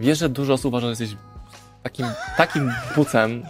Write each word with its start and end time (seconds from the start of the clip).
Wiesz, 0.00 0.18
że 0.18 0.28
dużo 0.28 0.52
osób 0.52 0.66
uważa, 0.66 0.86
że 0.86 0.90
jesteś 0.90 1.16
takim, 1.82 2.06
takim 2.36 2.72
bucem 2.96 3.42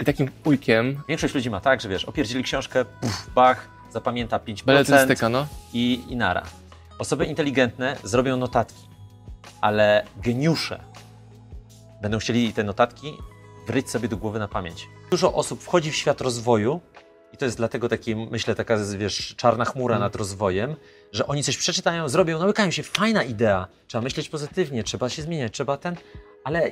i 0.00 0.04
takim 0.04 0.30
ujkiem. 0.44 1.02
Większość 1.08 1.34
ludzi 1.34 1.50
ma 1.50 1.60
tak, 1.60 1.80
że 1.80 1.88
wiesz, 1.88 2.04
opierdzili 2.04 2.44
książkę, 2.44 2.84
puf, 2.84 3.30
bach, 3.34 3.68
zapamięta 3.90 4.38
5% 4.38 4.64
Beletrystyka, 4.64 5.28
no. 5.28 5.46
i, 5.72 6.04
i 6.08 6.16
nara. 6.16 6.42
Osoby 6.98 7.26
inteligentne 7.26 7.96
zrobią 8.04 8.36
notatki, 8.36 8.88
ale 9.60 10.04
geniusze 10.16 10.80
będą 12.02 12.18
chcieli 12.18 12.52
te 12.52 12.64
notatki 12.64 13.12
wryć 13.66 13.90
sobie 13.90 14.08
do 14.08 14.16
głowy 14.16 14.38
na 14.38 14.48
pamięć. 14.48 14.88
Dużo 15.10 15.34
osób 15.34 15.62
wchodzi 15.62 15.90
w 15.90 15.96
świat 15.96 16.20
rozwoju 16.20 16.80
i 17.32 17.36
to 17.36 17.44
jest 17.44 17.56
dlatego 17.56 17.88
taki, 17.88 18.16
myślę, 18.16 18.54
taka, 18.54 18.76
wiesz, 18.98 19.34
czarna 19.36 19.64
chmura 19.64 19.98
nad 19.98 20.16
rozwojem, 20.16 20.76
że 21.12 21.26
oni 21.26 21.42
coś 21.42 21.56
przeczytają, 21.56 22.08
zrobią, 22.08 22.38
nałykają 22.38 22.70
się, 22.70 22.82
fajna 22.82 23.22
idea, 23.22 23.66
trzeba 23.86 24.02
myśleć 24.02 24.28
pozytywnie, 24.28 24.84
trzeba 24.84 25.08
się 25.08 25.22
zmieniać, 25.22 25.52
trzeba 25.52 25.76
ten, 25.76 25.96
ale 26.44 26.70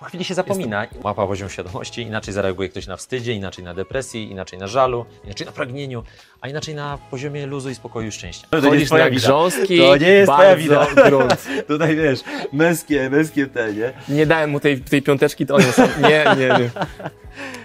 po 0.00 0.04
chwili 0.04 0.24
się 0.24 0.34
zapomina. 0.34 0.86
Łapa 1.04 1.26
poziom 1.26 1.48
świadomości, 1.48 2.02
inaczej 2.02 2.34
zareaguje 2.34 2.68
ktoś 2.68 2.86
na 2.86 2.96
wstydzie, 2.96 3.32
inaczej 3.32 3.64
na 3.64 3.74
depresji, 3.74 4.30
inaczej 4.30 4.58
na 4.58 4.66
żalu, 4.66 5.06
inaczej 5.24 5.46
na 5.46 5.52
pragnieniu, 5.52 6.02
a 6.40 6.48
inaczej 6.48 6.74
na 6.74 6.98
poziomie 7.10 7.46
luzu 7.46 7.70
i 7.70 7.74
spokoju 7.74 8.08
i 8.08 8.12
szczęścia. 8.12 8.46
Chodzisz 8.62 8.90
na 8.90 9.10
grząski, 9.10 9.78
To 9.78 9.96
nie 9.96 10.08
jest 10.08 10.32
twoja 10.32 10.56
wina. 10.56 10.86
grunt. 11.06 11.46
Tutaj 11.68 11.96
wiesz, 11.96 12.20
męskie, 12.52 13.10
męskie 13.10 13.46
te, 13.46 13.74
nie? 13.74 13.92
Nie 14.08 14.26
dałem 14.26 14.50
mu 14.50 14.60
tej, 14.60 14.80
tej 14.80 15.02
piąteczki, 15.02 15.46
to 15.46 15.54
on 15.54 15.62
jest... 15.62 15.78
Nie, 15.78 16.24
nie, 16.38 16.48
nie. 16.48 16.70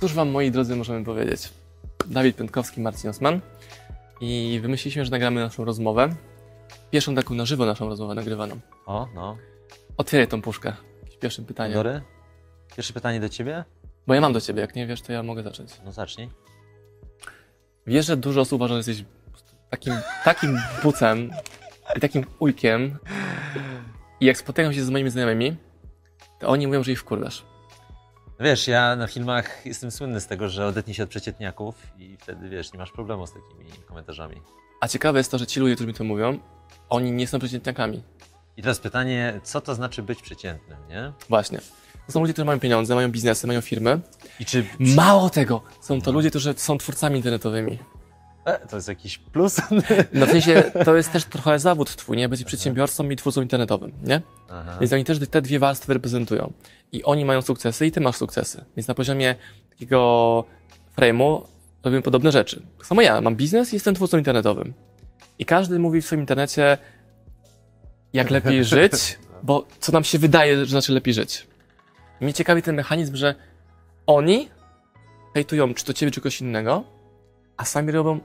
Cóż 0.00 0.14
wam, 0.14 0.30
moi 0.30 0.50
drodzy, 0.50 0.76
możemy 0.76 1.04
powiedzieć? 1.04 1.52
Dawid 2.06 2.36
Piątkowski, 2.36 2.80
Marcin 2.80 3.10
Osman 3.10 3.40
i 4.20 4.58
wymyśliliśmy, 4.62 5.04
że 5.04 5.10
nagramy 5.10 5.40
naszą 5.40 5.64
rozmowę. 5.64 6.14
Pierwszą 6.90 7.14
taką 7.14 7.34
na 7.34 7.46
żywo 7.46 7.66
naszą 7.66 7.88
rozmowę 7.88 8.14
nagrywaną. 8.14 8.60
O, 8.86 9.08
no. 9.14 9.36
Otwieraj 9.96 10.28
tą 10.28 10.42
puszkę 10.42 10.72
z 11.10 11.16
pierwszym 11.16 11.44
pytaniem. 11.44 11.74
Dory? 11.74 12.02
Pierwsze 12.76 12.92
pytanie 12.92 13.20
do 13.20 13.28
ciebie? 13.28 13.64
Bo 14.06 14.14
ja 14.14 14.20
mam 14.20 14.32
do 14.32 14.40
ciebie, 14.40 14.60
jak 14.60 14.74
nie 14.74 14.86
wiesz, 14.86 15.02
to 15.02 15.12
ja 15.12 15.22
mogę 15.22 15.42
zacząć. 15.42 15.70
No 15.84 15.92
zacznij. 15.92 16.30
Wiesz, 17.86 18.06
że 18.06 18.16
dużo 18.16 18.40
osób 18.40 18.56
uważa, 18.56 18.74
że 18.74 18.78
jesteś 18.78 19.04
takim, 19.70 19.94
takim 20.24 20.58
bucem 20.82 21.30
i 21.96 22.00
takim 22.00 22.24
ujkiem 22.38 22.98
i 24.20 24.26
jak 24.26 24.38
spotykam 24.38 24.72
się 24.72 24.84
z 24.84 24.90
moimi 24.90 25.10
znajomymi, 25.10 25.56
to 26.40 26.48
oni 26.48 26.66
mówią, 26.66 26.82
że 26.82 26.92
ich 26.92 27.00
wkurwiasz. 27.00 27.44
Wiesz, 28.40 28.68
ja 28.68 28.96
na 28.96 29.06
filmach 29.06 29.66
jestem 29.66 29.90
słynny 29.90 30.20
z 30.20 30.26
tego, 30.26 30.48
że 30.48 30.66
odetnij 30.66 30.94
się 30.94 31.02
od 31.02 31.08
przeciętniaków 31.08 31.74
i 31.98 32.16
wtedy, 32.20 32.48
wiesz, 32.48 32.72
nie 32.72 32.78
masz 32.78 32.92
problemu 32.92 33.26
z 33.26 33.32
takimi 33.32 33.70
komentarzami. 33.86 34.42
A 34.80 34.88
ciekawe 34.88 35.18
jest 35.18 35.30
to, 35.30 35.38
że 35.38 35.46
ci 35.46 35.60
ludzie, 35.60 35.74
którzy 35.74 35.88
mi 35.88 35.94
to 35.94 36.04
mówią, 36.04 36.38
oni 36.88 37.12
nie 37.12 37.26
są 37.26 37.38
przeciętniakami. 37.38 38.02
I 38.56 38.62
teraz 38.62 38.78
pytanie, 38.78 39.40
co 39.42 39.60
to 39.60 39.74
znaczy 39.74 40.02
być 40.02 40.22
przeciętnym, 40.22 40.78
nie? 40.88 41.12
Właśnie. 41.28 41.58
To 42.06 42.12
są 42.12 42.20
ludzie, 42.20 42.32
którzy 42.32 42.46
mają 42.46 42.60
pieniądze, 42.60 42.94
mają 42.94 43.10
biznesy, 43.10 43.46
mają 43.46 43.60
firmy. 43.60 44.00
I 44.40 44.44
czy... 44.44 44.66
Mało 44.78 45.30
tego, 45.30 45.62
są 45.80 46.00
to 46.00 46.12
ludzie, 46.12 46.30
którzy 46.30 46.54
są 46.56 46.78
twórcami 46.78 47.16
internetowymi. 47.16 47.78
E, 48.44 48.66
to 48.68 48.76
jest 48.76 48.88
jakiś 48.88 49.18
plus? 49.18 49.56
No 50.12 50.26
w 50.26 50.30
sensie, 50.30 50.62
to 50.84 50.96
jest 50.96 51.12
też 51.12 51.24
trochę 51.24 51.58
zawód 51.58 51.96
twój, 51.96 52.16
nie? 52.16 52.28
Być 52.28 52.44
przedsiębiorcą 52.44 53.10
i 53.10 53.16
twórcą 53.16 53.42
internetowym, 53.42 53.92
nie? 54.02 54.22
Aha. 54.50 54.76
Więc 54.80 54.92
oni 54.92 55.04
też 55.04 55.18
te 55.30 55.42
dwie 55.42 55.58
warstwy 55.58 55.94
reprezentują. 55.94 56.52
I 56.92 57.04
oni 57.04 57.24
mają 57.24 57.42
sukcesy 57.42 57.86
i 57.86 57.92
ty 57.92 58.00
masz 58.00 58.16
sukcesy. 58.16 58.64
Więc 58.76 58.88
na 58.88 58.94
poziomie 58.94 59.34
takiego 59.70 60.44
frame'u 60.98 61.42
robimy 61.84 62.02
podobne 62.02 62.32
rzeczy. 62.32 62.62
Tak 62.78 62.86
samo 62.86 63.02
ja, 63.02 63.20
mam 63.20 63.36
biznes 63.36 63.72
i 63.72 63.76
jestem 63.76 63.94
twórcą 63.94 64.18
internetowym. 64.18 64.74
I 65.38 65.44
każdy 65.44 65.78
mówi 65.78 66.02
w 66.02 66.06
swoim 66.06 66.20
internecie, 66.20 66.78
jak 68.12 68.30
lepiej 68.30 68.64
żyć, 68.74 69.18
bo 69.42 69.66
co 69.80 69.92
nam 69.92 70.04
się 70.04 70.18
wydaje, 70.18 70.56
że 70.56 70.70
znaczy 70.70 70.92
lepiej 70.92 71.14
żyć. 71.14 71.46
Mnie 72.20 72.32
ciekawi 72.32 72.62
ten 72.62 72.74
mechanizm, 72.74 73.16
że 73.16 73.34
oni 74.06 74.48
hejtują 75.34 75.74
czy 75.74 75.84
to 75.84 75.92
ciebie, 75.92 76.12
czy 76.12 76.20
kogoś 76.20 76.40
innego, 76.40 76.84
a 77.56 77.64
sami 77.64 77.92
robią 77.92 78.20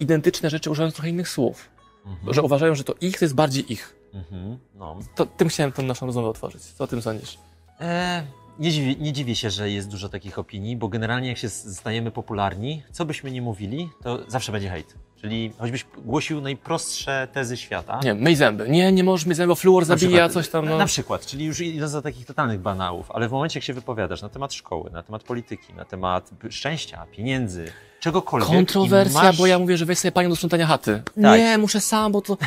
identyczne 0.00 0.50
rzeczy, 0.50 0.70
używając 0.70 0.94
trochę 0.94 1.08
innych 1.10 1.28
słów. 1.28 1.68
Mhm. 2.06 2.34
Że 2.34 2.42
uważają, 2.42 2.74
że 2.74 2.84
to 2.84 2.94
ich 3.00 3.18
to 3.18 3.24
jest 3.24 3.34
bardziej 3.34 3.72
ich. 3.72 3.96
Mhm. 4.14 4.58
No. 4.74 4.98
To 5.14 5.26
tym 5.26 5.48
chciałem 5.48 5.72
tą 5.72 5.82
naszą 5.82 6.06
rozmowę 6.06 6.28
otworzyć. 6.28 6.62
Co 6.62 6.84
o 6.84 6.86
tym 6.86 7.02
sądzisz? 7.02 7.38
E, 7.80 8.22
nie, 8.58 8.70
dziwi, 8.70 8.96
nie 9.00 9.12
dziwię 9.12 9.36
się, 9.36 9.50
że 9.50 9.70
jest 9.70 9.88
dużo 9.88 10.08
takich 10.08 10.38
opinii, 10.38 10.76
bo 10.76 10.88
generalnie 10.88 11.28
jak 11.28 11.38
się 11.38 11.48
stajemy 11.48 12.10
popularni, 12.10 12.82
co 12.92 13.04
byśmy 13.04 13.30
nie 13.30 13.42
mówili, 13.42 13.88
to 14.02 14.18
zawsze 14.28 14.52
będzie 14.52 14.68
hejt. 14.70 14.94
Czyli 15.20 15.52
choćbyś 15.58 15.86
głosił 15.98 16.40
najprostsze 16.40 17.28
tezy 17.32 17.56
świata. 17.56 18.00
Nie, 18.04 18.14
myj 18.14 18.36
zęby. 18.36 18.68
Nie, 18.68 18.92
nie 18.92 19.04
możesz 19.04 19.26
myć 19.26 19.36
zęby, 19.36 19.48
bo 19.48 19.54
fluor 19.54 19.84
zabija, 19.84 20.08
przykład- 20.08 20.32
coś 20.32 20.48
tam, 20.48 20.68
no. 20.68 20.78
Na 20.78 20.86
przykład, 20.86 21.26
czyli 21.26 21.44
już 21.44 21.60
idąc 21.60 21.92
do 21.92 22.02
takich 22.02 22.26
totalnych 22.26 22.60
banałów, 22.60 23.10
ale 23.10 23.28
w 23.28 23.32
momencie, 23.32 23.58
jak 23.58 23.64
się 23.64 23.74
wypowiadasz 23.74 24.22
na 24.22 24.28
temat 24.28 24.54
szkoły, 24.54 24.90
na 24.90 25.02
temat 25.02 25.22
polityki, 25.22 25.74
na 25.74 25.84
temat 25.84 26.30
szczęścia, 26.50 27.06
pieniędzy, 27.12 27.72
czegokolwiek. 28.00 28.50
Kontrowersja, 28.50 29.22
masz- 29.22 29.38
bo 29.38 29.46
ja 29.46 29.58
mówię, 29.58 29.76
że 29.76 29.84
weź 29.86 29.98
sobie 29.98 30.12
panią 30.12 30.28
do 30.28 30.36
sprzątania 30.36 30.66
chaty. 30.66 31.02
Tak. 31.22 31.38
Nie, 31.40 31.58
muszę 31.58 31.80
sam, 31.80 32.12
bo 32.12 32.20
to 32.22 32.38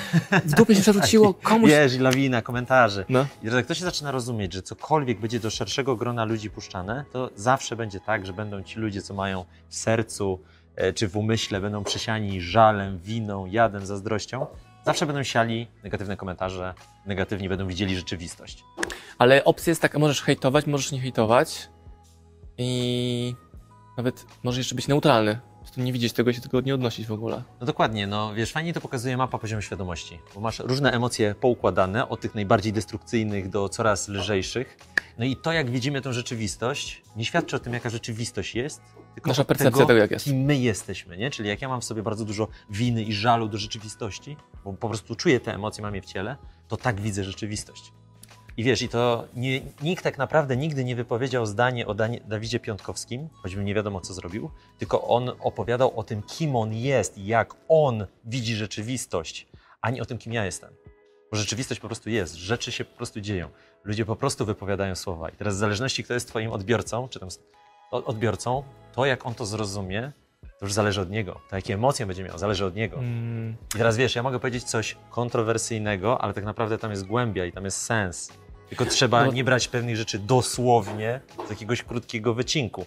w 0.46 0.54
dupie 0.54 0.76
się 0.76 0.82
przewróciło, 0.88 1.34
komuś... 1.34 1.70
Wiesz, 1.70 1.94
i 1.94 2.00
lawina 2.00 2.42
komentarzy. 2.42 3.06
No. 3.10 3.26
I 3.44 3.48
jak 3.48 3.66
ktoś 3.66 3.78
się 3.78 3.86
zaczyna 3.86 4.12
rozumieć, 4.12 4.54
że 4.54 4.62
cokolwiek 4.62 5.20
będzie 5.20 5.40
do 5.40 5.50
szerszego 5.50 5.96
grona 5.96 6.26
ludzi 6.26 6.50
puszczane, 6.50 7.06
to 7.12 7.30
zawsze 7.36 7.76
będzie 7.76 8.00
tak, 8.00 8.26
że 8.26 8.34
będą 8.34 8.64
ci 8.64 8.80
ludzie, 8.80 9.02
co 9.02 9.14
mają 9.14 9.46
w 9.70 9.76
sercu 9.76 10.40
e, 10.76 10.94
czy 10.94 11.08
w 11.08 11.18
umyśle, 11.18 11.62
będą 11.62 11.84
przesiani 11.84 12.42
żalem, 12.42 13.00
winą, 13.00 13.46
jadem, 13.46 13.86
zazdrością. 13.86 14.46
Zawsze 14.86 15.06
będą 15.06 15.24
siali 15.24 15.68
negatywne 15.84 16.18
komentarze, 16.18 16.74
negatywnie 17.06 17.50
będą 17.50 17.68
widzieli 17.68 17.96
rzeczywistość. 17.96 18.64
Ale 19.18 19.44
opcja 19.44 19.72
jest 19.72 19.82
taka, 19.82 20.00
możesz 20.00 20.22
hejtować, 20.22 20.66
możesz 20.66 20.92
nie 20.92 21.00
hejtować 21.00 21.70
i 22.58 23.36
nawet 23.98 24.26
możesz 24.44 24.58
jeszcze 24.58 24.76
być 24.76 24.88
neutralny. 24.88 25.40
Prostu 25.60 25.82
nie 25.82 25.94
widzieć 25.94 26.14
tego 26.14 26.32
i 26.32 26.34
się 26.34 26.42
tego 26.42 26.62
nie 26.62 26.76
odnosić 26.76 27.08
w 27.08 27.12
ogóle. 27.12 27.44
No 27.60 27.66
dokładnie, 27.66 28.08
no 28.08 28.34
wiesz, 28.34 28.52
fajnie 28.52 28.74
to 28.74 28.82
pokazuje 28.82 29.18
mapa 29.18 29.38
poziomu 29.38 29.62
świadomości, 29.62 30.20
bo 30.36 30.42
masz 30.42 30.60
różne 30.60 30.92
emocje 30.92 31.36
poukładane, 31.36 32.10
od 32.10 32.22
tych 32.22 32.36
najbardziej 32.36 32.74
destrukcyjnych 32.74 33.50
do 33.50 33.70
coraz 33.70 34.10
lżejszych. 34.10 34.78
No 35.18 35.26
i 35.26 35.36
to, 35.36 35.52
jak 35.52 35.70
widzimy 35.70 36.02
tą 36.02 36.14
rzeczywistość, 36.14 37.02
nie 37.16 37.26
świadczy 37.26 37.56
o 37.56 37.60
tym, 37.60 37.74
jaka 37.74 37.90
rzeczywistość 37.90 38.56
jest, 38.56 38.82
tylko 39.14 39.30
Nasza 39.30 39.44
percepcja 39.44 39.86
tego, 39.86 40.00
jak 40.00 40.12
jest. 40.12 40.26
kim 40.26 40.38
my 40.38 40.58
jesteśmy, 40.58 41.18
nie? 41.18 41.32
Czyli 41.32 41.50
jak 41.50 41.62
ja 41.62 41.70
mam 41.70 41.82
w 41.82 41.86
sobie 41.86 42.04
bardzo 42.04 42.26
dużo 42.26 42.48
winy 42.70 43.04
i 43.04 43.14
żalu 43.14 43.48
do 43.48 43.58
rzeczywistości, 43.58 44.38
bo 44.64 44.74
po 44.74 44.90
prostu 44.90 45.16
czuję 45.16 45.40
te 45.40 45.54
emocje, 45.54 45.82
mam 45.82 45.96
je 45.96 46.02
w 46.02 46.06
ciele, 46.06 46.38
to 46.68 46.78
tak 46.78 47.02
widzę 47.02 47.24
rzeczywistość. 47.24 47.92
I 48.58 48.64
wiesz, 48.64 48.82
i 48.82 48.90
to 48.90 49.28
nie, 49.36 49.62
nikt 49.82 50.04
tak 50.04 50.18
naprawdę 50.18 50.58
nigdy 50.58 50.84
nie 50.84 50.96
wypowiedział 50.96 51.46
zdanie 51.46 51.88
o 51.88 51.94
Danie, 51.94 52.22
Dawidzie 52.28 52.60
Piątkowskim, 52.60 53.30
choćby 53.34 53.64
nie 53.64 53.74
wiadomo, 53.74 54.02
co 54.02 54.14
zrobił, 54.14 54.50
tylko 54.78 55.08
on 55.08 55.32
opowiadał 55.40 56.00
o 56.00 56.04
tym, 56.04 56.22
kim 56.22 56.56
on 56.56 56.74
jest 56.74 57.18
jak 57.18 57.56
on 57.68 58.08
widzi 58.26 58.56
rzeczywistość, 58.56 59.48
a 59.82 59.90
nie 59.90 60.02
o 60.02 60.06
tym, 60.06 60.18
kim 60.18 60.34
ja 60.34 60.46
jestem. 60.46 60.74
Bo 61.32 61.38
rzeczywistość 61.38 61.82
po 61.82 61.88
prostu 61.88 62.10
jest, 62.10 62.36
rzeczy 62.36 62.72
się 62.72 62.86
po 62.86 62.98
prostu 62.98 63.22
dzieją. 63.22 63.50
Ludzie 63.84 64.06
po 64.06 64.16
prostu 64.16 64.46
wypowiadają 64.46 64.96
słowa. 64.96 65.30
I 65.30 65.36
teraz 65.36 65.56
w 65.56 65.58
zależności, 65.58 66.04
kto 66.04 66.14
jest 66.14 66.28
twoim 66.28 66.52
odbiorcą, 66.52 67.08
czy 67.08 67.20
tam 67.20 67.30
odbiorcą, 67.92 68.64
to 68.92 69.06
jak 69.06 69.26
on 69.26 69.34
to 69.34 69.46
zrozumie, 69.46 70.12
to 70.60 70.66
już 70.66 70.74
zależy 70.74 71.02
od 71.02 71.10
niego. 71.10 71.42
To 71.50 71.56
jakie 71.56 71.74
emocje 71.74 72.06
będzie 72.06 72.24
miał, 72.24 72.38
zależy 72.38 72.66
od 72.66 72.76
niego. 72.76 72.98
Mm, 72.98 73.56
I 73.76 73.78
teraz 73.78 73.98
wiesz, 73.98 74.16
ja 74.16 74.24
mogę 74.24 74.40
powiedzieć 74.40 74.64
coś 74.64 74.98
kontrowersyjnego, 75.10 76.22
ale 76.22 76.34
tak 76.34 76.44
naprawdę 76.44 76.78
tam 76.78 76.92
jest 76.92 77.06
głębia 77.06 77.46
i 77.46 77.52
tam 77.52 77.66
jest 77.66 77.82
sens. 77.82 78.32
Tylko 78.78 78.92
trzeba 78.94 79.26
No. 79.26 79.32
nie 79.32 79.44
brać 79.44 79.68
pewnych 79.68 79.96
rzeczy 79.98 80.20
dosłownie 80.20 81.20
z 81.48 81.50
jakiegoś 81.50 81.84
krótkiego 81.84 82.34
wycinku. 82.34 82.86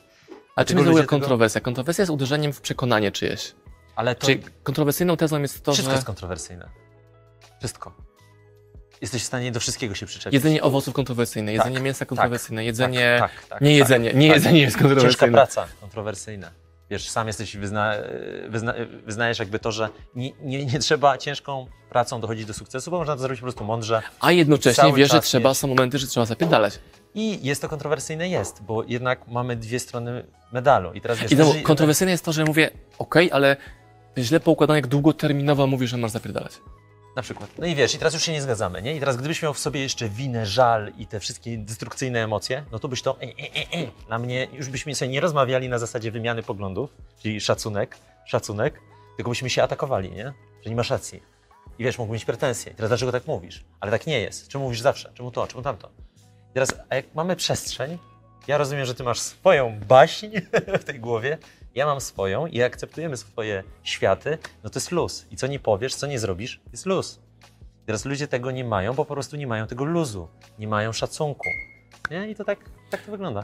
a 0.56 0.64
czym 0.64 0.76
jest 0.78 0.84
w 0.84 0.88
ogóle 0.88 0.90
ludzie 0.90 1.02
tego- 1.02 1.10
kontrowersja? 1.20 1.60
Kontrowersja 1.60 2.02
jest 2.02 2.10
uderzeniem 2.12 2.52
w 2.52 2.60
przekonanie 2.60 3.12
czyjeś. 3.12 3.52
Ale 3.96 4.14
to 4.14 4.26
Czyli 4.26 4.42
kontrowersyjną 4.62 5.16
tezą 5.16 5.42
jest 5.42 5.62
to, 5.62 5.72
wszystko 5.72 5.90
że 5.90 5.94
jest 5.96 6.06
kontrowersyjne. 6.06 6.68
Wszystko. 7.58 7.92
Jesteś 9.00 9.22
w 9.22 9.26
stanie 9.26 9.52
do 9.52 9.60
wszystkiego 9.60 9.94
się 9.94 10.06
przyczepić. 10.06 10.34
jedzenie 10.34 10.62
owoców 10.62 10.94
kontrowersyjne, 10.94 11.52
jedzenie 11.52 11.74
Tak, 11.74 11.84
mięsa 11.84 11.98
tak, 11.98 12.08
kontrowersyjne, 12.08 12.64
jedzenie... 12.64 13.16
Tak, 13.20 13.32
tak, 13.32 13.46
tak, 13.48 13.60
nie 13.60 13.68
tak, 13.70 13.78
jedzenie, 13.78 14.12
nie 14.14 14.26
jedzenie 14.26 14.60
jest 14.60 14.76
Ciężka 14.76 14.88
kontrowersyjne. 14.88 15.32
praca, 15.32 15.66
kontrowersyjna. 15.80 16.50
Wiesz, 16.90 17.08
sam 17.10 17.26
jesteś, 17.26 17.56
wyzna, 17.56 17.94
wyzna, 18.48 18.74
wyznajesz 19.04 19.38
jakby 19.38 19.58
to, 19.58 19.72
że 19.72 19.88
nie, 20.14 20.32
nie, 20.42 20.66
nie 20.66 20.78
trzeba 20.78 21.18
ciężką 21.18 21.66
pracą 21.90 22.20
dochodzić 22.20 22.46
do 22.46 22.54
sukcesu, 22.54 22.90
bo 22.90 22.98
można 22.98 23.14
to 23.14 23.20
zrobić 23.20 23.40
po 23.40 23.44
prostu 23.44 23.64
mądrze. 23.64 24.02
A 24.20 24.32
jednocześnie 24.32 24.92
wiesz, 24.92 25.10
że 25.12 25.20
trzeba, 25.20 25.54
są 25.54 25.68
momenty, 25.68 25.98
że 25.98 26.06
trzeba 26.06 26.26
zapierdalać. 26.26 26.78
I 27.14 27.46
jest 27.46 27.62
to 27.62 27.68
kontrowersyjne, 27.68 28.28
jest, 28.28 28.62
bo 28.62 28.84
jednak 28.84 29.28
mamy 29.28 29.56
dwie 29.56 29.78
strony 29.80 30.24
medalu. 30.52 30.92
I 30.92 31.00
teraz 31.00 31.18
wiesz, 31.18 31.32
I 31.32 31.34
znowu, 31.34 31.50
jeżeli- 31.50 31.64
kontrowersyjne 31.64 32.10
jest 32.12 32.24
to, 32.24 32.32
że 32.32 32.44
mówię, 32.44 32.70
okej, 32.98 33.32
ale 33.32 33.56
źle 34.18 34.40
poukładane, 34.40 34.78
jak 34.78 34.86
długoterminowo 34.86 35.66
mówisz, 35.66 35.90
że 35.90 35.96
masz 35.96 36.10
zapierdalać. 36.10 36.52
Na 37.16 37.22
przykład. 37.22 37.50
No 37.58 37.66
i 37.66 37.74
wiesz, 37.74 37.94
i 37.94 37.98
teraz 37.98 38.14
już 38.14 38.22
się 38.22 38.32
nie 38.32 38.42
zgadzamy, 38.42 38.82
nie? 38.82 38.96
I 38.96 39.00
teraz 39.00 39.16
gdybyś 39.16 39.42
miał 39.42 39.54
w 39.54 39.58
sobie 39.58 39.80
jeszcze 39.80 40.08
winę, 40.08 40.46
żal 40.46 40.92
i 40.98 41.06
te 41.06 41.20
wszystkie 41.20 41.58
destrukcyjne 41.58 42.24
emocje, 42.24 42.64
no 42.72 42.78
to 42.78 42.88
byś 42.88 43.02
to 43.02 43.16
e, 43.20 43.24
e, 43.24 43.28
e, 43.28 43.82
e. 43.84 43.90
na 44.08 44.18
mnie, 44.18 44.48
już 44.52 44.68
byśmy 44.68 44.94
sobie 44.94 45.10
nie 45.10 45.20
rozmawiali 45.20 45.68
na 45.68 45.78
zasadzie 45.78 46.10
wymiany 46.10 46.42
poglądów, 46.42 46.90
czyli 47.22 47.40
szacunek, 47.40 47.98
szacunek, 48.26 48.80
tylko 49.16 49.30
byśmy 49.30 49.50
się 49.50 49.62
atakowali, 49.62 50.10
nie? 50.10 50.32
Że 50.64 50.70
nie 50.70 50.76
masz 50.76 50.90
racji. 50.90 51.22
I 51.78 51.84
wiesz, 51.84 51.98
mógł 51.98 52.12
mieć 52.12 52.24
pretensje. 52.24 52.72
I 52.72 52.74
teraz 52.74 52.90
dlaczego 52.90 53.12
tak 53.12 53.26
mówisz? 53.26 53.64
Ale 53.80 53.92
tak 53.92 54.06
nie 54.06 54.20
jest. 54.20 54.48
Czemu 54.48 54.64
mówisz 54.64 54.80
zawsze? 54.80 55.12
Czemu 55.14 55.30
to? 55.30 55.46
Czemu 55.46 55.62
tamto? 55.62 55.90
I 56.50 56.54
teraz, 56.54 56.74
a 56.90 56.96
jak 56.96 57.14
mamy 57.14 57.36
przestrzeń, 57.36 57.98
ja 58.46 58.58
rozumiem, 58.58 58.86
że 58.86 58.94
ty 58.94 59.02
masz 59.02 59.20
swoją 59.20 59.80
baśń 59.88 60.26
w 60.80 60.84
tej 60.84 61.00
głowie, 61.00 61.38
ja 61.76 61.86
mam 61.86 62.00
swoją 62.00 62.46
i 62.46 62.62
akceptujemy 62.62 63.16
swoje 63.16 63.64
światy, 63.82 64.38
no 64.64 64.70
to 64.70 64.78
jest 64.78 64.92
luz. 64.92 65.26
I 65.30 65.36
co 65.36 65.46
nie 65.46 65.58
powiesz, 65.58 65.94
co 65.94 66.06
nie 66.06 66.18
zrobisz, 66.18 66.60
jest 66.72 66.86
luz. 66.86 67.20
Teraz 67.86 68.04
ludzie 68.04 68.28
tego 68.28 68.50
nie 68.50 68.64
mają, 68.64 68.94
bo 68.94 69.04
po 69.04 69.14
prostu 69.14 69.36
nie 69.36 69.46
mają 69.46 69.66
tego 69.66 69.84
luzu, 69.84 70.28
nie 70.58 70.68
mają 70.68 70.92
szacunku. 70.92 71.48
Nie? 72.10 72.30
I 72.30 72.34
to 72.34 72.44
tak, 72.44 72.58
tak 72.90 73.02
to 73.02 73.10
wygląda. 73.10 73.42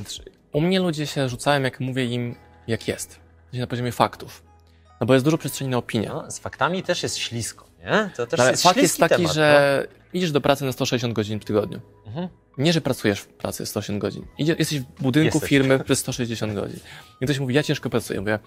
U 0.52 0.60
mnie 0.60 0.80
ludzie 0.80 1.06
się 1.06 1.28
rzucają, 1.28 1.62
jak 1.62 1.80
mówię 1.80 2.04
im, 2.04 2.34
jak 2.66 2.88
jest. 2.88 3.20
Na 3.52 3.66
poziomie 3.66 3.92
faktów. 3.92 4.51
No 5.02 5.06
bo 5.06 5.14
jest 5.14 5.24
dużo 5.26 5.38
przestrzeni 5.38 5.70
na 5.70 5.76
opinię. 5.76 6.08
No, 6.08 6.30
z 6.30 6.38
faktami 6.38 6.82
też 6.82 7.02
jest 7.02 7.18
ślisko, 7.18 7.66
nie? 7.84 8.10
To 8.16 8.26
też 8.26 8.40
Ale 8.40 8.50
jest 8.50 8.62
fakt 8.62 8.76
jest 8.76 8.98
taki, 8.98 9.16
temat, 9.16 9.32
że 9.32 9.86
idziesz 10.12 10.32
do 10.32 10.40
pracy 10.40 10.64
na 10.64 10.72
160 10.72 11.14
godzin 11.14 11.40
w 11.40 11.44
tygodniu. 11.44 11.80
No. 11.96 12.06
Mhm. 12.06 12.28
Nie, 12.58 12.72
że 12.72 12.80
pracujesz 12.80 13.20
w 13.20 13.26
pracy 13.26 13.66
180 13.66 14.00
godzin. 14.00 14.26
Idzie, 14.38 14.56
jesteś 14.58 14.80
w 14.80 14.84
budynku 14.84 15.36
Jesteś. 15.36 15.48
firmy 15.50 15.78
przez 15.78 15.98
160 15.98 16.54
godzin. 16.54 16.80
I 17.20 17.24
ktoś 17.24 17.38
mówi, 17.38 17.54
ja 17.54 17.62
ciężko 17.62 17.90
pracuję. 17.90 18.20
Mówię, 18.20 18.38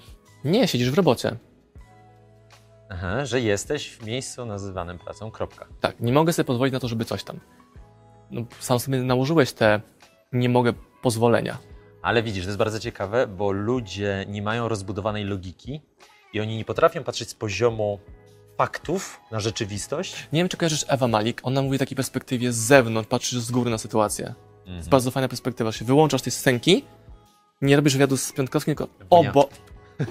nie, 0.44 0.68
siedzisz 0.68 0.92
w 0.92 0.94
robocie. 0.94 1.36
Aha, 2.90 3.26
że 3.26 3.42
jesteś 3.42 3.90
w 3.90 4.06
miejscu 4.06 4.46
nazywanym 4.46 5.00
pracą, 5.00 5.32
kropka. 5.32 5.68
Tak, 5.82 6.00
nie 6.00 6.14
mogę 6.14 6.34
sobie 6.34 6.46
pozwolić 6.46 6.74
na 6.74 6.80
to, 6.80 6.88
żeby 6.88 7.06
coś 7.06 7.24
tam. 7.24 7.40
No, 8.32 8.42
sam 8.60 8.80
sobie 8.80 8.98
nałożyłeś 8.98 9.52
te 9.54 9.82
nie 10.34 10.50
mogę 10.50 10.74
pozwolenia. 11.02 11.58
Ale 12.02 12.24
widzisz, 12.24 12.44
to 12.44 12.50
jest 12.50 12.60
bardzo 12.60 12.80
ciekawe, 12.80 13.28
bo 13.28 13.52
ludzie 13.52 14.26
nie 14.28 14.42
mają 14.42 14.68
rozbudowanej 14.68 15.24
logiki 15.24 15.82
i 16.36 16.42
oni 16.42 16.58
nie 16.58 16.66
potrafią 16.66 17.04
patrzeć 17.04 17.30
z 17.30 17.34
poziomu 17.34 18.00
faktów 18.58 19.20
na 19.32 19.40
rzeczywistość. 19.40 20.28
Nie 20.34 20.40
wiem, 20.40 20.50
czy 20.50 20.58
kojarzysz 20.58 20.86
Ewa 20.88 21.08
Malik. 21.08 21.42
Ona 21.44 21.62
mówi 21.62 21.78
w 21.78 21.80
takiej 21.80 21.96
perspektywie 21.96 22.54
z 22.54 22.56
zewnątrz, 22.56 23.10
patrzysz 23.10 23.40
z 23.40 23.52
góry 23.52 23.72
na 23.72 23.78
sytuację. 23.78 24.34
To 24.66 24.72
jest 24.72 24.90
bardzo 24.90 25.12
fajna 25.12 25.28
perspektywa. 25.28 25.72
Się 25.72 25.86
wyłączasz 25.86 26.22
tej 26.22 26.32
scenki, 26.32 26.84
nie 27.62 27.76
robisz 27.76 27.94
wywiadu 27.94 28.18
z 28.18 28.32
Piątkowskim, 28.32 28.76
tylko 28.76 28.94
Bo 29.10 29.20
obok. 29.20 29.50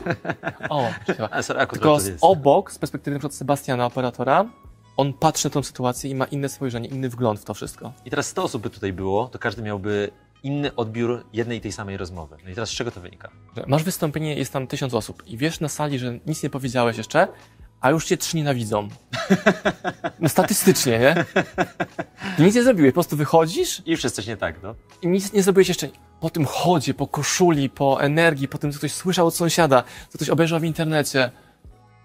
o, 0.71 0.89
sorry, 1.43 1.67
tylko 1.67 2.01
z 2.01 2.19
obok, 2.21 2.73
z 2.73 2.79
perspektywy 2.79 3.15
na 3.15 3.19
przykład 3.19 3.35
Sebastiana, 3.35 3.87
operatora, 3.87 4.45
on 4.97 5.13
patrzy 5.13 5.49
na 5.49 5.53
tą 5.53 5.63
sytuację 5.63 6.11
i 6.11 6.15
ma 6.15 6.25
inne 6.25 6.49
spojrzenie, 6.49 6.89
inny 6.89 7.09
wgląd 7.09 7.41
w 7.41 7.45
to 7.45 7.55
wszystko. 7.55 7.93
I 8.05 8.11
teraz 8.11 8.27
100 8.27 8.45
osób 8.45 8.63
by 8.63 8.71
tutaj 8.71 8.93
było, 8.93 9.29
to 9.29 9.39
każdy 9.39 9.63
miałby 9.63 10.11
inny 10.45 10.75
odbiór 10.75 11.25
jednej 11.33 11.59
i 11.59 11.61
tej 11.61 11.73
samej 11.73 11.97
rozmowy. 11.97 12.37
No 12.45 12.51
i 12.51 12.55
teraz 12.55 12.69
z 12.69 12.73
czego 12.73 12.91
to 12.91 13.01
wynika? 13.01 13.31
Masz 13.67 13.83
wystąpienie, 13.83 14.35
jest 14.35 14.53
tam 14.53 14.67
tysiąc 14.67 14.95
osób 14.95 15.23
i 15.27 15.37
wiesz 15.37 15.61
na 15.61 15.69
sali, 15.69 15.99
że 15.99 16.19
nic 16.27 16.43
nie 16.43 16.51
powiedziałeś 16.51 16.97
jeszcze, 16.97 17.29
a 17.81 17.91
już 17.91 18.05
cię 18.05 18.17
trzy 18.17 18.37
nienawidzą. 18.37 18.89
No 20.21 20.29
statystycznie, 20.29 20.99
nie? 20.99 21.25
Ty 22.37 22.43
nic 22.43 22.55
nie 22.55 22.63
zrobiłeś, 22.63 22.91
po 22.91 22.95
prostu 22.95 23.17
wychodzisz 23.17 23.83
I 23.87 23.91
już 23.91 24.05
jest 24.05 24.17
coś 24.17 24.27
nie 24.27 24.37
tak, 24.37 24.63
no. 24.63 24.75
i 25.03 25.09
nic 25.09 25.33
nie 25.33 25.43
zrobiłeś 25.43 25.69
jeszcze 25.69 25.89
po 26.21 26.31
tym 26.31 26.45
chodzie, 26.45 26.95
po 26.95 27.07
koszuli, 27.07 27.71
po 27.71 28.01
energii, 28.03 28.49
po 28.49 28.59
tym, 28.59 28.73
co 28.73 28.79
ktoś 28.79 28.93
słyszał 28.93 29.27
od 29.27 29.35
sąsiada, 29.35 29.85
co 30.09 30.19
ktoś 30.19 30.29
obejrzał 30.29 30.61
w 30.61 30.65
internecie. 30.65 31.31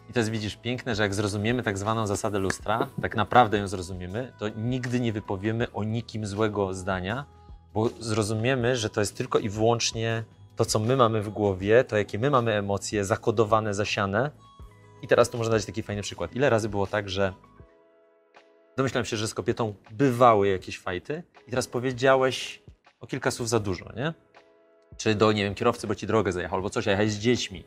I 0.09 0.19
jest, 0.19 0.30
widzisz, 0.30 0.56
piękne, 0.56 0.95
że 0.95 1.03
jak 1.03 1.13
zrozumiemy 1.13 1.63
tak 1.63 1.77
zwaną 1.77 2.07
zasadę 2.07 2.39
lustra, 2.39 2.88
tak 3.01 3.15
naprawdę 3.15 3.57
ją 3.57 3.68
zrozumiemy, 3.68 4.33
to 4.38 4.50
nigdy 4.50 5.00
nie 5.00 5.13
wypowiemy 5.13 5.71
o 5.71 5.83
nikim 5.83 6.25
złego 6.25 6.74
zdania, 6.74 7.25
bo 7.74 7.89
zrozumiemy, 8.00 8.75
że 8.75 8.89
to 8.89 9.00
jest 9.00 9.18
tylko 9.18 9.39
i 9.39 9.50
wyłącznie 9.50 10.24
to, 10.56 10.66
co 10.66 10.80
my 10.80 10.95
mamy 10.95 11.21
w 11.21 11.30
głowie, 11.30 11.83
to 11.83 11.98
jakie 11.98 12.19
my 12.19 12.30
mamy 12.30 12.54
emocje 12.54 13.06
zakodowane, 13.06 13.74
zasiane. 13.74 14.31
I 15.01 15.07
teraz 15.07 15.30
tu 15.30 15.38
można 15.38 15.54
dać 15.54 15.66
taki 15.66 15.83
fajny 15.83 16.01
przykład. 16.01 16.36
Ile 16.36 16.50
razy 16.50 16.69
było 16.69 16.88
tak, 16.88 17.10
że 17.10 17.33
domyślam 18.77 19.06
się, 19.06 19.18
że 19.18 19.27
z 19.27 19.33
kobietą 19.33 19.74
bywały 19.92 20.48
jakieś 20.48 20.80
fajty 20.80 21.24
i 21.48 21.50
teraz 21.50 21.68
powiedziałeś 21.68 22.62
o 23.00 23.07
kilka 23.07 23.31
słów 23.31 23.50
za 23.50 23.60
dużo, 23.60 23.86
nie? 23.95 24.13
Czy 24.98 25.15
do, 25.15 25.31
nie 25.31 25.44
wiem, 25.44 25.56
kierowcy, 25.56 25.88
bo 25.88 25.95
ci 25.95 26.07
drogę 26.07 26.31
zajechał, 26.31 26.56
albo 26.56 26.69
coś, 26.69 26.88
a 26.88 26.92
jechałeś 26.92 27.12
z 27.12 27.19
dziećmi 27.19 27.63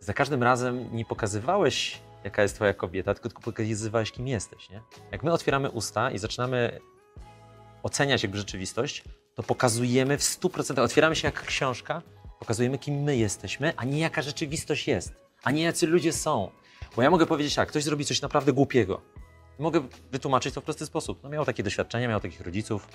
za 0.00 0.14
każdym 0.14 0.42
razem 0.42 0.96
nie 0.96 1.04
pokazywałeś, 1.04 2.00
jaka 2.24 2.42
jest 2.42 2.54
twoja 2.54 2.74
kobieta, 2.74 3.14
tylko, 3.14 3.40
pokazywałeś, 3.40 4.12
kim 4.12 4.28
jesteś. 4.28 4.70
Nie? 4.70 4.82
Jak 5.12 5.22
my 5.22 5.32
otwieramy 5.32 5.70
usta 5.70 6.10
i 6.10 6.18
zaczynamy 6.18 6.80
oceniać 7.86 8.22
jakby 8.22 8.38
rzeczywistość, 8.38 9.02
to 9.34 9.42
pokazujemy 9.42 10.18
w 10.18 10.22
100%, 10.22 10.80
otwieramy 10.80 11.16
się 11.16 11.28
jak 11.28 11.42
książka, 11.42 12.02
pokazujemy, 12.38 12.78
kim 12.78 12.94
my 12.94 13.16
jesteśmy, 13.16 13.72
a 13.76 13.84
nie 13.84 13.98
jaka 13.98 14.22
rzeczywistość 14.22 14.88
jest, 14.88 15.14
a 15.42 15.50
nie 15.50 15.62
jacy 15.62 15.86
ludzie 15.86 16.12
są. 16.12 16.50
Bo 16.96 17.02
ja 17.02 17.10
mogę 17.10 17.26
powiedzieć 17.26 17.54
tak, 17.54 17.68
ktoś 17.68 17.84
zrobi 17.84 18.04
coś 18.04 18.22
naprawdę 18.22 18.52
głupiego. 18.52 19.00
Mogę 19.58 19.80
wytłumaczyć 20.12 20.54
to 20.54 20.60
w 20.60 20.64
prosty 20.64 20.86
sposób. 20.86 21.18
No 21.22 21.28
miał 21.28 21.44
takie 21.44 21.62
doświadczenia, 21.62 22.08
miał 22.08 22.20
takich 22.20 22.40
rodziców. 22.40 22.88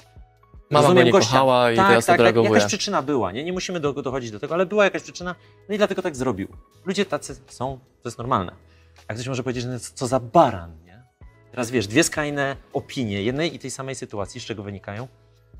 Mama 0.69 0.81
Rozumiem 0.81 1.03
go 1.03 1.05
nie 1.05 1.11
gościa. 1.11 1.31
kochała 1.31 1.71
i 1.71 1.75
tak, 1.75 1.87
teraz 1.87 2.05
tak, 2.05 2.17
tak, 2.17 2.35
jakaś 2.35 2.65
przyczyna 2.65 3.01
była, 3.01 3.31
nie? 3.31 3.43
Nie 3.43 3.53
musimy 3.53 3.79
do, 3.79 3.93
dochodzić 3.93 4.31
do 4.31 4.39
tego, 4.39 4.53
ale 4.53 4.65
była 4.65 4.83
jakaś 4.83 5.01
przyczyna, 5.01 5.35
no 5.69 5.75
i 5.75 5.77
dlatego 5.77 6.01
tak 6.01 6.15
zrobił. 6.15 6.47
Ludzie 6.85 7.05
tacy 7.05 7.35
są, 7.47 7.79
to 8.01 8.09
jest 8.09 8.17
normalne. 8.17 8.55
A 9.07 9.13
ktoś 9.13 9.27
może 9.27 9.43
powiedzieć, 9.43 9.63
że 9.63 9.69
no 9.69 9.79
co 9.79 10.07
za 10.07 10.19
baran, 10.19 10.83
nie? 10.85 10.90
Teraz 11.51 11.71
wiesz, 11.71 11.87
dwie 11.87 12.03
skrajne 12.03 12.55
opinie 12.73 13.23
jednej 13.23 13.55
i 13.55 13.59
tej 13.59 13.71
samej 13.71 13.95
sytuacji, 13.95 14.41
z 14.41 14.43
czego 14.43 14.63
wynikają? 14.63 15.07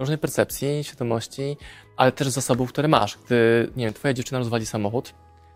różnej 0.02 0.18
percepcji, 0.18 0.84
świadomości, 0.84 1.58
ale 1.98 2.12
też 2.12 2.28
zasobów, 2.28 2.70
które 2.70 2.88
masz. 2.88 3.18
Gdy, 3.26 3.70
nie 3.76 3.86
wiem, 3.86 3.94
twoja 3.94 4.14
dziewczyna 4.14 4.40
rozwali 4.40 4.66
samochód, 4.66 5.14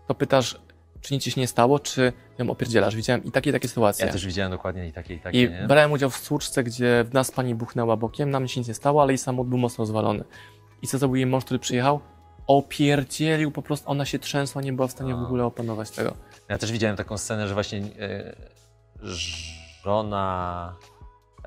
to 0.08 0.14
pytasz, 0.14 0.60
czy 1.00 1.14
nic 1.14 1.22
ci 1.22 1.30
się 1.30 1.40
nie 1.40 1.46
stało, 1.46 1.78
czy 1.78 2.12
ją 2.38 2.50
opierdzielasz. 2.50 2.96
Widziałem 2.96 3.24
i 3.24 3.30
takie, 3.30 3.50
i 3.50 3.52
takie 3.52 3.68
sytuacje. 3.68 4.06
Ja 4.06 4.12
też 4.12 4.26
widziałem 4.26 4.52
dokładnie 4.52 4.88
i 4.88 4.92
takie, 4.92 5.14
i 5.14 5.20
takie, 5.20 5.42
I 5.42 5.50
nie? 5.50 5.64
brałem 5.68 5.92
udział 5.92 6.10
w 6.10 6.16
stłuczce, 6.16 6.64
gdzie 6.64 7.04
w 7.10 7.14
nas 7.14 7.30
pani 7.30 7.54
buchnęła 7.54 7.96
bokiem, 7.96 8.30
nam 8.30 8.48
się 8.48 8.60
nic 8.60 8.68
nie 8.68 8.74
stało, 8.74 9.02
ale 9.02 9.12
jej 9.12 9.18
samochód 9.18 9.48
był 9.48 9.58
mocno 9.58 9.82
rozwalony. 9.82 10.24
I 10.82 10.86
co 10.86 10.98
zrobił 10.98 11.16
jej 11.16 11.26
mąż, 11.26 11.44
który 11.44 11.58
przyjechał? 11.58 12.00
Opierdzielił, 12.46 13.50
po 13.50 13.62
prostu 13.62 13.90
ona 13.90 14.04
się 14.04 14.18
trzęsła, 14.18 14.62
nie 14.62 14.72
była 14.72 14.88
w 14.88 14.92
stanie 14.92 15.14
w 15.14 15.22
ogóle 15.22 15.44
opanować 15.44 15.90
tego. 15.90 16.14
Ja 16.48 16.58
też 16.58 16.72
widziałem 16.72 16.96
taką 16.96 17.18
scenę, 17.18 17.48
że 17.48 17.54
właśnie 17.54 17.78
e, 17.78 18.36
żona 19.96 20.74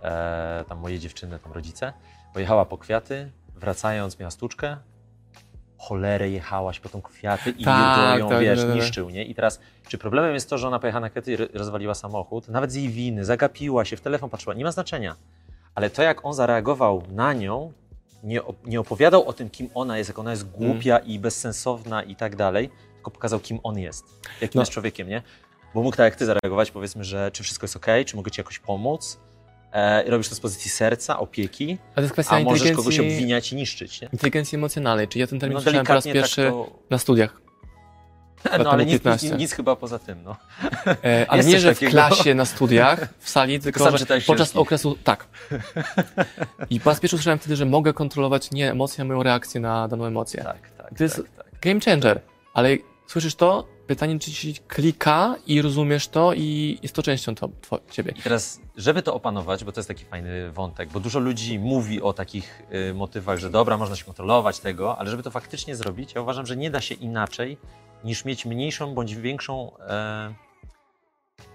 e, 0.01 0.65
tam 0.69 0.77
mojej 0.80 1.00
dziewczyny, 1.00 1.39
tam 1.39 1.51
rodzice, 1.53 1.94
pojechała 2.33 2.65
po 2.65 2.77
kwiaty, 2.77 3.31
wracając 3.56 4.19
miała 4.19 4.31
stłuczkę, 4.31 4.77
cholerę 5.77 6.30
jechałaś 6.30 6.80
po 6.80 6.89
tą 6.89 7.01
kwiaty 7.01 7.50
i 7.50 7.63
Tak, 7.63 8.19
ją, 8.19 8.30
tak, 8.30 8.39
wiesz, 8.41 8.59
tak, 8.59 8.68
tak. 8.68 8.75
niszczył, 8.75 9.09
nie? 9.09 9.25
I 9.25 9.36
teraz, 9.36 9.59
czy 9.88 9.97
problemem 9.97 10.33
jest 10.33 10.50
to, 10.50 10.57
że 10.57 10.68
ona 10.68 10.80
pojechała 10.80 11.01
na 11.01 11.09
kwiaty 11.09 11.31
i 11.33 11.36
ro- 11.38 11.45
rozwaliła 11.53 11.94
samochód, 11.94 12.47
nawet 12.47 12.71
z 12.71 12.75
jej 12.75 12.89
winy, 12.89 13.25
zagapiła 13.25 13.86
się, 13.86 13.97
w 13.97 14.01
telefon 14.01 14.30
patrzyła, 14.30 14.53
nie 14.56 14.63
ma 14.63 14.71
znaczenia. 14.71 15.15
Ale 15.75 15.89
to, 15.89 16.03
jak 16.03 16.25
on 16.25 16.33
zareagował 16.33 17.03
na 17.12 17.33
nią, 17.33 17.74
nie, 18.24 18.41
nie 18.65 18.80
opowiadał 18.80 19.27
o 19.27 19.33
tym, 19.33 19.50
kim 19.50 19.69
ona 19.74 19.98
jest, 19.98 20.10
jak 20.10 20.19
ona 20.19 20.31
jest 20.31 20.50
głupia 20.51 20.98
i 20.98 21.19
bezsensowna 21.19 22.03
i 22.03 22.15
tak 22.15 22.36
dalej, 22.36 22.69
tylko 22.96 23.12
pokazał, 23.12 23.39
kim 23.39 23.60
on 23.63 23.79
jest, 23.79 24.05
jakim 24.41 24.60
No. 24.60 24.62
jest 24.62 24.72
człowiekiem, 24.72 25.08
nie? 25.10 25.22
Bo 25.73 25.83
mógł 25.83 25.97
tak 25.97 26.03
jak 26.03 26.15
ty 26.15 26.25
zareagować, 26.25 26.71
powiedzmy, 26.71 27.03
że 27.03 27.31
czy 27.31 27.43
wszystko 27.43 27.63
jest 27.63 27.75
ok, 27.75 27.85
czy 28.05 28.15
mogę 28.15 28.31
ci 28.31 28.39
jakoś 28.41 28.59
pomóc. 28.59 29.19
E, 29.73 30.03
i 30.03 30.09
robisz 30.09 30.29
to 30.29 30.35
z 30.35 30.39
pozycji 30.39 30.71
serca, 30.71 31.19
opieki, 31.19 31.77
Ale 31.85 31.95
to 31.95 32.01
jest 32.01 32.13
kwestia 32.13 32.35
a 32.35 32.39
możesz 32.39 32.71
kogoś 32.71 32.99
obwiniać 32.99 33.51
i 33.51 33.55
niszczyć, 33.55 34.01
nie? 34.01 34.09
inteligencji 34.13 34.55
emocjonalnej. 34.55 35.07
Czyli 35.07 35.21
ja 35.21 35.27
ten 35.27 35.39
termin 35.39 35.55
No 35.55 35.61
słyszałem 35.61 35.85
po 35.85 35.93
raz 35.93 36.03
delikatnie 36.03 36.21
pierwszy 36.21 36.43
tak 36.43 36.51
to... 36.53 36.79
na 36.89 36.97
studiach. 36.97 37.41
No 38.63 38.71
ale 38.71 38.85
nic, 38.85 38.93
nic, 38.93 39.03
15. 39.03 39.35
nic 39.38 39.53
chyba 39.53 39.75
poza 39.75 39.99
tym, 39.99 40.23
no. 40.23 40.35
E, 41.03 41.25
ale 41.29 41.38
Jest 41.39 41.49
nie, 41.49 41.59
że 41.59 41.71
w 41.75 41.79
takiego. 41.79 41.91
klasie, 41.91 42.35
na 42.35 42.45
studiach, 42.55 43.09
w 43.19 43.29
sali, 43.29 43.59
tylko, 43.59 43.83
sam 43.83 43.97
że 43.97 44.05
podczas 44.27 44.55
okresu, 44.55 44.97
tak. 45.03 45.27
I 46.69 46.79
po 46.79 46.89
raz 46.89 46.99
pierwszy 46.99 47.15
usłyszałem 47.15 47.39
wtedy, 47.39 47.55
że 47.55 47.65
mogę 47.65 47.93
kontrolować 47.93 48.51
nie 48.51 48.71
emocje, 48.71 49.01
a 49.01 49.05
moją 49.07 49.23
reakcję 49.23 49.61
na 49.61 49.88
daną 49.88 50.05
emocję. 50.05 50.43
Tak, 50.43 50.71
tak, 50.77 50.97
To 50.97 51.03
jest- 51.03 51.15
tak, 51.15 51.25
tak. 51.51 51.59
Game 51.61 51.79
changer. 51.79 52.21
Ale 52.53 52.77
słyszysz 53.07 53.35
to? 53.35 53.67
Pytanie, 53.89 54.19
czy 54.19 54.31
ci 54.31 54.55
klika 54.67 55.36
i 55.48 55.62
rozumiesz 55.62 56.08
to 56.08 56.34
i 56.34 56.79
jest 56.84 56.96
to 56.96 57.03
częścią 57.03 57.36
to, 57.36 57.48
two, 57.48 57.79
ciebie. 57.91 58.13
I 58.17 58.22
teraz, 58.22 58.62
żeby 58.77 59.01
to 59.01 59.13
opanować, 59.13 59.63
bo 59.63 59.72
to 59.72 59.79
jest 59.79 59.88
taki 59.88 60.05
fajny 60.05 60.51
wątek, 60.51 60.89
bo 60.89 61.00
dużo 61.00 61.19
ludzi 61.19 61.60
mówi 61.60 62.01
o 62.01 62.13
takich 62.13 62.62
y, 62.89 62.93
motywach, 62.93 63.39
że 63.39 63.50
dobra, 63.50 63.77
można 63.77 63.96
się 63.96 64.05
kontrolować 64.05 64.60
tego, 64.60 64.98
ale 64.98 65.10
żeby 65.10 65.24
to 65.24 65.31
faktycznie 65.31 65.75
zrobić, 65.75 66.13
ja 66.13 66.22
uważam, 66.22 66.46
że 66.46 66.58
nie 66.58 66.72
da 66.72 66.81
się 66.81 66.96
inaczej 66.96 67.58
niż 68.03 68.25
mieć 68.25 68.46
mniejszą 68.46 68.93
bądź 68.93 69.15
większą 69.15 69.77
e, 69.79 70.34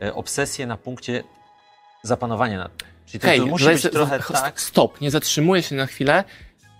e, 0.03 0.15
obsesję 0.15 0.67
na 0.67 0.77
punkcie 0.77 1.25
zapanowania 2.03 2.59
nad 2.59 2.77
tym. 2.77 2.89
Czyli 3.07 3.21
to, 3.21 3.27
Hej, 3.27 3.41
to 3.41 3.47
musi 3.47 3.65
być 3.65 3.83
trochę 3.83 4.21
tak, 4.33 4.61
Stop, 4.61 5.01
nie 5.01 5.11
zatrzymuję 5.11 5.63
się 5.63 5.75
na 5.75 5.87
chwilę. 5.87 6.25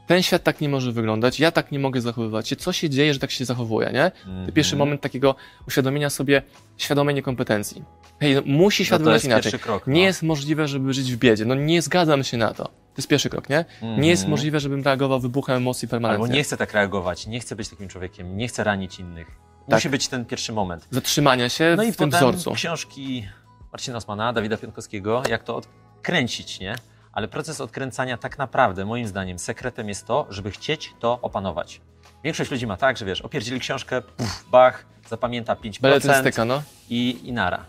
Ten 0.07 0.23
świat 0.23 0.43
tak 0.43 0.61
nie 0.61 0.69
może 0.69 0.93
wyglądać, 0.93 1.41
ja 1.41 1.51
tak 1.53 1.73
nie 1.73 1.79
mogę 1.79 2.01
zachowywać 2.01 2.49
się. 2.49 2.57
Co 2.57 2.73
się 2.73 2.91
dzieje, 2.91 3.15
że 3.15 3.21
tak 3.21 3.31
się 3.31 3.45
zachowuje, 3.45 3.91
nie? 3.93 4.05
Mhm. 4.05 4.47
To 4.47 4.53
pierwszy 4.53 4.77
moment 4.77 5.01
takiego 5.01 5.35
uświadomienia 5.69 6.11
sobie 6.11 6.43
świadomej 6.77 7.15
niekompetencji. 7.15 7.85
Hej, 8.21 8.35
no, 8.35 8.43
musi 8.47 8.85
świat 8.85 8.93
no 8.93 8.99
to 8.99 9.05
wyglądać 9.05 9.15
jest 9.25 9.25
inaczej. 9.25 9.53
pierwszy 9.53 9.67
krok. 9.67 9.87
Nie 9.87 10.01
no. 10.01 10.07
jest 10.07 10.23
możliwe, 10.23 10.69
żeby 10.69 10.93
żyć 10.93 11.13
w 11.13 11.17
biedzie. 11.17 11.45
No 11.45 11.55
nie 11.55 11.83
zgadzam 11.83 12.25
się 12.25 12.37
na 12.37 12.55
to. 12.55 12.65
To 12.65 12.99
jest 12.99 13.09
pierwszy 13.09 13.31
krok, 13.31 13.49
nie? 13.49 13.65
Nie 13.83 14.09
jest 14.09 14.23
Mhm. 14.23 14.31
możliwe, 14.31 14.61
żebym 14.61 14.83
reagował 14.83 15.21
wybuchem 15.21 15.57
emocji 15.57 15.89
permanentnie. 15.89 16.25
Albo 16.25 16.35
nie 16.37 16.43
chcę 16.43 16.57
tak 16.57 16.73
reagować, 16.73 17.27
nie 17.27 17.41
chcę 17.41 17.57
być 17.57 17.69
takim 17.69 17.89
człowiekiem, 17.89 18.37
nie 18.37 18.49
chcę 18.49 18.65
ranić 18.65 18.99
innych. 18.99 19.27
Tak. 19.27 19.71
Musi 19.77 19.89
być 19.91 20.09
ten 20.09 20.25
pierwszy 20.25 20.53
moment. 20.53 20.89
Zatrzymania 20.91 21.49
się 21.49 21.75
No 21.77 21.83
i 21.83 21.93
w 21.93 21.97
tym 21.97 22.11
wzorcu. 22.11 22.53
książki 22.53 23.29
Marcina 23.73 23.97
Osmana, 23.97 24.33
Dawida 24.33 24.57
Piątkowskiego, 24.57 25.23
jak 25.29 25.45
to 25.45 25.57
odkręcić, 25.57 26.61
nie? 26.61 26.75
Ale 27.15 27.29
proces 27.29 27.61
odkręcania 27.61 28.19
tak 28.19 28.39
naprawdę, 28.39 28.85
moim 28.85 29.07
zdaniem, 29.07 29.39
sekretem 29.39 29.89
jest 29.89 30.07
to, 30.07 30.27
żeby 30.31 30.51
chcieć 30.51 30.95
to 31.01 31.19
opanować. 31.23 31.81
Większość 32.25 32.51
ludzi 32.51 32.67
ma 32.67 32.77
tak, 32.77 32.97
że 32.97 33.05
wiesz, 33.05 33.21
opierdzili 33.21 33.61
książkę, 33.61 34.03
puf, 34.03 34.45
bach, 34.51 34.87
zapamięta 35.09 35.55
5% 35.55 35.81
Beletrystyka, 35.81 36.45
no. 36.45 36.63
i, 36.89 37.21
i 37.29 37.33
nara. 37.33 37.65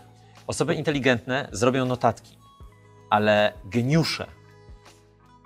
Osoby 0.46 0.74
inteligentne 0.74 1.48
zrobią 1.52 1.86
notatki, 1.86 2.38
ale 3.10 3.52
geniusze 3.64 4.26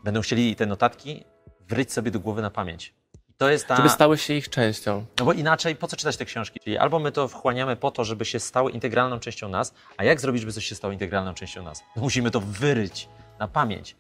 będą 0.05 0.21
chcieli 0.21 0.57
te 0.57 0.67
notatki 0.67 1.25
wryć 1.69 1.93
sobie 1.93 2.11
do 2.11 2.21
głowy 2.21 2.43
na 2.43 2.51
pamięć. 2.51 2.95
I 3.29 3.35
to 3.35 3.51
jest 3.51 3.67
ta... 3.67 3.77
Żeby 3.77 3.89
stały 3.89 4.19
się 4.19 4.35
ich 4.35 4.49
częścią. 4.49 5.05
No 5.19 5.25
bo 5.25 5.33
inaczej 5.33 5.77
po 5.77 5.87
co 5.87 5.97
czytać 5.97 6.17
te 6.17 6.25
książki? 6.25 6.61
Czyli 6.61 6.79
albo 6.79 6.99
my 6.99 7.13
to 7.13 7.29
wchłaniamy 7.29 7.77
po 7.77 7.91
to, 7.91 8.05
żeby 8.05 8.25
się 8.25 8.41
stały 8.41 8.71
integralną 8.71 9.19
częścią 9.19 9.49
nas, 9.49 9.75
a 9.97 10.05
jak 10.05 10.21
zrobić, 10.21 10.41
żeby 10.41 10.53
coś 10.53 10.65
się 10.65 10.75
stało 10.75 10.93
integralną 10.93 11.35
częścią 11.35 11.63
nas? 11.63 11.83
No 11.97 12.03
musimy 12.03 12.31
to 12.31 12.41
wyryć 12.41 13.09
na 13.41 13.49
pamięć. 13.49 13.97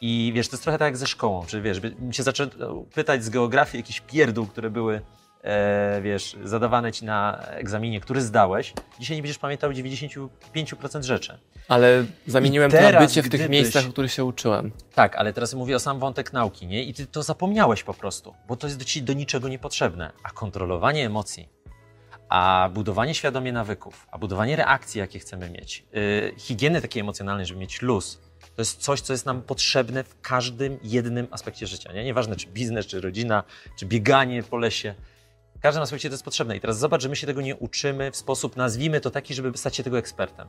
I 0.00 0.32
wiesz, 0.34 0.48
to 0.48 0.54
jest 0.56 0.62
trochę 0.62 0.78
tak 0.78 0.86
jak 0.86 0.96
ze 0.96 1.06
szkołą, 1.06 1.46
czy 1.46 1.62
wiesz, 1.62 1.80
by 1.80 1.94
się 2.10 2.22
zaczął 2.22 2.46
pytać 2.94 3.24
z 3.24 3.30
geografii 3.30 3.82
jakichś 3.82 4.00
pierdół, 4.00 4.46
które 4.46 4.70
były, 4.70 5.00
e, 5.42 6.00
wiesz, 6.02 6.36
zadawane 6.44 6.92
ci 6.92 7.04
na 7.04 7.38
egzaminie, 7.46 8.00
który 8.00 8.22
zdałeś. 8.22 8.72
Dzisiaj 9.00 9.16
nie 9.16 9.22
będziesz 9.22 9.38
pamiętał 9.38 9.70
95% 9.70 11.02
rzeczy. 11.04 11.38
Ale 11.68 12.04
zamieniłem 12.26 12.68
I 12.70 12.72
to 12.72 12.76
na 12.80 12.82
teraz, 12.82 13.02
bycie 13.06 13.22
w 13.22 13.24
tych 13.28 13.40
gdybyś- 13.40 13.48
miejscach, 13.50 13.86
o 13.86 13.92
których 13.92 14.12
się 14.12 14.24
uczyłem. 14.24 14.70
Tak, 14.94 15.16
ale 15.16 15.32
teraz 15.32 15.54
mówię 15.54 15.76
o 15.76 15.80
sam 15.80 15.98
wątek 15.98 16.32
nauki, 16.32 16.66
nie? 16.66 16.84
I 16.84 16.94
ty 16.94 17.06
to 17.06 17.22
zapomniałeś 17.22 17.82
po 17.82 17.94
prostu, 17.94 18.34
bo 18.48 18.56
to 18.56 18.66
jest 18.66 18.78
do 18.78 18.84
ci 18.84 19.02
do 19.02 19.12
niczego 19.12 19.48
niepotrzebne. 19.48 20.12
A 20.22 20.30
kontrolowanie 20.30 21.06
emocji, 21.06 21.48
a 22.28 22.70
budowanie 22.74 23.14
świadomie 23.14 23.52
nawyków, 23.52 24.06
a 24.10 24.18
budowanie 24.18 24.56
reakcji, 24.56 24.98
jakie 24.98 25.18
chcemy 25.18 25.50
mieć, 25.50 25.84
yy, 25.92 26.34
higieny 26.36 26.80
takiej 26.82 27.00
emocjonalnej, 27.00 27.46
żeby 27.46 27.60
mieć 27.60 27.82
luz, 27.82 28.20
to 28.56 28.62
jest 28.62 28.80
coś, 28.80 29.00
co 29.00 29.12
jest 29.12 29.26
nam 29.26 29.42
potrzebne 29.42 30.04
w 30.04 30.20
każdym 30.20 30.78
jednym 30.82 31.28
aspekcie 31.30 31.66
życia. 31.66 31.92
Nie? 31.92 32.04
Nieważne, 32.04 32.36
czy 32.36 32.46
biznes, 32.46 32.86
czy 32.86 33.00
rodzina, 33.00 33.44
czy 33.78 33.86
bieganie 33.86 34.42
po 34.42 34.56
lesie. 34.56 34.94
W 35.56 35.60
każdym 35.60 35.82
aspekcie 35.82 36.08
to 36.08 36.14
jest 36.14 36.24
potrzebne. 36.24 36.56
I 36.56 36.60
teraz 36.60 36.78
zobacz, 36.78 37.02
że 37.02 37.08
my 37.08 37.16
się 37.16 37.26
tego 37.26 37.40
nie 37.40 37.56
uczymy 37.56 38.10
w 38.10 38.16
sposób, 38.16 38.56
nazwijmy 38.56 39.00
to 39.00 39.10
taki, 39.10 39.34
żeby 39.34 39.58
stać 39.58 39.76
się 39.76 39.82
tego 39.82 39.98
ekspertem. 39.98 40.48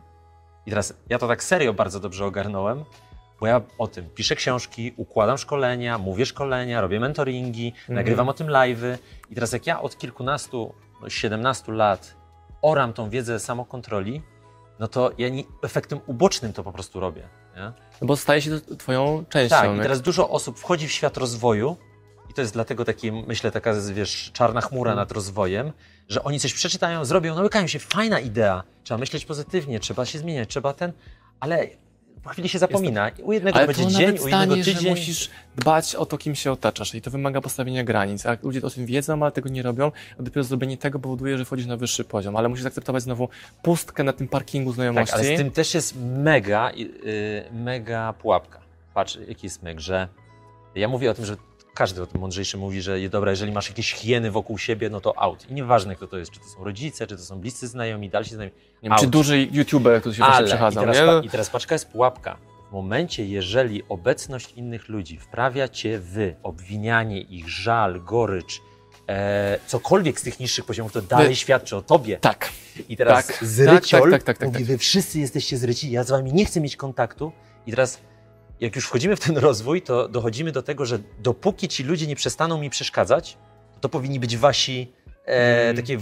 I 0.66 0.70
teraz 0.70 0.94
ja 1.10 1.20
to 1.20 1.28
tak 1.28 1.44
serio 1.44 1.74
bardzo 1.74 2.00
dobrze 2.00 2.26
ogarnąłem, 2.26 2.86
bo 3.40 3.48
ja 3.48 3.62
o 3.78 3.88
tym 3.88 4.10
piszę 4.10 4.36
książki, 4.36 4.94
układam 4.98 5.38
szkolenia, 5.38 5.98
mówię 5.98 6.26
szkolenia, 6.26 6.82
robię 6.82 7.00
mentoringi, 7.00 7.74
nagrywam 7.90 8.30
o 8.30 8.34
tym 8.34 8.48
live'y. 8.48 8.98
I 9.30 9.36
teraz 9.36 9.52
jak 9.52 9.68
ja 9.68 9.82
od 9.82 9.98
kilkunastu, 9.98 10.76
no 11.02 11.10
17 11.10 11.72
lat 11.72 12.16
oram 12.62 12.94
tą 12.94 13.10
wiedzę 13.10 13.40
samokontroli, 13.40 14.22
no 14.80 14.88
to 14.88 15.12
ja 15.18 15.30
nie, 15.30 15.44
efektem 15.64 16.00
ubocznym 16.06 16.54
to 16.54 16.64
po 16.64 16.72
prostu 16.72 17.00
robię. 17.00 17.30
Nie? 17.56 17.72
No 18.02 18.08
bo 18.08 18.18
staje 18.18 18.42
się 18.42 18.60
to 18.60 18.76
twoją 18.76 19.26
częścią. 19.30 19.56
Tak, 19.56 19.78
i 19.78 19.80
teraz 19.82 20.02
dużo 20.02 20.30
osób 20.30 20.60
wchodzi 20.60 20.88
w 20.88 20.92
świat 20.92 21.18
rozwoju 21.18 21.78
i 22.30 22.34
to 22.34 22.42
jest 22.42 22.54
dlatego 22.54 22.86
taki, 22.86 23.12
myślę, 23.12 23.52
taka, 23.52 23.74
wiesz, 23.94 24.32
czarna 24.34 24.62
chmura 24.62 24.96
nad 24.96 25.12
rozwojem, 25.12 25.72
że 26.10 26.24
oni 26.24 26.40
coś 26.40 26.54
przeczytają, 26.54 27.06
zrobią, 27.06 27.36
nałykają 27.36 27.68
się, 27.68 27.80
fajna 27.80 28.20
idea, 28.20 28.64
trzeba 28.84 28.98
myśleć 28.98 29.26
pozytywnie, 29.26 29.80
trzeba 29.80 30.06
się 30.06 30.20
zmieniać, 30.20 30.50
trzeba 30.50 30.74
ten, 30.74 30.94
ale 31.40 31.68
chwili 32.30 32.50
się 32.50 32.60
zapomina. 32.60 33.12
U 33.24 33.34
jednego 33.34 33.58
Ale 33.58 33.68
to 33.68 33.82
będzie 33.82 33.84
to 33.84 34.00
dzień, 34.00 34.10
u 34.10 34.12
innego 34.12 34.28
stanie, 34.28 34.64
że 34.64 34.74
tydzień. 34.74 34.90
musisz 34.90 35.30
dbać 35.56 35.96
o 35.96 36.06
to, 36.06 36.18
kim 36.18 36.36
się 36.36 36.52
otaczasz 36.52 36.96
i 36.96 37.02
to 37.02 37.12
wymaga 37.12 37.42
postawienia 37.42 37.84
granic. 37.84 38.26
A 38.26 38.38
ludzie 38.44 38.62
o 38.62 38.70
tym 38.70 38.86
wiedzą, 38.86 39.24
ale 39.24 39.32
tego 39.32 39.50
nie 39.50 39.64
robią, 39.64 39.92
a 40.20 40.24
dopiero 40.24 40.44
zrobienie 40.44 40.78
tego 40.78 41.00
powoduje, 41.00 41.38
że 41.38 41.46
wchodzisz 41.46 41.66
na 41.66 41.78
wyższy 41.78 42.04
poziom. 42.04 42.36
Ale 42.36 42.50
musisz 42.50 42.66
akceptować 42.66 43.04
znowu 43.04 43.30
pustkę 43.62 44.04
na 44.04 44.14
tym 44.14 44.28
parkingu 44.28 44.74
znajomości. 44.74 45.12
Tak, 45.16 45.26
ale 45.26 45.36
z 45.36 45.38
tym 45.38 45.52
też 45.52 45.74
jest 45.74 45.96
mega, 46.02 46.72
yy, 46.72 46.90
mega 47.52 48.14
pułapka. 48.14 48.60
Patrz, 48.94 49.18
jaki 49.28 49.46
jest 49.46 49.64
myk, 49.64 49.80
że 49.80 50.08
ja 50.76 50.88
mówię 50.88 51.12
o 51.12 51.14
tym, 51.14 51.26
że 51.26 51.38
każdy 51.74 52.02
o 52.02 52.06
tym 52.06 52.22
mądrzejszy 52.22 52.58
mówi, 52.58 52.82
że 52.82 53.10
dobra, 53.10 53.32
jeżeli 53.32 53.52
masz 53.52 53.70
jakieś 53.70 53.94
hieny 53.94 54.32
wokół 54.32 54.58
siebie, 54.58 54.90
no 54.90 55.02
to 55.02 55.18
out. 55.22 55.50
I 55.50 55.54
nieważne 55.54 55.96
kto 55.96 56.08
to 56.08 56.18
jest, 56.18 56.32
czy 56.32 56.40
to 56.40 56.46
są 56.46 56.64
rodzice, 56.64 57.08
czy 57.08 57.18
to 57.18 57.24
są 57.24 57.40
bliscy 57.40 57.68
znajomi, 57.68 58.10
dalsi 58.10 58.36
znajomi. 58.36 58.56
nie 58.84 58.90
wiem, 58.90 59.00
czy 59.00 59.08
duży 59.08 59.48
youtuber, 59.52 60.00
który 60.00 60.16
się 60.16 60.24
Ale, 60.24 60.46
i 60.46 60.50
przechadzał, 60.50 60.86
teraz, 60.86 61.22
nie? 61.22 61.28
I 61.28 61.30
teraz 61.30 61.50
paczka 61.50 61.76
jest 61.76 61.88
pułapka. 61.88 62.38
W 62.70 62.74
momencie, 62.74 63.26
jeżeli 63.26 63.84
obecność 63.90 64.54
innych 64.54 64.90
ludzi 64.90 65.18
wprawia 65.18 65.68
cię 65.68 66.00
w 66.00 66.34
obwinianie 66.44 67.22
ich, 67.22 67.50
żal, 67.50 68.02
gorycz, 68.04 68.62
e, 69.10 69.60
cokolwiek 69.68 70.20
z 70.20 70.24
tych 70.24 70.40
niższych 70.40 70.66
poziomów, 70.66 70.92
to 70.94 71.02
dalej 71.02 71.36
świadczy 71.36 71.76
o 71.76 71.82
tobie. 71.82 72.18
Tak. 72.18 72.50
I 72.90 72.98
teraz 72.98 73.28
Tak, 73.28 73.38
zryciol 73.42 74.02
tak, 74.02 74.12
tak, 74.12 74.24
tak, 74.24 74.38
tak, 74.38 74.48
mówi, 74.48 74.60
tak. 74.60 74.68
wy 74.68 74.78
wszyscy 74.78 75.20
jesteście 75.20 75.58
zryci, 75.58 75.92
ja 75.92 76.04
z 76.04 76.10
wami 76.10 76.34
nie 76.34 76.46
chcę 76.46 76.62
mieć 76.62 76.76
kontaktu. 76.76 77.32
I 77.68 77.72
teraz, 77.72 78.00
jak 78.60 78.76
już 78.76 78.86
wchodzimy 78.86 79.16
w 79.16 79.20
ten 79.20 79.38
rozwój, 79.38 79.82
to 79.82 80.08
dochodzimy 80.08 80.52
do 80.52 80.62
tego, 80.64 80.86
że 80.86 81.00
dopóki 81.20 81.68
ci 81.68 81.84
ludzie 81.84 82.08
nie 82.08 82.16
przestaną 82.16 82.58
mi 82.62 82.70
przeszkadzać, 82.70 83.38
to, 83.82 83.90
powinni 83.90 84.20
być 84.20 84.38
wasi 84.38 84.92
e, 85.26 85.64
Mm. 85.64 85.76
takie 85.76 85.94
e, 85.94 86.00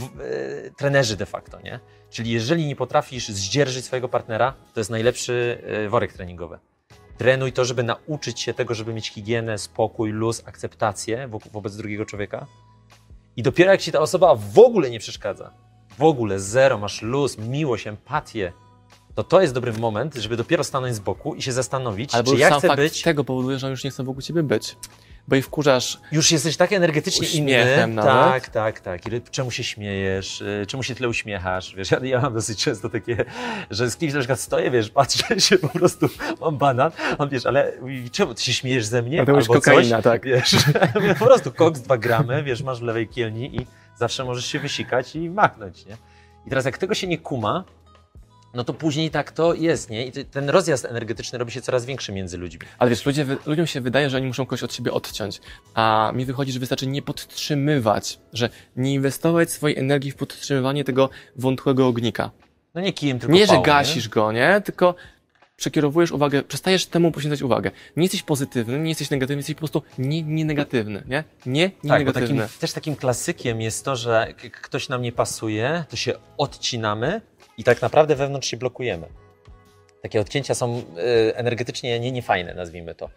trenerzy 0.78 1.18
de 1.18 1.26
facto, 1.26 1.60
nie? 1.62 1.80
Czyli 2.10 2.32
jeżeli 2.32 2.66
nie 2.66 2.76
potrafisz 2.76 3.30
zdzierżyć 3.30 3.86
swojego 3.86 4.10
partnera, 4.10 4.54
to 4.74 4.80
jest 4.80 4.90
najlepszy 4.90 5.64
e, 5.86 5.90
worek 5.90 6.14
treningowy. 6.14 6.60
Trenuj 7.18 7.54
to, 7.54 7.66
żeby 7.66 7.84
nauczyć 7.84 8.40
się 8.40 8.54
tego, 8.54 8.74
żeby 8.74 8.94
mieć 8.94 9.10
higienę, 9.10 9.58
spokój, 9.58 10.12
luz, 10.12 10.44
akceptację 10.46 11.28
wo- 11.28 11.40
wobec 11.52 11.76
drugiego 11.76 12.06
człowieka. 12.06 12.48
I 13.38 13.44
dopiero 13.44 13.72
jak 13.72 13.82
ci 13.82 13.92
ta 13.92 14.00
osoba 14.00 14.36
w 14.36 14.60
ogóle 14.60 14.90
nie 14.90 15.00
przeszkadza, 15.00 15.52
w 15.98 16.04
ogóle 16.04 16.40
zero, 16.40 16.78
masz 16.78 17.02
luz, 17.02 17.38
miłość, 17.38 17.88
empatię, 17.88 18.54
to 19.16 19.24
to 19.24 19.42
jest 19.42 19.54
dobry 19.54 19.74
moment, 19.74 20.16
żeby 20.16 20.38
dopiero 20.38 20.64
stanąć 20.64 20.96
z 20.96 21.00
boku 21.00 21.36
i 21.36 21.42
się 21.42 21.52
zastanowić, 21.52 22.16
Albo 22.16 22.32
czy 22.32 22.38
ja 22.38 22.50
sam 22.50 22.60
chcę 22.60 22.68
fakt 22.68 22.82
być... 22.82 23.02
tego 23.02 23.24
powoduje, 23.24 23.60
że 23.60 23.70
już 23.70 23.84
nie 23.84 23.90
chce 23.92 24.04
wokół 24.04 24.22
ciebie 24.22 24.44
być. 24.44 24.76
Bo 25.28 25.36
i 25.36 25.42
wkurzasz 25.42 26.00
Już 26.12 26.32
jesteś 26.32 26.58
tak 26.58 26.74
energetycznie 26.74 27.28
inny. 27.28 27.88
nawet. 27.88 28.12
Tak, 28.12 28.50
tak, 28.50 28.80
tak. 28.80 29.08
I 29.08 29.22
Czemu 29.32 29.52
się 29.52 29.64
śmiejesz? 29.64 30.42
y, 30.42 30.66
Czemu 30.68 30.84
się 30.84 30.96
tyle 30.96 31.10
uśmiechasz? 31.10 31.76
Wiesz, 31.76 31.92
ja, 31.92 32.00
ja 32.04 32.22
mam 32.22 32.34
dosyć 32.34 32.64
często 32.64 32.90
takie, 32.90 33.26
że 33.70 33.90
z 33.90 33.98
kimś 33.98 34.14
na 34.14 34.20
przykład 34.20 34.40
stoję, 34.40 34.72
wiesz, 34.72 34.90
patrzę 34.90 35.40
się 35.42 35.58
po 35.58 35.70
prostu, 35.70 36.10
mam 36.42 36.58
banan, 36.58 36.92
on 37.18 37.30
wiesz, 37.30 37.46
ale 37.46 37.74
czemu 38.12 38.34
ty 38.34 38.44
się 38.44 38.54
śmiejesz 38.54 38.86
ze 38.86 39.02
mnie? 39.02 39.22
A 39.22 39.26
to 39.26 39.32
już 39.32 39.42
Albo 39.42 39.54
kokaina, 39.54 39.96
coś, 39.96 40.04
tak. 40.04 40.26
Wiesz, 40.26 40.56
po 41.20 41.26
prostu 41.26 41.52
koks, 41.52 41.80
dwa 41.80 41.98
gramy, 41.98 42.44
wiesz, 42.44 42.64
masz 42.64 42.80
w 42.80 42.84
lewej 42.84 43.08
kielni 43.08 43.56
i 43.56 43.68
zawsze 43.96 44.26
możesz 44.26 44.46
się 44.46 44.60
wysikać 44.60 45.16
i 45.16 45.30
machnąć, 45.30 45.86
nie? 45.86 45.98
I 46.46 46.50
teraz 46.50 46.66
jak 46.66 46.78
tego 46.78 46.94
się 46.94 47.08
nie 47.08 47.18
kuma, 47.18 47.64
no 48.54 48.64
to 48.64 48.74
później 48.74 49.10
tak 49.12 49.32
to 49.32 49.54
jest, 49.54 49.90
nie? 49.90 50.06
I 50.06 50.12
ten 50.12 50.50
rozjazd 50.50 50.86
energetyczny 50.86 51.40
robi 51.40 51.52
się 51.52 51.62
coraz 51.62 51.86
większy 51.86 52.12
między 52.12 52.38
ludźmi. 52.38 52.62
Ale 52.80 52.90
wiesz, 52.90 53.06
ludzie, 53.06 53.26
ludziom 53.46 53.68
się 53.68 53.82
wydaje, 53.82 54.10
że 54.10 54.18
oni 54.18 54.28
muszą 54.28 54.46
kogoś 54.46 54.64
od 54.64 54.74
siebie 54.74 54.92
odciąć, 54.92 55.42
a 55.74 56.12
mi 56.16 56.26
wychodzi, 56.26 56.52
że 56.52 56.60
wystarczy 56.60 56.88
nie 56.88 57.02
podtrzymywać, 57.02 58.20
że 58.34 58.50
nie 58.76 58.94
inwestować 58.94 59.52
swojej 59.52 59.78
energii 59.80 60.12
w 60.12 60.16
podtrzymywanie 60.16 60.84
tego 60.84 61.10
wątłego 61.36 61.88
ognika. 61.88 62.32
No 62.76 62.82
nie 62.82 62.94
kijem, 62.94 63.20
tylko 63.20 63.34
Nie, 63.36 63.42
że 63.42 63.48
pałą, 63.48 63.64
gasisz 63.64 64.10
go, 64.10 64.32
nie? 64.32 64.62
Tylko 64.66 64.96
przekierowujesz 65.58 66.12
uwagę, 66.12 66.44
przestajesz 66.44 66.86
temu 66.86 67.12
poświęcać 67.12 67.42
uwagę. 67.42 67.72
Nie 67.98 68.04
jesteś 68.04 68.24
pozytywny, 68.24 68.80
nie 68.80 68.90
jesteś 68.90 69.10
negatywny, 69.10 69.38
jesteś 69.40 69.56
po 69.56 69.60
prostu 69.60 69.84
nie, 69.98 70.24
nie 70.24 70.46
negatywny, 70.46 71.04
nie? 71.08 71.24
Nie, 71.46 71.72
nie 71.84 71.90
Tak, 71.90 72.06
bo 72.06 72.14
takim, 72.14 72.36
negatywny. 72.36 72.60
też 72.60 72.74
takim 72.74 72.96
klasykiem 72.96 73.62
jest 73.62 73.86
to, 73.86 73.96
że 73.96 74.34
ktoś 74.62 74.90
nam 74.90 75.02
nie 75.02 75.12
pasuje, 75.12 75.84
to 75.90 75.96
się 75.96 76.14
odcinamy 76.38 77.22
i 77.58 77.64
tak 77.64 77.82
naprawdę 77.82 78.16
wewnątrz 78.16 78.48
się 78.48 78.58
blokujemy. 78.58 79.08
Takie 80.02 80.22
odcięcia 80.22 80.56
są 80.56 80.80
y, 80.80 81.36
energetycznie 81.36 82.00
nie, 82.00 82.12
niefajne, 82.12 82.54
nazwijmy 82.54 82.96
to. 82.96 83.10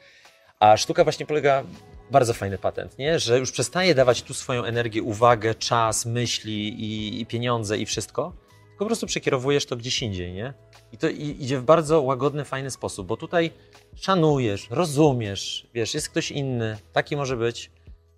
A 0.61 0.77
sztuka 0.77 1.05
właśnie 1.05 1.27
polega, 1.27 1.65
bardzo 2.11 2.35
fajny 2.35 2.59
patent, 2.59 2.99
nie? 2.99 3.19
że 3.19 3.39
już 3.39 3.53
przestaje 3.53 3.95
dawać 3.95 4.23
tu 4.23 4.35
swoją 4.35 4.65
energię, 4.65 5.03
uwagę, 5.03 5.55
czas, 5.55 6.07
myśli 6.07 6.69
i, 6.69 7.21
i 7.21 7.27
pieniądze 7.27 7.79
i 7.79 7.87
wszystko, 7.87 8.33
tylko 8.69 8.85
po 8.85 8.87
prostu 8.87 9.07
przekierowujesz 9.07 9.67
to 9.67 9.77
gdzieś 9.77 10.03
indziej, 10.03 10.33
nie? 10.33 10.55
I 10.93 10.99
to 10.99 11.09
idzie 11.09 11.59
w 11.59 11.65
bardzo 11.65 12.03
łagodny, 12.03 12.45
fajny 12.45 12.71
sposób, 12.71 13.07
bo 13.07 13.17
tutaj 13.17 13.51
szanujesz, 13.95 14.67
rozumiesz, 14.71 15.67
wiesz, 15.75 15.95
jest 15.95 16.09
ktoś 16.09 16.31
inny, 16.31 16.79
taki 16.93 17.17
może 17.17 17.37
być, 17.37 17.71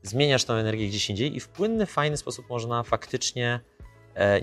zmieniasz 0.02 0.44
tą 0.44 0.54
energię 0.54 0.88
gdzieś 0.88 1.10
indziej 1.10 1.36
i 1.36 1.40
w 1.40 1.48
płynny, 1.48 1.86
fajny 1.86 2.16
sposób 2.16 2.48
można 2.48 2.82
faktycznie 2.82 3.60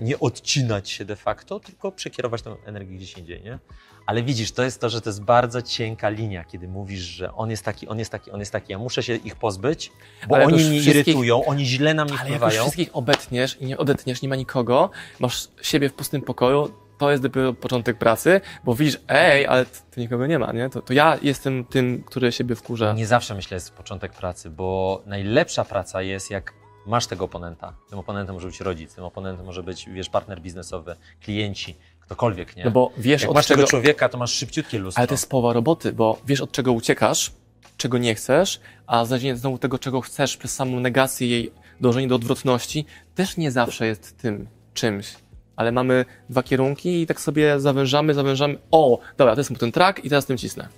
nie 0.00 0.18
odcinać 0.20 0.90
się 0.90 1.04
de 1.04 1.16
facto, 1.16 1.60
tylko 1.60 1.92
przekierować 1.92 2.42
tą 2.42 2.56
energię 2.64 2.96
gdzieś 2.96 3.18
indziej, 3.18 3.42
nie? 3.42 3.58
Ale 4.06 4.22
widzisz, 4.22 4.52
to 4.52 4.62
jest 4.62 4.80
to, 4.80 4.88
że 4.88 5.00
to 5.00 5.08
jest 5.10 5.22
bardzo 5.22 5.62
cienka 5.62 6.08
linia, 6.08 6.44
kiedy 6.44 6.68
mówisz, 6.68 7.00
że 7.00 7.34
on 7.34 7.50
jest 7.50 7.64
taki, 7.64 7.88
on 7.88 7.98
jest 7.98 8.12
taki, 8.12 8.30
on 8.30 8.40
jest 8.40 8.52
taki, 8.52 8.72
ja 8.72 8.78
muszę 8.78 9.02
się 9.02 9.14
ich 9.14 9.36
pozbyć, 9.36 9.92
bo 10.28 10.36
Ale 10.36 10.46
oni 10.46 10.64
mnie 10.64 10.78
irytują, 10.78 11.44
oni 11.44 11.66
źle 11.66 11.94
na 11.94 12.04
mnie 12.04 12.14
Ale 12.18 12.24
wpływają. 12.24 12.60
wszystkich 12.60 12.90
obetniesz 12.92 13.60
i 13.60 13.66
nie 13.66 13.78
odetniesz, 13.78 14.22
nie 14.22 14.28
ma 14.28 14.36
nikogo, 14.36 14.90
masz 15.20 15.48
siebie 15.62 15.88
w 15.88 15.94
pustym 15.94 16.22
pokoju, 16.22 16.72
to 16.98 17.10
jest 17.10 17.22
dopiero 17.22 17.52
początek 17.54 17.98
pracy, 17.98 18.40
bo 18.64 18.74
widzisz, 18.74 19.00
ej, 19.08 19.46
ale 19.46 19.66
tu 19.66 20.00
nikogo 20.00 20.26
nie 20.26 20.38
ma, 20.38 20.52
nie? 20.52 20.70
To, 20.70 20.82
to 20.82 20.92
ja 20.92 21.18
jestem 21.22 21.64
tym, 21.64 22.04
który 22.06 22.32
siebie 22.32 22.54
wkurza. 22.54 22.92
Nie 22.92 23.06
zawsze 23.06 23.34
myślę, 23.34 23.54
jest 23.54 23.72
początek 23.72 24.12
pracy, 24.12 24.50
bo 24.50 25.02
najlepsza 25.06 25.64
praca 25.64 26.02
jest, 26.02 26.30
jak 26.30 26.52
masz 26.86 27.06
tego 27.06 27.24
oponenta. 27.24 27.72
Tym 27.88 27.98
oponentem 27.98 28.34
może 28.34 28.46
być 28.46 28.60
rodzic, 28.60 28.94
tym 28.94 29.04
oponentem 29.04 29.46
może 29.46 29.62
być, 29.62 29.88
wiesz, 29.88 30.08
partner 30.08 30.40
biznesowy, 30.40 30.96
klienci, 31.20 31.76
ktokolwiek, 32.00 32.56
nie? 32.56 32.64
No 32.64 32.70
bo 32.70 32.90
wiesz 32.98 33.22
Jak 33.22 33.30
od 33.30 33.34
masz 33.34 33.46
czego... 33.46 33.58
tego 33.58 33.70
człowieka, 33.70 34.08
to 34.08 34.18
masz 34.18 34.32
szybciutkie 34.32 34.78
lustro. 34.78 35.00
Ale 35.00 35.06
to 35.06 35.14
jest 35.14 35.30
połowa 35.30 35.52
roboty, 35.52 35.92
bo 35.92 36.18
wiesz 36.26 36.40
od 36.40 36.52
czego 36.52 36.72
uciekasz, 36.72 37.32
czego 37.76 37.98
nie 37.98 38.14
chcesz, 38.14 38.60
a 38.86 39.04
znalezienie 39.04 39.36
znowu 39.36 39.58
tego, 39.58 39.78
czego 39.78 40.00
chcesz 40.00 40.36
przez 40.36 40.54
samą 40.54 40.80
negację 40.80 41.28
jej 41.28 41.52
dążenie 41.80 42.08
do 42.08 42.14
odwrotności 42.14 42.86
też 43.14 43.36
nie 43.36 43.50
zawsze 43.50 43.86
jest 43.86 44.16
tym 44.18 44.48
czymś. 44.74 45.14
Ale 45.56 45.72
mamy 45.72 46.04
dwa 46.30 46.42
kierunki 46.42 47.00
i 47.00 47.06
tak 47.06 47.20
sobie 47.20 47.60
zawężamy, 47.60 48.14
zawężamy. 48.14 48.58
O, 48.70 48.98
dobra, 49.16 49.34
to 49.34 49.40
jest 49.40 49.58
ten 49.58 49.72
track 49.72 50.04
i 50.04 50.08
teraz 50.08 50.26
tym 50.26 50.38
cisnę. 50.38 50.68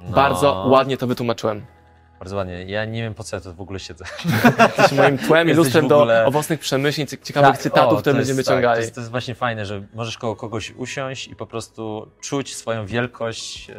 No, 0.00 0.10
Bardzo 0.10 0.66
ładnie 0.68 0.96
to 0.96 1.06
wytłumaczyłem. 1.06 1.64
Bardzo 2.22 2.36
ładnie. 2.36 2.64
Ja 2.64 2.84
nie 2.84 3.02
wiem, 3.02 3.14
po 3.14 3.24
co 3.24 3.36
ja 3.36 3.40
tu 3.40 3.54
w 3.54 3.60
ogóle 3.60 3.80
siedzę. 3.80 4.04
Jesteś 4.78 4.98
moim 4.98 5.18
tłem 5.18 5.48
i 5.50 5.52
lustrem 5.52 5.84
ogóle- 5.84 6.22
do 6.22 6.28
owocnych 6.28 6.60
przemyśleń, 6.60 7.06
cie- 7.06 7.18
ciekawych 7.18 7.50
Tak, 7.52 7.60
cytatów, 7.62 7.92
o, 7.92 8.00
które 8.00 8.12
to 8.14 8.16
będziemy 8.18 8.36
jest, 8.38 8.48
tak, 8.48 8.56
wyciągali. 8.56 8.76
to, 8.76 8.80
jest, 8.80 8.94
to 8.94 9.00
jest 9.00 9.10
właśnie 9.10 9.34
fajne, 9.34 9.66
że 9.66 9.82
możesz 9.94 10.18
koło 10.18 10.36
kogoś 10.36 10.70
usiąść 10.70 11.28
i 11.28 11.36
po 11.36 11.46
prostu 11.46 12.10
czuć 12.20 12.56
swoją 12.56 12.86
wielkość, 12.86 13.68
yy, 13.68 13.74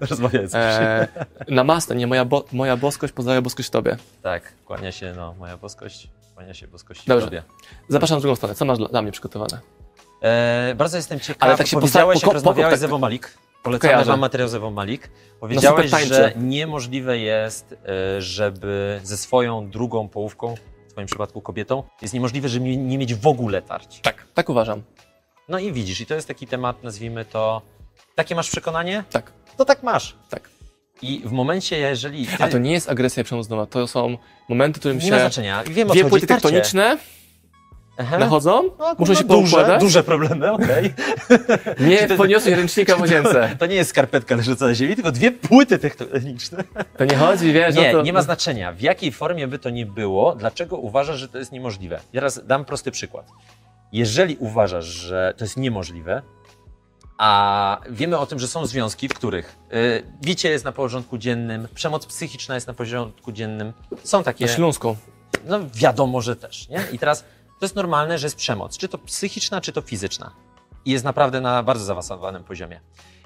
rozmawiając. 0.10 0.54
E, 0.54 1.08
namaste, 1.48 1.94
nie 1.94 2.06
moja, 2.06 2.24
bo, 2.24 2.44
moja 2.52 2.76
boskość 2.76 3.12
pozdrawiam 3.12 3.42
boskość 3.44 3.70
Tobie. 3.70 3.96
Tak, 4.22 4.52
kłania 4.64 4.92
się, 4.92 5.12
no, 5.16 5.34
moja 5.38 5.56
boskość, 5.56 6.08
kłania 6.34 6.54
się 6.54 6.68
boskości 6.68 7.04
Dobrze. 7.06 7.26
Tobie. 7.26 7.42
Zapraszam 7.88 8.16
na 8.16 8.20
drugą 8.20 8.36
stronę. 8.36 8.54
Co 8.54 8.64
masz 8.64 8.78
dla, 8.78 8.88
dla 8.88 9.02
mnie 9.02 9.12
przygotowane? 9.12 9.58
E, 10.22 10.74
bardzo 10.74 10.96
jestem 10.96 11.20
ciekaw, 11.20 11.42
Ale 11.48 11.56
tak 11.58 11.66
się 11.66 11.76
powiedziałeś, 11.76 12.16
posta- 12.16 12.20
jak 12.26 12.30
po- 12.30 12.32
rozmawiałeś 12.32 12.72
tak- 12.72 12.80
z 12.80 12.84
Ewą 12.84 12.98
Malik, 12.98 13.34
polecamy 13.62 13.92
Kojarzę. 13.92 14.10
wam 14.10 14.20
materiał 14.20 14.48
z 14.48 14.54
Ewą 14.54 14.70
Malik, 14.70 15.10
powiedziałeś, 15.40 15.84
super 15.86 16.00
tańczy. 16.00 16.14
że 16.14 16.32
niemożliwe 16.36 17.18
jest, 17.18 17.72
e, 18.16 18.22
żeby 18.22 19.00
ze 19.02 19.16
swoją 19.16 19.70
drugą 19.70 20.08
połówką, 20.08 20.54
w 20.88 20.92
twoim 20.92 21.06
przypadku 21.06 21.40
kobietą, 21.40 21.82
jest 22.02 22.14
niemożliwe, 22.14 22.48
żeby 22.48 22.76
nie 22.76 22.98
mieć 22.98 23.14
w 23.14 23.26
ogóle 23.26 23.62
tarć. 23.62 24.00
Tak. 24.00 24.26
Tak 24.34 24.48
uważam. 24.48 24.82
No 25.48 25.58
i 25.58 25.72
widzisz, 25.72 26.00
i 26.00 26.06
to 26.06 26.14
jest 26.14 26.28
taki 26.28 26.46
temat, 26.46 26.82
nazwijmy 26.82 27.24
to, 27.24 27.62
takie 28.14 28.34
masz 28.34 28.50
przekonanie? 28.50 29.04
Tak. 29.10 29.32
To 29.56 29.64
tak 29.64 29.82
masz. 29.82 30.16
Tak. 30.30 30.50
I 31.02 31.22
w 31.24 31.32
momencie, 31.32 31.78
jeżeli 31.78 32.26
ty, 32.26 32.44
A 32.44 32.48
to 32.48 32.58
nie 32.58 32.72
jest 32.72 32.90
agresja 32.90 33.20
i 33.20 33.24
przemoc 33.24 33.46
domowa, 33.48 33.66
to 33.66 33.86
są 33.86 34.16
momenty, 34.48 34.76
w 34.76 34.80
którym 34.80 34.98
nie 34.98 35.10
ma 35.10 35.16
się 35.16 35.20
znaczenia, 35.20 35.64
wiem 35.64 35.90
o 35.90 35.94
co 35.94 36.00
dwie 36.00 36.10
płyty 36.10 36.26
tektoniczne 36.26 36.98
Aha. 37.98 38.18
nachodzą, 38.18 38.62
No, 38.78 38.94
muszą 38.98 39.14
się 39.14 39.24
duże, 39.24 39.50
poukładać. 39.50 39.80
duże 39.80 40.02
problemy, 40.04 40.52
okej. 40.58 40.94
Nie 41.80 42.08
podniosłeś 42.16 42.54
ręcznika 42.54 42.96
w 42.96 43.00
łazience. 43.00 43.56
To 43.58 43.66
nie 43.66 43.74
jest 43.74 43.90
skarpetka 43.90 44.36
leżąca 44.36 44.66
na 44.66 44.74
ziemi, 44.74 44.94
tylko 44.94 45.12
dwie 45.12 45.32
płyty 45.32 45.78
tektoniczne. 45.78 46.64
To 46.98 47.04
nie 47.04 47.16
chodzi, 47.16 47.52
wiesz, 47.52 47.74
Nie, 47.74 47.92
no 47.92 47.98
to... 47.98 48.04
nie 48.04 48.12
ma 48.12 48.22
znaczenia. 48.22 48.72
W 48.72 48.80
jakiej 48.80 49.12
formie 49.12 49.48
by 49.48 49.58
to 49.58 49.70
nie 49.70 49.86
było, 49.86 50.34
dlaczego 50.34 50.76
uważasz, 50.76 51.18
że 51.18 51.28
to 51.28 51.38
jest 51.38 51.52
niemożliwe? 51.52 52.00
Ja 52.12 52.20
Teraz 52.20 52.46
dam 52.46 52.64
prosty 52.64 52.90
przykład. 52.90 53.26
Jeżeli 53.92 54.36
uważasz, 54.36 54.84
że 54.84 55.34
to 55.36 55.44
jest 55.44 55.56
niemożliwe, 55.56 56.22
a 57.18 57.80
wiemy 57.90 58.18
o 58.18 58.26
tym, 58.26 58.38
że 58.38 58.48
są 58.48 58.66
związki, 58.66 59.08
w 59.08 59.14
których 59.14 59.56
y, 59.72 60.02
bicie 60.22 60.50
jest 60.50 60.64
na 60.64 60.72
porządku 60.72 61.18
dziennym, 61.18 61.68
przemoc 61.74 62.06
psychiczna 62.06 62.54
jest 62.54 62.66
na 62.66 62.74
porządku 62.74 63.32
dziennym, 63.32 63.72
są 64.04 64.22
takie, 64.22 64.46
Na 64.46 64.52
Śląsku. 64.52 64.96
no 65.44 65.58
wiadomo, 65.74 66.20
że 66.20 66.36
też, 66.36 66.68
nie? 66.68 66.80
I 66.92 66.98
teraz 66.98 67.24
to 67.58 67.64
jest 67.64 67.76
normalne, 67.76 68.18
że 68.18 68.26
jest 68.26 68.36
przemoc, 68.36 68.78
czy 68.78 68.88
to 68.88 68.98
psychiczna, 68.98 69.60
czy 69.60 69.72
to 69.72 69.80
fizyczna. 69.80 70.34
I 70.84 70.90
jest 70.90 71.04
naprawdę 71.04 71.40
na 71.40 71.62
bardzo 71.62 71.84
zaawansowanym 71.84 72.44
poziomie. 72.44 72.80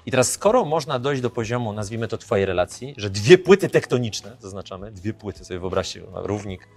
I 0.05 0.11
teraz, 0.11 0.31
skoro 0.31 0.65
można 0.65 0.99
dojść 0.99 1.21
do 1.21 1.29
poziomu, 1.29 1.73
nazwijmy 1.73 2.07
to 2.07 2.17
twojej 2.17 2.45
relacji, 2.45 2.93
że 2.97 3.09
dwie 3.09 3.37
płyty 3.37 3.69
tektoniczne, 3.69 4.37
zaznaczamy, 4.39 4.91
dwie 4.91 5.13
płyty, 5.13 5.45
sobie 5.45 5.59
wyobraźcie, 5.59 6.01
no, 6.13 6.27
równik, 6.27 6.67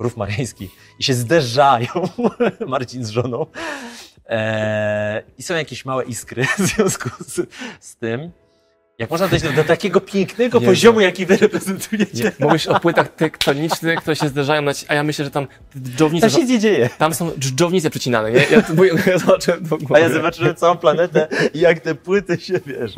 rów 0.00 0.16
mariański, 0.16 0.70
i 0.98 1.04
się 1.04 1.14
zderzają, 1.14 1.88
Marcin 2.66 3.04
z 3.04 3.10
żoną, 3.10 3.46
eee, 4.26 5.22
i 5.38 5.42
są 5.42 5.54
jakieś 5.54 5.84
małe 5.84 6.04
iskry 6.04 6.44
w 6.58 6.62
związku 6.62 7.10
z, 7.20 7.50
z 7.80 7.96
tym, 7.96 8.32
jak 8.98 9.10
można 9.10 9.28
dojść 9.28 9.44
do, 9.44 9.52
do 9.52 9.64
takiego 9.64 10.00
pięknego 10.00 10.60
poziomu, 10.60 11.00
jaki 11.00 11.26
wy 11.26 11.36
reprezentujecie, 11.36 12.32
Nie, 12.40 12.46
mówisz 12.46 12.66
o 12.66 12.80
płytach 12.80 13.08
tektonicznych, 13.14 13.98
które 14.00 14.16
się 14.16 14.28
zderzają, 14.28 14.62
na 14.62 14.74
ci- 14.74 14.86
a 14.88 14.94
ja 14.94 15.02
myślę, 15.02 15.24
że 15.24 15.30
tam 15.30 15.46
dżdżownice, 15.76 16.30
to 16.30 16.36
się 16.38 16.44
nie 16.44 16.58
dzieje. 16.58 16.90
tam 16.98 17.14
są 17.14 17.30
dżdżownice 17.38 17.90
przecinane, 17.90 18.32
nie? 18.32 18.38
Ja, 18.50 18.62
bo 18.74 18.84
ja 19.10 19.18
zobaczyłem 19.18 19.68
to 19.68 19.78
A 19.94 19.98
ja 19.98 20.08
zobaczyłem 20.08 20.54
całą 20.54 20.76
planetę 20.76 21.28
i 21.54 21.60
jak 21.60 21.80
te 21.80 21.94
płyty 21.94 22.38
się, 22.40 22.54
wiesz. 22.66 22.92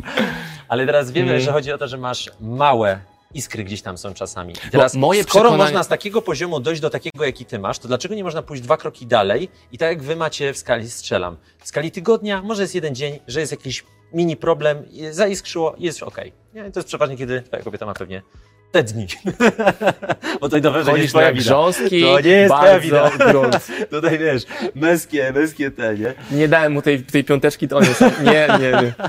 Ale 0.67 0.85
teraz 0.85 1.11
wiemy, 1.11 1.29
Mm. 1.31 1.41
że 1.41 1.51
chodzi 1.51 1.71
o 1.71 1.77
to, 1.77 1.87
że 1.87 1.97
masz 1.97 2.29
małe 2.41 2.99
iskry 3.33 3.63
gdzieś 3.63 3.81
tam 3.81 3.97
są 3.97 4.13
czasami. 4.13 4.53
I 4.67 4.69
teraz, 4.71 4.95
moje 4.95 5.23
skoro 5.23 5.49
przekonanie- 5.49 5.57
można 5.57 5.83
z 5.83 5.87
takiego 5.87 6.21
poziomu 6.21 6.59
dojść 6.59 6.81
do 6.81 6.89
takiego, 6.89 7.25
jaki 7.25 7.45
ty 7.45 7.59
masz, 7.59 7.79
to 7.79 7.87
dlaczego 7.87 8.15
nie 8.15 8.23
można 8.23 8.41
pójść 8.41 8.63
dwa 8.63 8.77
kroki 8.77 9.05
dalej 9.07 9.49
i 9.71 9.77
tak 9.77 9.89
jak 9.89 10.01
wy 10.03 10.15
macie 10.15 10.53
w 10.53 10.57
skali, 10.57 10.89
strzelam, 10.89 11.37
w 11.59 11.67
skali 11.67 11.91
tygodnia, 11.91 12.41
może 12.41 12.61
jest 12.61 12.75
jeden 12.75 12.95
dzień, 12.95 13.19
że 13.27 13.39
jest 13.39 13.51
jakiś 13.51 13.83
mini 14.13 14.37
problem, 14.37 14.83
zaiskrzyło 15.11 15.75
i 15.77 15.83
jest 15.83 16.03
okej. 16.03 16.33
Nie, 16.53 16.71
To 16.71 16.79
jest 16.79 16.87
przeważnie, 16.87 17.17
kiedy 17.17 17.41
twoja 17.41 17.63
kobieta 17.63 17.85
ma 17.85 17.93
pewnie 17.93 18.21
te 18.71 18.83
dni. 18.83 19.07
Bo 20.41 20.49
to 20.49 20.59
dobrze, 20.59 20.83
że 20.83 20.91
nie 20.93 20.97
jest 20.97 21.09
twoja 21.09 21.27
na 21.27 21.33
wina. 21.33 21.43
grząski, 21.43 22.01
To 22.01 22.19
nie 22.19 22.29
jest 22.31 22.53
twoja 22.53 22.71
bardzo 22.71 22.87
wina. 22.87 23.09
grunt. 23.31 23.67
Tutaj 23.91 24.17
wiesz, 24.19 24.43
męskie, 24.75 25.31
męskie 25.33 25.71
te, 25.71 25.95
nie? 25.97 26.13
Nie 26.31 26.47
dałem 26.47 26.73
mu 26.73 26.81
tej, 26.81 27.03
tej 27.03 27.23
piąteczki, 27.23 27.67
to 27.67 27.77
on 27.77 27.83
jest... 27.85 28.01
Nie, 28.01 28.47
nie, 28.59 28.71
nie. 28.71 28.93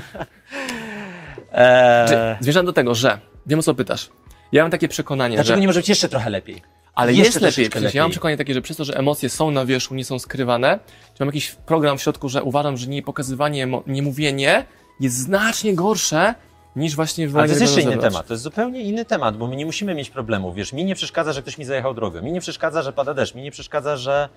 Eee, 1.53 2.35
Zmierzam 2.39 2.65
do 2.65 2.73
tego, 2.73 2.95
że... 2.95 3.19
Wiem, 3.49 3.59
o 3.59 3.63
co 3.63 3.73
pytasz. 3.75 4.09
Ja 4.51 4.63
mam 4.63 4.71
takie 4.71 4.87
przekonanie, 4.87 5.35
Dlaczego 5.35 5.55
że... 5.55 5.61
nie 5.61 5.67
może 5.67 5.79
być 5.79 5.89
jeszcze 5.89 6.09
trochę 6.09 6.29
lepiej? 6.29 6.61
Ale 6.95 7.13
Jeszcze 7.13 7.25
jest 7.25 7.41
lepiej. 7.41 7.69
Przecież 7.69 7.93
ja 7.93 8.01
mam 8.01 8.07
lepiej. 8.07 8.11
przekonanie 8.11 8.37
takie, 8.37 8.53
że 8.53 8.61
przez 8.61 8.77
to, 8.77 8.83
że 8.85 8.97
emocje 8.97 9.29
są 9.29 9.51
na 9.51 9.65
wierzchu, 9.65 9.95
nie 9.95 10.05
są 10.05 10.19
skrywane, 10.19 10.79
czy 11.13 11.19
mam 11.23 11.27
jakiś 11.27 11.51
program 11.51 11.97
w 11.97 12.01
środku, 12.01 12.29
że 12.29 12.43
uważam, 12.43 12.77
że 12.77 12.87
nie 12.87 13.01
pokazywanie, 13.03 13.67
nie 13.87 14.01
mówienie 14.01 14.65
jest 14.99 15.17
znacznie 15.17 15.75
gorsze 15.75 16.35
niż 16.75 16.95
właśnie 16.95 17.29
Ale 17.33 17.43
to 17.43 17.45
jest 17.45 17.61
jeszcze 17.61 17.81
inny 17.81 17.91
zewnątrz. 17.91 18.13
temat, 18.13 18.27
to 18.27 18.33
jest 18.33 18.43
zupełnie 18.43 18.81
inny 18.81 19.05
temat, 19.05 19.37
bo 19.37 19.47
my 19.47 19.55
nie 19.55 19.65
musimy 19.65 19.95
mieć 19.95 20.09
problemów, 20.09 20.55
wiesz, 20.55 20.73
mi 20.73 20.85
nie 20.85 20.95
przeszkadza, 20.95 21.33
że 21.33 21.41
ktoś 21.41 21.57
mi 21.57 21.65
zajechał 21.65 21.93
drogę, 21.93 22.21
mi 22.21 22.31
nie 22.31 22.41
przeszkadza, 22.41 22.81
że 22.81 22.93
pada 22.93 23.13
deszcz, 23.13 23.35
mi 23.35 23.41
nie 23.41 23.51
przeszkadza, 23.51 23.97
że 23.97 24.29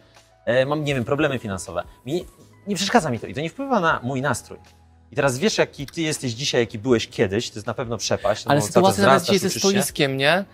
e, 0.45 0.67
mam, 0.67 0.85
nie 0.85 0.95
wiem, 0.95 1.05
problemy 1.05 1.39
finansowe, 1.39 1.83
mi 2.07 2.25
nie 2.67 2.77
przeszkadza 2.77 3.11
mi 3.11 3.19
to 3.19 3.27
i 3.27 3.35
to 3.35 3.41
nie 3.41 3.51
wpływa 3.51 3.81
na 3.81 4.01
mój 4.03 4.23
nastrój. 4.23 4.59
I 5.13 5.17
teraz 5.17 5.39
wiesz, 5.39 5.59
jaki 5.59 5.87
ty 5.87 6.01
jesteś 6.03 6.33
dzisiaj, 6.33 6.61
jaki 6.61 6.79
byłeś 6.79 7.09
kiedyś, 7.09 7.51
to 7.51 7.55
jest 7.55 7.67
na 7.67 7.75
pewno 7.75 7.99
przepaść. 7.99 8.45
no 8.45 8.51
Ale 8.51 8.63
sytuacja 8.63 9.07
nawet 9.07 9.23
dzisiaj 9.23 9.39
ze 9.39 9.51
stoiskiem, 9.51 10.17
nie? 10.17 10.45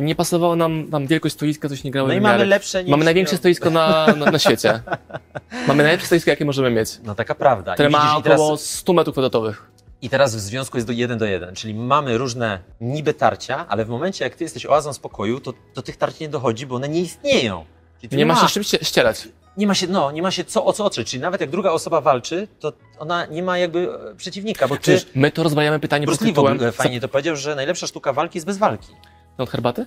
Nie 0.00 0.14
pasowało 0.14 0.56
nam, 0.56 0.90
nam 0.90 1.06
wielkość 1.06 1.34
stoiska, 1.34 1.68
coś 1.68 1.84
nie 1.84 1.90
grało 1.90 2.08
No 2.08 2.14
i 2.14 2.20
mamy 2.20 2.44
lepsze 2.44 2.82
niż... 2.84 2.90
Mamy 2.90 3.04
największe 3.04 3.36
stoisko 3.36 3.70
na, 3.70 4.06
na, 4.06 4.30
na 4.30 4.38
świecie. 4.38 4.82
Mamy 5.68 5.82
najlepsze 5.82 6.06
stoisko, 6.06 6.30
jakie 6.30 6.44
możemy 6.44 6.70
mieć. 6.70 7.00
No 7.04 7.14
taka 7.14 7.34
prawda. 7.34 7.74
Które 7.74 7.88
I, 7.88 7.92
ma 7.92 8.02
widzisz, 8.02 8.20
i, 8.20 8.22
teraz, 8.22 8.40
około 8.40 8.56
100 8.56 8.92
metrów 8.92 9.14
kwadratowych. 9.14 9.70
I 10.02 10.10
teraz 10.10 10.36
w 10.36 10.40
związku 10.40 10.76
jest 10.76 10.86
do 10.86 10.92
jeden 10.92 11.18
do 11.18 11.24
jeden, 11.24 11.54
czyli 11.54 11.74
mamy 11.74 12.18
różne 12.18 12.58
niby 12.80 13.14
tarcia, 13.14 13.68
ale 13.68 13.84
w 13.84 13.88
momencie, 13.88 14.24
jak 14.24 14.34
ty 14.34 14.44
jesteś 14.44 14.66
oazą 14.66 14.92
spokoju, 14.92 15.40
to 15.40 15.52
do 15.74 15.82
tych 15.82 15.96
tarć 15.96 16.20
nie 16.20 16.28
dochodzi, 16.28 16.66
bo 16.66 16.76
one 16.76 16.88
nie 16.88 17.00
istnieją. 17.00 17.64
Nie 18.12 18.26
ma 18.26 18.36
się 18.36 18.46
czym 18.46 18.62
ście- 18.62 18.84
ścierać. 18.84 19.28
Nie 19.56 19.66
ma 19.66 19.74
się, 19.74 19.86
no, 19.86 20.10
nie 20.10 20.22
ma 20.22 20.30
się 20.30 20.44
co 20.44 20.64
o 20.64 20.72
co 20.72 20.84
otrzeć. 20.84 21.10
Czyli 21.10 21.20
nawet 21.22 21.40
jak 21.40 21.50
druga 21.50 21.70
osoba 21.70 22.00
walczy, 22.00 22.48
to 22.60 22.72
ona 22.98 23.26
nie 23.26 23.42
ma 23.42 23.58
jakby 23.58 23.88
e, 24.10 24.14
przeciwnika, 24.14 24.68
bo 24.68 24.76
ty. 24.76 25.00
My 25.14 25.30
to 25.30 25.42
rozmawiamy 25.42 25.80
pytanie 25.80 26.06
Bruce 26.06 26.24
Lee 26.24 26.32
w 26.32 26.34
tytułem... 26.34 26.54
ogóle 26.54 26.72
fajnie 26.72 27.00
to 27.00 27.08
powiedział, 27.08 27.36
że 27.36 27.54
najlepsza 27.56 27.86
sztuka 27.86 28.12
walki 28.12 28.36
jest 28.36 28.46
bez 28.46 28.58
walki. 28.58 28.92
Od 29.38 29.50
herbaty? 29.50 29.86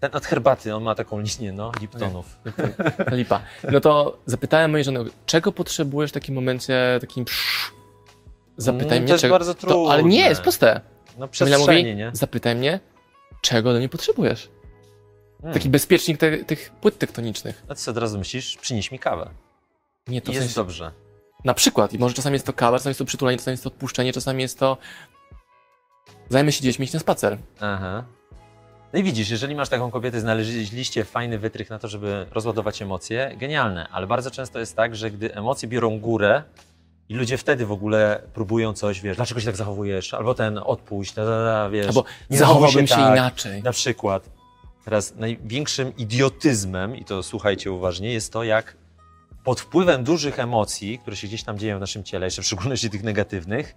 Ten 0.00 0.10
od 0.14 0.24
herbaty, 0.24 0.74
on 0.74 0.82
ma 0.82 0.94
taką 0.94 1.20
linię, 1.20 1.52
no, 1.52 1.72
Liptonów. 1.80 2.38
Lipa. 3.12 3.40
No 3.70 3.80
to 3.80 4.18
zapytałem 4.26 4.70
mojej 4.70 4.84
żony, 4.84 5.04
czego 5.26 5.52
potrzebujesz 5.52 6.10
w 6.10 6.14
takim 6.14 6.34
momencie, 6.34 6.98
takim 7.00 7.24
psz, 7.24 7.72
Zapytaj 8.56 8.98
Mm, 8.98 9.02
mnie, 9.02 9.08
to 9.08 9.14
jest 9.14 9.22
czego... 9.22 9.34
bardzo 9.34 9.54
trudne. 9.54 9.92
ale 9.92 10.02
nie, 10.02 10.28
jest 10.28 10.40
proste. 10.40 10.80
No 11.18 11.24
Emilia 11.24 11.28
przestrzenie, 11.28 11.82
mówi, 11.82 11.96
nie? 11.96 12.10
zapytaj 12.12 12.56
mnie, 12.56 12.80
czego 13.40 13.72
mnie 13.72 13.88
potrzebujesz. 13.88 14.48
Hmm. 15.44 15.54
Taki 15.54 15.68
bezpiecznik 15.68 16.18
te, 16.18 16.38
tych 16.38 16.70
płyt 16.70 16.98
tektonicznych. 16.98 17.62
No 17.68 17.74
ty 17.74 17.80
sobie 17.80 17.96
od 17.96 18.02
razu 18.02 18.18
myślisz, 18.18 18.56
przynieś 18.56 18.90
mi 18.90 18.98
kawę. 18.98 19.30
Nie, 20.08 20.22
to 20.22 20.32
I 20.32 20.34
jest 20.34 20.46
sensie, 20.46 20.60
dobrze. 20.60 20.92
Na 21.44 21.54
przykład. 21.54 21.92
I 21.92 21.98
może 21.98 22.14
czasami 22.14 22.34
jest 22.34 22.46
to 22.46 22.52
kawa, 22.52 22.78
czasami 22.78 22.90
jest 22.90 22.98
to 22.98 23.04
przytulenie, 23.04 23.38
czasami 23.38 23.52
jest 23.52 23.64
to 23.64 23.68
odpuszczenie, 23.68 24.12
czasami 24.12 24.42
jest 24.42 24.58
to... 24.58 24.76
Zajmę 26.28 26.52
się 26.52 26.62
dziećmi, 26.62 26.84
iść 26.84 26.94
na 26.94 27.00
spacer. 27.00 27.38
Aha. 27.60 28.04
No 28.92 28.98
i 28.98 29.02
widzisz, 29.02 29.30
jeżeli 29.30 29.54
masz 29.54 29.68
taką 29.68 29.90
kobietę, 29.90 30.20
znaleźliście 30.20 31.04
fajny 31.04 31.38
wytrych 31.38 31.70
na 31.70 31.78
to, 31.78 31.88
żeby 31.88 32.26
rozładować 32.30 32.82
emocje, 32.82 33.36
genialne, 33.36 33.88
ale 33.88 34.06
bardzo 34.06 34.30
często 34.30 34.58
jest 34.58 34.76
tak, 34.76 34.96
że 34.96 35.10
gdy 35.10 35.34
emocje 35.34 35.68
biorą 35.68 36.00
górę 36.00 36.42
i 37.08 37.14
ludzie 37.14 37.38
wtedy 37.38 37.66
w 37.66 37.72
ogóle 37.72 38.22
próbują 38.34 38.72
coś, 38.72 39.00
wiesz, 39.00 39.16
dlaczego 39.16 39.40
się 39.40 39.46
tak 39.46 39.56
zachowujesz, 39.56 40.14
albo 40.14 40.34
ten 40.34 40.58
odpuść, 40.58 41.14
da, 41.14 41.24
da, 41.24 41.44
da, 41.44 41.70
wiesz, 41.70 41.86
Albo 41.86 42.04
nie 42.30 42.38
zachowałbym 42.38 42.86
się, 42.86 42.94
tak. 42.94 43.12
inaczej. 43.12 43.62
Na 43.62 43.72
przykład, 43.72 44.30
teraz 44.84 45.14
największym 45.14 45.96
idiotyzmem, 45.96 46.96
i 46.96 47.04
to 47.04 47.22
słuchajcie 47.22 47.72
uważnie, 47.72 48.12
jest 48.12 48.32
to, 48.32 48.44
jak 48.44 48.76
pod 49.44 49.60
wpływem 49.60 50.04
dużych 50.04 50.38
emocji, 50.38 50.98
które 50.98 51.16
się 51.16 51.26
gdzieś 51.26 51.42
tam 51.42 51.58
dzieją 51.58 51.76
w 51.76 51.80
naszym 51.80 52.04
ciele, 52.04 52.26
jeszcze 52.26 52.42
w 52.42 52.46
szczególności 52.46 52.90
tych 52.90 53.02
negatywnych, 53.02 53.76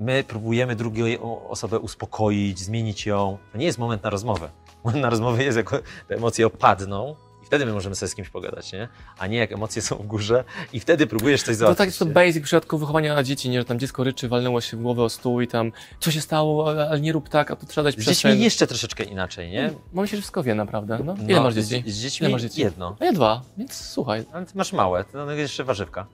my 0.00 0.24
próbujemy 0.24 0.76
drugą 0.76 1.04
osobę 1.48 1.78
uspokoić, 1.78 2.58
zmienić 2.58 3.06
ją. 3.06 3.38
To 3.52 3.58
nie 3.58 3.66
jest 3.66 3.78
moment 3.78 4.02
na 4.02 4.10
rozmowę. 4.10 4.50
Moment 4.84 5.02
na 5.02 5.10
rozmowę 5.10 5.44
jest, 5.44 5.56
jak 5.56 5.70
te 6.08 6.14
emocje 6.14 6.46
opadną 6.46 7.16
I 7.44 7.46
wtedy 7.46 7.66
my 7.66 7.72
możemy 7.72 7.94
sobie 7.94 8.08
z 8.08 8.14
kimś 8.14 8.28
pogadać, 8.28 8.72
nie? 8.72 8.88
A 9.18 9.26
nie 9.26 9.36
jak 9.38 9.52
emocje 9.52 9.82
są 9.82 9.96
w 9.96 10.06
górze 10.06 10.44
i 10.72 10.80
wtedy 10.80 11.06
próbujesz 11.06 11.40
coś 11.42 11.48
To 11.54 11.58
załatwić. 11.58 11.78
tak 11.78 11.86
jest 11.88 11.98
to 11.98 12.06
basic 12.06 12.38
w 12.38 12.42
przypadku 12.44 12.78
wychowania 12.78 13.22
dzieci, 13.22 13.48
nie? 13.50 13.58
Że 13.60 13.64
tam 13.64 13.78
dziecko 13.78 14.04
ryczy, 14.04 14.28
walnęło 14.28 14.60
się 14.60 14.76
w 14.76 14.82
głowę 14.82 15.02
o 15.02 15.08
stół 15.08 15.40
i 15.40 15.48
tam 15.48 15.72
co 16.00 16.10
się 16.10 16.20
stało, 16.20 16.70
ale 16.90 17.00
nie 17.00 17.12
rób 17.12 17.28
tak, 17.28 17.50
a 17.50 17.56
tu 17.56 17.66
trzeba 17.66 17.82
dać 17.84 17.94
Z 17.94 17.96
dziećmi 17.96 18.04
przestrzeń. 18.04 18.40
jeszcze 18.40 18.66
troszeczkę 18.66 19.04
inaczej, 19.04 19.50
nie? 19.50 19.70
Mam 19.92 20.06
się, 20.06 20.16
że 20.16 20.20
wszystko 20.22 20.42
wie 20.42 20.54
naprawdę, 20.54 20.98
no. 21.04 21.14
Ile 21.28 21.36
No, 21.36 21.42
masz 21.42 21.54
dzieci? 21.54 21.84
Z, 21.86 22.00
dziećmi 22.00 22.28
masz 22.28 22.42
dzieci? 22.42 22.60
jedno. 22.60 22.96
A 23.00 23.04
ja 23.04 23.12
dwa, 23.12 23.42
więc 23.58 23.74
słuchaj. 23.74 24.24
Ale 24.32 24.46
ty 24.46 24.52
masz 24.54 24.72
małe, 24.72 25.04
to 25.04 25.26
no, 25.26 25.32
jeszcze 25.32 25.64
warzywka. 25.64 26.06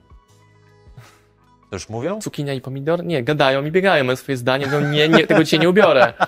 To 1.71 1.75
już 1.75 1.89
mówią? 1.89 2.21
Cukinia 2.21 2.53
i 2.53 2.61
pomidor? 2.61 3.05
Nie, 3.05 3.23
gadają 3.23 3.65
i 3.65 3.71
biegają, 3.71 4.03
mają 4.03 4.15
swoje 4.15 4.37
zdanie, 4.37 4.67
no 4.71 4.81
nie, 4.81 5.09
nie, 5.09 5.27
tego 5.27 5.43
dzisiaj 5.43 5.59
nie 5.59 5.69
ubiorę. 5.69 6.13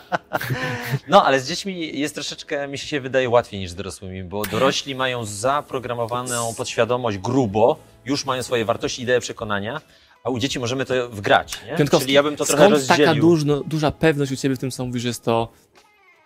No, 1.08 1.26
ale 1.26 1.40
z 1.40 1.48
dziećmi 1.48 2.00
jest 2.00 2.16
troszeczkę, 2.16 2.68
mi 2.68 2.78
się 2.78 3.02
wydaje, 3.02 3.30
łatwiej 3.30 3.60
niż 3.60 3.72
z 3.72 3.76
dorosłymi, 3.76 4.24
bo 4.24 4.42
dorośli 4.46 4.96
mają 4.96 5.26
zaprogramowaną 5.26 6.54
podświadomość 6.54 7.18
grubo, 7.18 7.78
już 8.06 8.26
mają 8.26 8.44
swoje 8.44 8.66
wartości, 8.66 9.02
idee, 9.02 9.20
przekonania, 9.20 9.82
a 10.24 10.30
u 10.30 10.40
dzieci 10.40 10.60
możemy 10.60 10.86
to 10.86 11.10
wgrać, 11.10 11.60
nie? 11.72 11.78
Piątkowski, 11.78 12.06
Czyli 12.06 12.14
ja 12.14 12.24
bym 12.24 12.36
to 12.36 12.46
trochę 12.46 12.70
rozdzielił. 12.70 13.06
taka 13.08 13.20
dużo, 13.20 13.62
duża 13.66 13.92
pewność 13.92 14.32
u 14.32 14.36
Ciebie 14.36 14.56
w 14.56 14.60
tym, 14.60 14.72
co 14.72 14.86
mówisz, 14.86 15.02
że 15.02 15.08
jest 15.08 15.24
to 15.24 15.48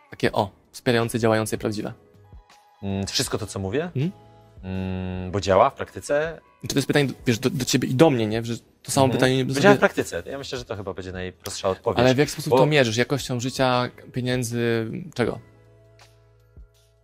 takie, 0.10 0.32
o, 0.32 0.50
wspierające, 0.72 1.20
działające 1.20 1.58
prawdziwe? 1.58 1.94
Mm, 2.84 3.08
Wszystko 3.08 3.38
to, 3.38 3.48
co 3.48 3.60
mówię, 3.60 3.84
Mhm. 3.84 4.12
mm, 4.64 5.32
bo 5.32 5.42
działa 5.42 5.70
w 5.70 5.74
praktyce. 5.74 6.42
Czy 6.62 6.68
to 6.68 6.76
jest 6.76 6.88
pytanie, 6.88 7.08
wiesz, 7.26 7.40
do, 7.40 7.50
do 7.50 7.66
Ciebie 7.66 7.88
i 7.88 7.94
do 7.96 8.10
mnie, 8.10 8.28
nie? 8.28 8.44
Że 8.46 8.54
to 8.88 8.92
samo 8.92 9.06
Mhm. 9.06 9.18
pytanie... 9.20 9.46
Bo 9.46 9.54
sobie- 9.54 9.76
w 9.76 9.80
praktyce. 9.80 10.24
Ja 10.26 10.38
myślę, 10.38 10.58
że 10.58 10.66
to 10.66 10.76
chyba 10.76 10.94
będzie 10.94 11.12
najprostsza 11.12 11.70
odpowiedź. 11.70 12.00
ale 12.00 12.16
w 12.16 12.18
jaki 12.18 12.32
sposób 12.32 12.52
Bo- 12.52 12.58
to 12.58 12.66
mierzysz? 12.66 12.98
Jakością 12.98 13.40
życia, 13.40 13.90
pieniędzy, 14.14 14.92
czego? 15.14 15.40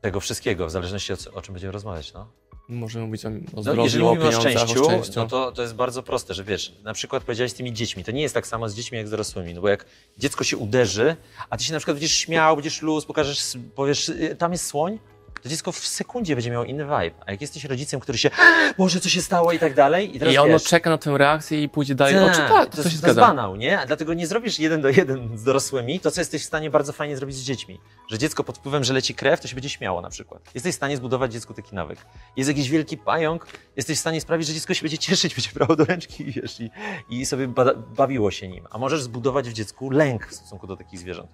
Tego 0.02 0.20
wszystkiego, 0.20 0.68
w 0.68 0.72
zależności 0.72 1.14
o, 1.14 1.18
co- 1.18 1.34
o 1.34 1.42
czym 1.42 1.54
będziemy 1.54 1.74
rozmawiać, 1.74 2.14
no. 2.14 2.28
Możemy 2.70 3.06
mówić 3.06 3.26
o, 3.26 3.30
o 3.30 3.32
No, 3.54 3.62
zdrowiu, 3.62 3.84
jeżeli 3.84 4.04
o 4.04 4.08
mówimy 4.08 4.26
o 4.26 4.28
pieniądzach, 4.30 4.52
szczęściu, 4.54 4.82
o 4.86 4.90
szczęściu. 4.90 5.12
no 5.20 5.28
to, 5.28 5.52
to 5.52 5.62
jest 5.62 5.76
bardzo 5.76 6.04
proste, 6.04 6.34
że 6.34 6.44
wiesz, 6.44 6.74
na 6.84 6.94
przykład 6.94 7.24
powiedziałeś 7.24 7.52
z 7.52 7.56
tymi 7.56 7.74
dziećmi, 7.74 8.04
to 8.04 8.12
nie 8.12 8.22
jest 8.22 8.34
tak 8.34 8.48
samo 8.48 8.70
z 8.70 8.76
dziećmi 8.76 8.98
jak 8.98 9.08
z 9.08 9.12
dorosłymi, 9.12 9.54
no 9.54 9.62
bo 9.62 9.70
jak 9.70 9.86
dziecko 10.18 10.44
się 10.44 10.58
uderzy, 10.58 11.16
a 11.50 11.58
ty 11.58 11.64
się 11.64 11.74
na 11.74 11.80
przykład 11.80 11.98
będziesz 11.98 12.12
śmiał, 12.18 12.56
będziesz 12.56 12.82
luz, 12.82 13.06
pokażesz, 13.06 13.58
powiesz, 13.76 14.10
y, 14.10 14.36
tam 14.40 14.52
jest 14.52 14.66
słoń, 14.66 15.00
to 15.44 15.50
dziecko 15.50 15.72
w 15.72 15.78
sekundzie 15.78 16.36
będzie 16.36 16.52
miało 16.52 16.66
inny 16.66 16.84
vibe. 16.84 17.12
A 17.26 17.32
jak 17.32 17.42
jesteś 17.42 17.66
rodzicem, 17.66 18.00
który 18.00 18.18
się, 18.18 18.30
Boże, 18.78 19.00
co 19.00 19.10
się 19.10 19.22
stało 19.22 19.52
i 19.52 19.60
tak 19.60 19.74
dalej, 19.74 20.16
i 20.16 20.20
teraz 20.20 20.34
I 20.34 20.38
ono 20.38 20.54
wiesz, 20.54 20.64
czeka 20.64 20.90
na 20.90 20.98
tę 20.98 21.18
reakcję 21.18 21.64
i 21.64 21.70
pójdzie 21.70 21.96
dalej. 21.96 22.18
O, 22.18 22.30
czy 22.30 22.38
tak, 22.38 22.50
to, 22.50 22.66
to, 22.66 22.84
to 22.84 22.90
się 22.90 22.98
zgadza. 22.98 23.22
banał, 23.22 23.56
nie? 23.56 23.80
A 23.80 23.86
dlatego 23.86 24.14
nie 24.14 24.28
zrobisz 24.28 24.60
jeden 24.60 24.82
do 24.82 24.90
jeden 24.90 25.38
z 25.38 25.44
dorosłymi, 25.44 26.00
to 26.00 26.12
co 26.12 26.22
jesteś 26.22 26.42
w 26.42 26.46
stanie 26.46 26.70
bardzo 26.70 26.94
fajnie 26.94 27.18
zrobić 27.18 27.36
z 27.36 27.42
dziećmi. 27.42 27.80
Że 28.12 28.18
dziecko 28.18 28.44
pod 28.44 28.58
wpływem, 28.58 28.84
że 28.84 28.94
leci 28.94 29.16
krew, 29.16 29.40
to 29.40 29.48
się 29.48 29.56
będzie 29.56 29.70
śmiało 29.70 30.02
na 30.02 30.10
przykład. 30.10 30.42
Jesteś 30.54 30.74
w 30.74 30.76
stanie 30.76 30.98
zbudować 30.98 31.34
dziecku 31.34 31.54
taki 31.54 31.76
nawyk. 31.76 32.06
Jest 32.38 32.50
jakiś 32.50 32.70
wielki 32.70 32.98
pająk, 32.98 33.48
jesteś 33.76 33.98
w 33.98 34.02
stanie 34.02 34.22
sprawić, 34.22 34.48
że 34.48 34.54
dziecko 34.54 34.74
się 34.74 34.82
będzie 34.82 34.98
cieszyć, 34.98 35.36
będzie 35.36 35.50
brało 35.54 35.76
do 35.76 35.86
ręczki 35.86 36.30
i 36.30 36.32
wiesz, 36.32 36.60
i, 36.60 36.70
i 37.10 37.26
sobie 37.26 37.54
bawiło 37.98 38.32
się 38.32 38.48
nim. 38.48 38.68
A 38.72 38.78
możesz 38.78 39.02
zbudować 39.02 39.50
w 39.50 39.54
dziecku 39.54 39.90
lęk 39.90 40.28
w 40.28 40.34
stosunku 40.36 40.68
do 40.68 40.78
takich 40.78 41.00
zwierząt. 41.00 41.30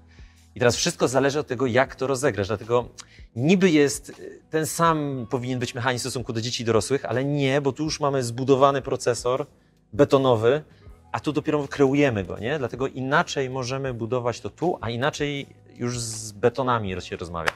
I 0.55 0.59
teraz 0.59 0.75
wszystko 0.75 1.07
zależy 1.07 1.39
od 1.39 1.47
tego, 1.47 1.65
jak 1.65 1.95
to 1.95 2.07
rozegrasz. 2.07 2.47
Dlatego 2.47 2.89
niby 3.35 3.69
jest 3.69 4.09
y, 4.09 4.39
ten 4.49 4.65
sam 4.65 5.27
powinien 5.29 5.59
być 5.59 5.75
mechanizm 5.75 5.99
w 5.99 6.07
stosunku 6.09 6.33
do 6.33 6.41
dzieci 6.41 6.63
i 6.63 6.65
dorosłych, 6.65 7.05
ale 7.05 7.25
nie, 7.25 7.61
bo 7.61 7.71
tu 7.71 7.83
już 7.83 7.99
mamy 7.99 8.23
zbudowany 8.23 8.81
procesor 8.81 9.45
betonowy, 9.93 10.63
a 11.11 11.19
tu 11.19 11.33
dopiero 11.33 11.67
kreujemy 11.67 12.23
go, 12.23 12.39
nie? 12.39 12.59
Dlatego 12.59 12.87
inaczej 12.87 13.49
możemy 13.49 13.93
budować 13.93 14.41
to 14.41 14.49
tu, 14.49 14.77
a 14.81 14.89
inaczej 14.89 15.47
już 15.75 15.99
z 15.99 16.31
betonami 16.31 17.01
się 17.01 17.17
rozmawia. 17.17 17.51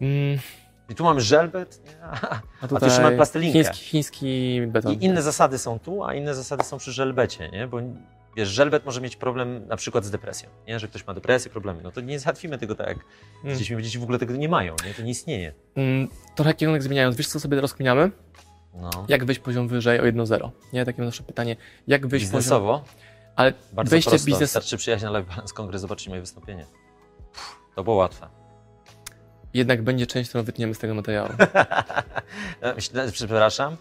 Mm, 0.00 0.38
I 0.88 0.94
tu 0.94 1.04
mamy 1.04 1.20
żelbet, 1.20 1.80
nie? 1.84 1.92
a 2.60 2.68
tu 2.68 2.84
jeszcze 2.84 3.02
mamy 3.02 3.16
plastelinkę. 3.16 3.52
chiński, 3.52 3.84
chiński 3.84 4.60
beton. 4.66 4.92
I 4.92 5.04
inne 5.04 5.22
zasady 5.22 5.58
są 5.58 5.78
tu, 5.78 6.04
a 6.04 6.14
inne 6.14 6.34
zasady 6.34 6.64
są 6.64 6.78
przy 6.78 6.92
żelbecie, 6.92 7.48
nie? 7.48 7.66
Bo 7.66 7.80
wiesz, 8.36 8.48
żelbet 8.48 8.84
może 8.84 9.00
mieć 9.00 9.16
problem 9.16 9.66
na 9.66 9.76
przykład 9.76 10.04
z 10.04 10.10
depresją, 10.10 10.48
nie? 10.68 10.78
Że 10.78 10.88
ktoś 10.88 11.06
ma 11.06 11.14
depresję, 11.14 11.50
problemy. 11.50 11.82
No 11.82 11.90
to 11.92 12.00
nie 12.00 12.18
załatwimy 12.18 12.58
tego 12.58 12.74
tak 12.74 12.86
jak 12.88 12.98
Mm. 13.44 13.58
bo 13.74 13.82
dzieci 13.82 13.98
w 13.98 14.02
ogóle 14.02 14.18
tego 14.18 14.36
nie 14.36 14.48
mają, 14.48 14.76
nie? 14.86 14.94
To 14.94 15.02
nie 15.02 15.10
istnieje. 15.10 15.52
Mm, 15.74 16.08
trochę 16.34 16.54
kierunek 16.54 16.82
zmieniając, 16.82 17.16
wiesz 17.16 17.28
co 17.28 17.40
sobie 17.40 17.60
rozkminiamy? 17.60 18.10
No. 18.74 18.90
Jak 19.08 19.24
wyjść 19.24 19.40
poziom 19.40 19.68
wyżej 19.68 20.00
o 20.00 20.02
1-0? 20.02 20.50
Nie, 20.72 20.84
takie 20.84 21.04
zawsze 21.04 21.22
pytanie. 21.22 21.56
Jak 21.86 22.06
wyjść 22.06 22.26
poziom... 22.26 22.38
Biznesowo? 22.40 22.84
Ale 23.36 23.52
Bardzo 23.72 23.90
wejście 23.90 24.10
prosto. 24.10 24.26
biznes... 24.26 24.40
Wystarczy 24.40 24.76
przyjechać 24.76 25.02
na 25.02 25.10
Live 25.10 25.26
Balance 25.26 25.54
Kongres, 25.54 25.80
zobaczyć 25.80 26.08
moje 26.08 26.20
wystąpienie. 26.20 26.66
To 27.74 27.84
było 27.84 27.96
łatwe. 27.96 28.28
Jednak 29.54 29.82
będzie 29.82 30.06
część, 30.06 30.28
którą 30.28 30.44
wytniemy 30.44 30.74
z 30.74 30.78
tego 30.78 30.94
materiału. 30.94 31.28
E, 32.60 32.74
Myślę, 32.74 33.12
przepraszam. 33.12 33.76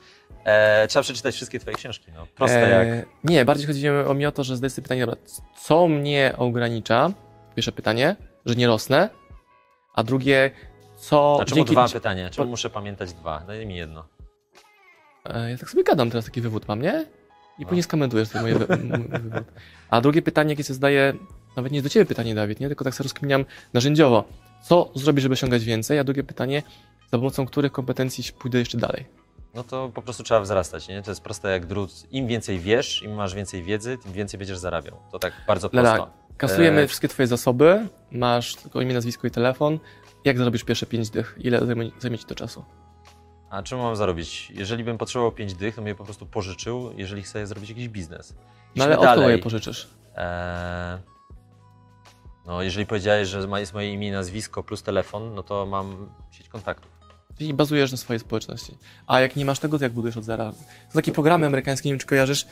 E, 0.46 0.88
trzeba 0.88 1.04
przeczytać 1.04 1.36
wszystkie 1.36 1.60
twoje 1.60 1.76
książki. 1.76 2.12
No. 2.16 2.28
Proste 2.36 2.70
jak... 2.70 2.88
E, 2.88 3.04
Nie, 3.24 3.46
bardziej 3.46 3.68
chodzi 3.68 3.90
o 3.90 4.14
mnie 4.14 4.28
o 4.28 4.32
to, 4.32 4.44
że 4.44 4.58
zdaję 4.58 4.70
sobie 4.70 4.84
pytanie, 4.84 5.06
dobra, 5.06 5.22
co 5.62 5.88
mnie 5.88 6.34
ogranicza? 6.38 7.12
Pierwsze 7.56 7.72
pytanie, 7.72 8.16
że 8.46 8.56
nie 8.56 8.68
rosnę, 8.68 9.10
a 9.94 10.04
drugie, 10.04 10.52
co... 10.98 11.38
A 11.42 11.46
czemu 11.46 11.56
dzięki- 11.56 11.72
dwa 11.72 11.90
pytania? 11.90 12.30
Czemu 12.30 12.50
muszę 12.50 12.70
pamiętać 12.70 13.14
dwa? 13.14 13.40
Daj 13.48 13.66
mi 13.66 13.76
jedno. 13.76 14.06
E, 15.26 15.52
Ja 15.52 15.58
tak 15.58 15.70
sobie 15.70 15.84
gadam 15.84 16.10
teraz, 16.10 16.26
taki 16.26 16.42
wywód 16.42 16.68
mam, 16.68 16.82
nie? 16.82 17.06
I 17.60 17.62
No. 17.62 17.68
później 17.68 17.84
skomentujesz 17.84 18.30
ten 18.30 18.42
mój 18.42 18.54
wywód. 18.54 18.70
A 19.90 20.02
drugie 20.02 20.22
pytanie, 20.22 20.50
jakie 20.50 20.64
sobie 20.64 20.76
zadaję, 20.76 21.14
nawet 21.58 21.72
nie 21.72 21.82
do 21.82 21.90
ciebie 21.90 22.06
pytanie, 22.06 22.36
Dawid, 22.36 22.60
nie? 22.60 22.68
Tylko 22.68 22.84
tak 22.84 22.96
sobie 22.96 23.06
rozkminiam 23.06 23.46
narzędziowo. 23.74 24.24
Co 24.64 24.92
zrobić, 24.96 25.24
żeby 25.24 25.34
osiągać 25.34 25.64
więcej? 25.64 26.00
A 26.00 26.04
drugie 26.04 26.24
pytanie, 26.24 26.64
za 27.12 27.18
pomocą 27.18 27.46
których 27.46 27.72
kompetencji 27.72 28.24
pójdę 28.40 28.60
jeszcze 28.60 28.78
dalej? 28.78 29.06
No 29.54 29.64
to 29.64 29.90
po 29.94 30.02
prostu 30.02 30.24
trzeba 30.24 30.40
wzrastać, 30.40 30.88
nie? 30.88 31.02
To 31.02 31.12
jest 31.12 31.22
proste 31.22 31.52
jak 31.52 31.66
drut. 31.66 31.92
Im 32.12 32.28
więcej 32.28 32.60
wiesz, 32.60 33.04
im 33.04 33.14
masz 33.14 33.36
więcej 33.36 33.64
wiedzy, 33.64 33.98
tym 33.98 34.14
więcej 34.14 34.38
będziesz 34.38 34.58
zarabiał. 34.58 34.98
To 35.12 35.20
tak 35.20 35.34
bardzo 35.48 35.70
Lala, 35.74 35.96
prosto. 35.96 36.14
Kasujemy 36.38 36.82
E, 36.82 36.88
wszystkie 36.88 37.08
twoje 37.08 37.28
zasoby, 37.28 37.88
masz 38.12 38.56
tylko 38.56 38.82
imię, 38.82 38.94
nazwisko 38.94 39.28
i 39.28 39.32
telefon. 39.32 39.80
Jak 40.26 40.38
zarobisz 40.38 40.64
pierwsze 40.64 40.86
pięć 40.86 41.10
dych? 41.10 41.36
Ile 41.42 41.66
zajmie, 41.66 41.92
zajmie 42.00 42.18
ci 42.18 42.26
to 42.26 42.36
czasu? 42.36 42.66
A 43.50 43.64
czemu 43.64 43.84
mam 43.84 43.96
zarobić? 43.96 44.52
Jeżeli 44.56 44.84
bym 44.84 44.98
potrzebował 44.98 45.32
pięć 45.32 45.54
dych, 45.54 45.76
to 45.76 45.82
bym 45.82 45.88
je 45.88 45.96
po 45.96 46.04
prostu 46.04 46.26
pożyczył, 46.26 46.92
jeżeli 46.98 47.22
chcę 47.22 47.48
zrobić 47.48 47.70
jakiś 47.70 47.90
biznes. 47.90 48.36
No 48.76 48.84
ale 48.84 48.98
od 49.00 49.06
kogo 49.06 49.30
je 49.30 49.38
pożyczysz? 49.38 49.90
Eee, 50.16 51.00
no, 52.46 52.62
jeżeli 52.62 52.86
powiedziałeś, 52.86 53.28
że 53.28 53.48
jest 53.60 53.74
moje 53.74 53.94
imię 53.94 54.08
i 54.08 54.12
nazwisko 54.12 54.64
plus 54.64 54.84
telefon, 54.84 55.36
no 55.36 55.44
to 55.44 55.66
mam 55.66 56.10
sieć 56.32 56.50
kontaktów. 56.50 56.92
Czyli 57.38 57.54
bazujesz 57.54 57.92
na 57.92 57.98
swojej 57.98 58.20
społeczności. 58.20 58.78
A 59.08 59.20
jak 59.20 59.36
nie 59.36 59.46
masz 59.46 59.60
tego, 59.60 59.78
to 59.78 59.84
jak 59.84 59.94
budujesz 59.94 60.18
od 60.18 60.24
zera? 60.24 60.52
Są 60.90 60.94
takie 60.94 61.12
programy 61.12 61.46
amerykańskie, 61.46 61.90
nie 61.90 61.94
wiem 61.94 62.00
czy 62.00 62.08
kojarzysz. 62.08 62.48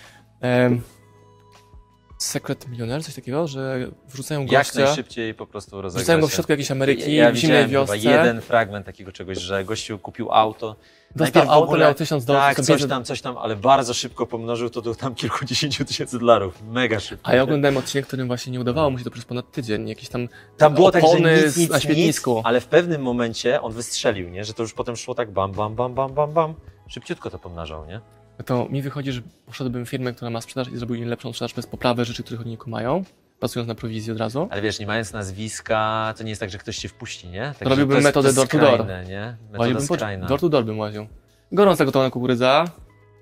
Secret 2.21 2.67
Millionaire, 2.67 3.03
coś 3.03 3.15
takiego, 3.15 3.47
że 3.47 3.87
wrzucają 4.09 4.41
Jak 4.41 4.49
gościa, 4.49 4.79
najszybciej 4.85 5.33
po 5.33 5.47
prostu 5.47 5.81
rozegrać. 5.81 6.01
wrzucają 6.03 6.21
go 6.21 6.27
w 6.27 6.33
środku 6.33 6.51
jakiejś 6.51 6.71
Ameryki, 6.71 7.15
ja 7.15 7.31
w 7.31 7.35
zimnej 7.35 7.65
widziałem 7.65 7.87
chyba 7.87 7.93
wiosce. 7.93 8.09
jeden 8.09 8.41
fragment 8.41 8.85
takiego 8.85 9.11
czegoś, 9.11 9.37
że 9.37 9.63
gościu 9.65 9.99
kupił 9.99 10.31
auto. 10.31 10.75
Dostał 11.15 11.43
auto, 11.43 11.63
ogóle- 11.63 11.85
miał 11.85 11.93
tysiąc 11.93 12.25
dolarów. 12.25 12.55
Tak, 12.57 12.65
coś 12.65 12.85
tam, 12.85 13.03
coś 13.03 13.21
tam, 13.21 13.37
ale 13.37 13.55
bardzo 13.55 13.93
szybko 13.93 14.25
pomnożył 14.25 14.69
to 14.69 14.81
do 14.81 14.95
tam 14.95 15.15
kilkudziesięciu 15.15 15.85
tysięcy 15.85 16.19
dolarów. 16.19 16.63
Mega 16.67 16.99
szybko. 16.99 17.27
A 17.29 17.35
ja 17.35 17.43
oglądałem 17.43 17.77
odcinek, 17.77 18.07
którym 18.07 18.27
właśnie 18.27 18.51
nie 18.53 18.59
udawało 18.59 18.89
mu 18.89 18.97
się 18.97 19.03
to 19.03 19.11
przez 19.11 19.25
ponad 19.25 19.51
tydzień. 19.51 19.89
Jakieś 19.89 20.09
tam 20.09 20.27
Tam 20.57 20.73
było 20.73 20.91
tak, 20.91 21.03
że 21.11 21.19
nic, 21.45 21.57
nic, 21.57 21.69
na 21.69 21.79
świetnisku. 21.79 22.35
Nic, 22.35 22.45
ale 22.45 22.61
w 22.61 22.65
pewnym 22.65 23.01
momencie 23.01 23.61
on 23.61 23.73
wystrzelił, 23.73 24.29
nie? 24.29 24.43
Że 24.43 24.53
to 24.53 24.63
już 24.63 24.73
potem 24.73 24.95
szło 24.95 25.15
tak 25.15 25.31
bam, 25.31 25.51
bam, 25.51 25.75
bam, 25.75 25.93
bam, 25.93 26.13
bam, 26.13 26.31
bam. 26.33 26.53
Szybciutko 26.87 27.29
to 27.29 27.39
pomnażał, 27.39 27.85
nie? 27.85 28.01
To 28.45 28.67
mi 28.69 28.81
wychodzi, 28.81 29.11
że 29.11 29.21
poszedłbym 29.45 29.85
w 29.85 29.89
firmę, 29.89 30.13
która 30.13 30.31
ma 30.31 30.41
sprzedaż 30.41 30.73
i 30.73 30.77
zrobił 30.77 30.95
im 30.95 31.07
lepszą 31.09 31.33
sprzedaż 31.33 31.53
bez 31.53 31.67
poprawy 31.67 32.05
rzeczy, 32.05 32.23
których 32.23 32.41
oni 32.41 32.51
nie 32.51 32.57
kumają, 32.57 33.03
pracując 33.39 33.67
na 33.67 33.75
prowizji 33.75 34.11
od 34.11 34.17
razu. 34.17 34.47
Ale 34.51 34.61
wiesz, 34.61 34.79
nie 34.79 34.87
mając 34.87 35.13
nazwiska, 35.13 36.13
to 36.17 36.23
nie 36.23 36.29
jest 36.29 36.39
tak, 36.39 36.49
że 36.49 36.57
ktoś 36.57 36.77
się 36.77 36.89
wpuści, 36.89 37.27
nie? 37.27 37.41
Także 37.41 37.69
Robiłbym 37.69 37.97
to 37.97 38.03
metodę 38.03 38.33
to 38.33 38.41
jest 38.41 38.57
door 38.57 38.85
nie? 39.07 39.37
Metoda 39.51 39.81
skrajna. 39.81 40.27
door 40.27 40.39
to 40.39 40.49
door 40.49 40.65
bym 40.65 40.79
łaził. 40.79 41.07
Gorąca 41.51 41.85
gotowana 41.85 42.11
kukurydza, 42.11 42.65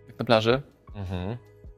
jak 0.07 0.19
na 0.19 0.25
plaży. 0.25 0.61
Mhm. 0.95 1.37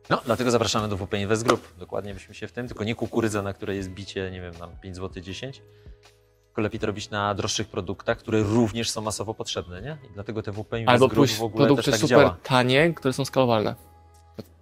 No, 0.09 0.21
dlatego 0.25 0.51
zapraszamy 0.51 0.87
do 0.87 0.97
WP 0.97 1.13
Invest 1.13 1.43
Group. 1.43 1.73
Dokładnie 1.79 2.13
byśmy 2.13 2.35
się 2.35 2.47
w 2.47 2.51
tym, 2.51 2.67
tylko 2.67 2.83
nie 2.83 2.95
kukurydza, 2.95 3.41
na 3.41 3.53
której 3.53 3.77
jest 3.77 3.89
bicie, 3.89 4.31
nie 4.31 4.41
wiem, 4.41 4.53
na 4.59 4.67
5 4.67 4.95
zł 4.95 5.23
10, 5.23 5.61
tylko 6.51 6.61
lepiej 6.61 6.79
to 6.79 6.87
robić 6.87 7.09
na 7.09 7.33
droższych 7.33 7.67
produktach, 7.67 8.17
które 8.17 8.43
również 8.43 8.89
są 8.89 9.01
masowo 9.01 9.33
potrzebne, 9.33 9.81
nie? 9.81 9.97
I 10.09 10.13
dlatego 10.13 10.43
te 10.43 10.51
WP 10.51 10.73
Albo 10.85 11.09
pójść 11.09 11.35
w 11.35 11.43
ogóle 11.43 11.65
produkty 11.65 11.91
też 11.91 11.99
tak 11.99 12.09
super 12.09 12.25
działa. 12.25 12.37
tanie, 12.43 12.93
które 12.93 13.13
są 13.13 13.25
skalowalne. 13.25 13.75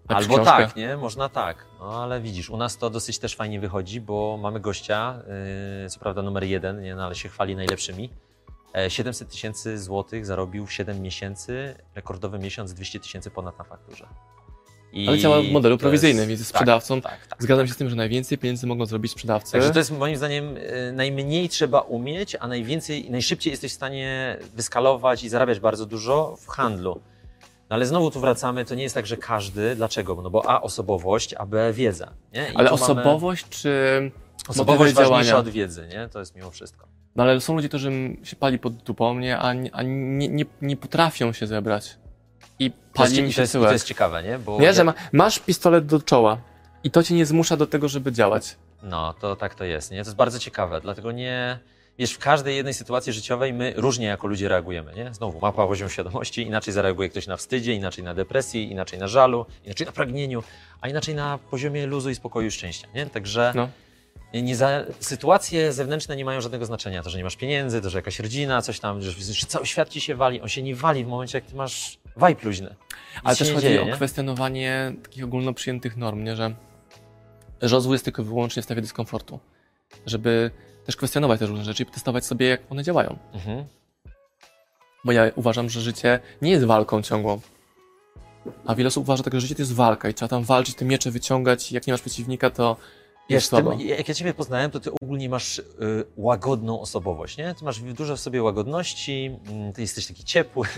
Albo 0.07 0.35
książkę. 0.35 0.45
tak, 0.45 0.75
nie? 0.75 0.97
Można 0.97 1.29
tak. 1.29 1.65
No 1.79 2.03
ale 2.03 2.21
widzisz, 2.21 2.49
u 2.49 2.57
nas 2.57 2.77
to 2.77 2.89
dosyć 2.89 3.19
też 3.19 3.35
fajnie 3.35 3.59
wychodzi, 3.59 4.01
bo 4.01 4.39
mamy 4.41 4.59
gościa, 4.59 5.21
yy, 5.83 5.89
co 5.89 5.99
prawda 5.99 6.21
numer 6.21 6.43
jeden, 6.43 6.81
nie? 6.81 6.95
No, 6.95 7.05
ale 7.05 7.15
się 7.15 7.29
chwali 7.29 7.55
najlepszymi. 7.55 8.09
E, 8.77 8.89
700 8.89 9.29
tysięcy 9.29 9.79
złotych 9.79 10.25
zarobił 10.25 10.65
w 10.65 10.73
7 10.73 11.01
miesięcy, 11.01 11.75
rekordowy 11.95 12.39
miesiąc 12.39 12.73
200 12.73 12.99
tysięcy 12.99 13.31
ponad 13.31 13.57
na 13.57 13.63
fakturze. 13.63 14.07
I 14.93 15.07
Ale 15.07 15.17
działa 15.17 15.41
w 15.41 15.51
modelu 15.51 15.77
prowizyjnym, 15.77 16.27
więc 16.27 16.39
jest 16.39 16.49
sprzedawcą. 16.49 17.01
Tak, 17.01 17.11
tak, 17.11 17.27
tak. 17.27 17.43
Zgadzam 17.43 17.67
się 17.67 17.73
z 17.73 17.77
tym, 17.77 17.89
że 17.89 17.95
najwięcej 17.95 18.37
pieniędzy 18.37 18.67
mogą 18.67 18.85
zrobić 18.85 19.11
sprzedawcy. 19.11 19.51
Także 19.51 19.71
to 19.71 19.79
jest 19.79 19.91
moim 19.91 20.15
zdaniem 20.17 20.55
e, 20.57 20.91
najmniej 20.91 21.49
trzeba 21.49 21.79
umieć, 21.79 22.35
a 22.39 22.47
najwięcej, 22.47 23.11
najszybciej 23.11 23.51
jesteś 23.51 23.71
w 23.71 23.75
stanie 23.75 24.37
wyskalować 24.55 25.23
i 25.23 25.29
zarabiać 25.29 25.59
bardzo 25.59 25.85
dużo 25.85 26.35
w 26.41 26.47
handlu. 26.47 27.01
No 27.69 27.75
ale 27.75 27.85
znowu 27.85 28.11
tu 28.11 28.19
wracamy, 28.19 28.65
to 28.65 28.75
nie 28.75 28.83
jest 28.83 28.95
tak, 28.95 29.07
że 29.07 29.17
każdy. 29.17 29.75
Dlaczego? 29.75 30.21
No 30.23 30.29
bo 30.29 30.49
A 30.49 30.61
osobowość, 30.61 31.33
a 31.33 31.45
B 31.45 31.73
wiedza. 31.73 32.13
Ale 32.35 32.49
tu 32.49 32.55
mamy- 32.55 32.71
osobowość 32.71 33.45
czy 33.49 34.11
Osobowość 34.47 34.93
ważniejsza 34.93 35.23
działania? 35.23 35.37
od 35.37 35.49
wiedzy, 35.49 35.87
nie? 35.91 36.09
To 36.09 36.19
jest 36.19 36.35
mimo 36.35 36.51
wszystko. 36.51 36.87
No 37.15 37.23
ale 37.23 37.41
są 37.41 37.55
ludzie, 37.55 37.69
którzy 37.69 37.91
się 38.23 38.35
pali 38.35 38.59
pod 38.59 38.73
dupą, 38.75 39.19
nie? 39.19 39.37
A, 39.37 39.53
a 39.71 39.83
nie, 39.83 40.27
nie, 40.29 40.45
nie 40.61 40.77
potrafią 40.77 41.33
się 41.33 41.47
zebrać. 41.47 41.97
I 42.59 42.71
To 42.93 43.03
jest, 43.03 43.15
mi 43.21 43.33
to 43.33 43.41
jest, 43.41 43.53
to 43.53 43.59
tyłek. 43.59 43.71
jest 43.71 43.85
ciekawe, 43.85 44.23
nie? 44.23 44.39
Bo 44.39 44.59
Nie, 44.61 44.73
że 44.73 44.83
ma, 44.83 44.93
masz 45.11 45.39
pistolet 45.39 45.85
do 45.85 46.01
czoła 46.01 46.37
i 46.83 46.91
to 46.91 47.03
cię 47.03 47.15
nie 47.15 47.25
zmusza 47.25 47.57
do 47.57 47.67
tego, 47.67 47.87
żeby 47.89 48.11
działać. 48.11 48.55
No, 48.83 49.13
to 49.13 49.35
tak 49.35 49.55
to 49.55 49.63
jest, 49.63 49.91
nie? 49.91 49.97
To 50.03 50.09
jest 50.09 50.15
bardzo 50.15 50.39
ciekawe, 50.39 50.81
dlatego 50.81 51.11
nie... 51.11 51.59
Wiesz, 51.99 52.11
w 52.13 52.19
każdej 52.19 52.55
jednej 52.55 52.73
sytuacji 52.73 53.13
życiowej 53.13 53.53
my 53.53 53.73
różnie 53.77 54.05
jako 54.05 54.27
ludzie 54.27 54.47
reagujemy, 54.49 54.93
nie? 54.95 55.13
Znowu, 55.13 55.39
mapa 55.39 55.67
poziom 55.67 55.89
świadomości, 55.89 56.41
inaczej 56.41 56.73
zareaguje 56.73 57.09
ktoś 57.09 57.27
na 57.27 57.37
wstydzie, 57.37 57.73
inaczej 57.73 58.03
na 58.03 58.13
depresji, 58.13 58.71
inaczej 58.71 58.99
na 58.99 59.07
żalu, 59.07 59.45
inaczej 59.65 59.85
na 59.85 59.91
pragnieniu, 59.91 60.43
a 60.81 60.87
inaczej 60.89 61.15
na 61.15 61.37
poziomie 61.51 61.85
luzu 61.87 62.09
i 62.09 62.15
spokoju 62.15 62.47
i 62.47 62.51
szczęścia, 62.51 62.87
nie? 62.95 63.05
Także 63.05 63.51
No. 63.55 63.69
Nie 64.33 64.55
za... 64.55 64.85
sytuacje 64.99 65.73
zewnętrzne 65.73 66.15
nie 66.15 66.25
mają 66.25 66.41
żadnego 66.41 66.65
znaczenia. 66.65 67.03
To, 67.03 67.09
że 67.09 67.17
nie 67.17 67.23
masz 67.23 67.35
pieniędzy, 67.35 67.81
to, 67.81 67.89
że 67.89 67.97
jakaś 67.97 68.19
rodzina, 68.19 68.61
coś 68.61 68.79
tam, 68.79 69.01
że, 69.01 69.11
że 69.11 69.47
cały 69.47 69.65
świat 69.65 69.89
ci 69.89 70.01
się 70.01 70.15
wali, 70.15 70.41
on 70.41 70.47
się 70.47 70.63
nie 70.63 70.75
wali 70.75 71.05
w 71.05 71.07
momencie, 71.07 71.37
jak 71.37 71.45
ty 71.45 71.55
masz 71.55 71.99
vibe 72.15 72.43
luźny. 72.43 72.75
Ale 73.23 73.35
też 73.35 73.53
chodzi 73.53 73.61
dzieje, 73.61 73.81
o 73.81 73.85
nie? 73.85 73.91
kwestionowanie 73.91 74.93
takich 75.03 75.23
ogólnoprzyjętych 75.23 75.97
norm, 75.97 76.23
nie? 76.23 76.35
Że, 76.35 76.55
że 77.61 77.75
rozwój 77.75 77.93
jest 77.93 78.05
tylko 78.05 78.23
wyłącznie 78.23 78.61
w 78.61 78.65
stawie 78.65 78.81
dyskomfortu. 78.81 79.39
Żeby 80.05 80.51
też 80.85 80.95
kwestionować 80.95 81.39
te 81.39 81.45
różne 81.45 81.65
rzeczy 81.65 81.83
i 81.83 81.85
testować 81.85 82.25
sobie, 82.25 82.47
jak 82.47 82.61
one 82.69 82.83
działają. 82.83 83.17
Mhm. 83.33 83.65
Bo 85.05 85.11
ja 85.11 85.31
uważam, 85.35 85.69
że 85.69 85.81
życie 85.81 86.19
nie 86.41 86.51
jest 86.51 86.65
walką 86.65 87.01
ciągłą. 87.01 87.39
A 88.65 88.75
wiele 88.75 88.87
osób 88.87 89.03
uważa, 89.03 89.23
tak, 89.23 89.33
że 89.33 89.41
życie 89.41 89.55
to 89.55 89.61
jest 89.61 89.73
walka 89.73 90.09
i 90.09 90.13
trzeba 90.13 90.29
tam 90.29 90.43
walczyć, 90.43 90.75
te 90.75 90.85
miecze 90.85 91.11
wyciągać 91.11 91.71
i 91.71 91.75
jak 91.75 91.87
nie 91.87 91.93
masz 91.93 92.01
przeciwnika, 92.01 92.49
to 92.49 92.77
Wiesz, 93.29 93.49
ty, 93.49 93.63
jak 93.83 94.07
ja 94.07 94.13
Ciebie 94.13 94.33
poznałem, 94.33 94.71
to 94.71 94.79
Ty 94.79 94.91
ogólnie 95.01 95.29
masz 95.29 95.59
y, 95.59 95.63
łagodną 96.17 96.81
osobowość, 96.81 97.37
nie? 97.37 97.55
Ty 97.55 97.65
masz 97.65 97.79
dużo 97.79 98.15
w 98.15 98.19
sobie 98.19 98.43
łagodności, 98.43 99.39
mm, 99.49 99.73
Ty 99.73 99.81
jesteś 99.81 100.07
taki 100.07 100.23
ciepły. 100.23 100.67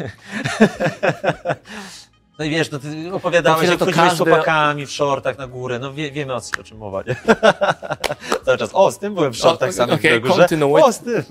No 2.39 2.45
i 2.45 2.49
wiesz, 2.49 2.71
no 2.71 2.79
Ty 2.79 3.13
opowiadałeś, 3.13 3.69
jak 3.69 3.79
to 3.79 3.85
chodziłeś 3.85 4.07
z 4.07 4.09
każdy- 4.09 4.25
chłopakami 4.31 4.85
w 4.85 4.91
shortach 4.91 5.37
na 5.37 5.47
górę, 5.47 5.79
no 5.79 5.93
wie, 5.93 6.11
wiemy 6.11 6.33
o, 6.35 6.41
czym 6.63 6.77
mowa, 6.77 7.03
nie? 7.07 7.15
Cały 8.45 8.57
czas, 8.57 8.69
o, 8.73 8.91
z 8.91 8.99
tym 8.99 9.13
byłem 9.15 9.33
w 9.33 9.37
shortach 9.37 9.69
O, 9.69 9.73
samym 9.73 9.95
okej, 9.95 10.13
na 10.13 10.19
górze. 10.19 10.33
kontynuuj. 10.39 10.81
O, 10.81 10.91
z 10.93 10.99
tym. 10.99 11.23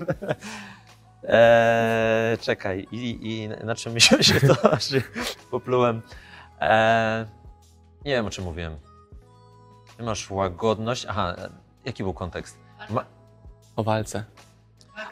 Eee, 1.27 2.37
czekaj, 2.37 2.87
i, 2.91 3.19
i 3.21 3.65
na 3.65 3.75
czym 3.75 3.93
mi 3.95 4.01
się 4.01 4.17
to 4.47 4.71
aż 4.73 4.89
się 4.89 5.01
poplułem. 5.51 6.01
Eee, 6.59 7.25
nie 8.05 8.11
wiem, 8.11 8.25
o 8.25 8.29
czym 8.29 8.43
mówiłem. 8.43 8.75
Ty 10.01 10.05
masz 10.05 10.31
łagodność. 10.31 11.05
Aha, 11.09 11.35
e, 11.37 11.49
jaki 11.85 12.03
był 12.03 12.13
kontekst? 12.13 12.57
Ma... 12.89 13.05
O 13.75 13.83
walce. 13.83 14.23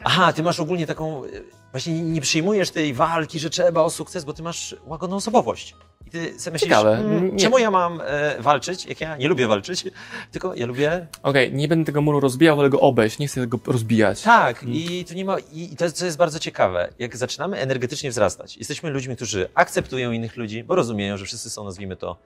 Aha, 0.04 0.32
ty 0.32 0.42
masz 0.42 0.60
ogólnie 0.60 0.86
taką. 0.86 1.24
e, 1.24 1.28
Właśnie 1.72 2.02
nie- 2.02 2.20
przyjmujesz 2.20 2.70
tej 2.70 2.94
walki, 2.94 3.38
że 3.38 3.50
trzeba 3.50 3.80
o 3.82 3.90
sukces, 3.90 4.24
bo 4.24 4.32
ty 4.32 4.42
masz 4.42 4.76
łagodną 4.86 5.16
osobowość. 5.16 5.76
I 6.06 6.10
ty 6.10 6.40
sobie 6.40 6.52
myślisz, 6.52 6.68
Ciekawe. 6.70 6.98
mm, 6.98 7.36
Nie- 7.36 7.42
czemu 7.42 7.58
ja 7.58 7.70
mam 7.70 8.00
e, 8.04 8.36
walczyć, 8.42 8.86
jak 8.86 9.00
ja 9.00 9.16
nie 9.16 9.28
lubię 9.28 9.46
walczyć, 9.46 9.84
tylko 10.32 10.54
ja 10.54 10.66
lubię 10.66 11.06
Okej, 11.22 11.52
nie 11.54 11.68
będę 11.68 11.86
tego 11.86 12.00
muru 12.02 12.20
rozbijał, 12.20 12.56
wolę 12.56 12.70
go 12.70 12.80
obejść, 12.80 13.18
nie 13.18 13.28
chcę 13.28 13.46
go 13.46 13.58
rozbijać. 13.66 14.22
Tak, 14.22 14.62
i 14.68 15.04
tu 15.08 15.14
nie 15.14 15.24
ma, 15.24 15.36
i 15.52 15.76
to 15.76 15.92
co 15.92 16.04
jest 16.04 16.16
bardzo 16.16 16.38
ciekawe. 16.38 16.92
Jak 16.98 17.16
zaczynamy 17.16 17.58
energetycznie 17.58 18.10
wzrastać, 18.10 18.56
jesteśmy 18.56 18.90
ludźmi, 18.90 19.16
którzy 19.16 19.48
akceptują 19.54 20.12
innych 20.12 20.36
ludzi, 20.36 20.64
bo 20.64 20.74
rozumieją, 20.74 21.16
że 21.16 21.24
wszyscy 21.24 21.50
są, 21.50 21.64
nazwijmy 21.64 21.96
to, 21.96 22.16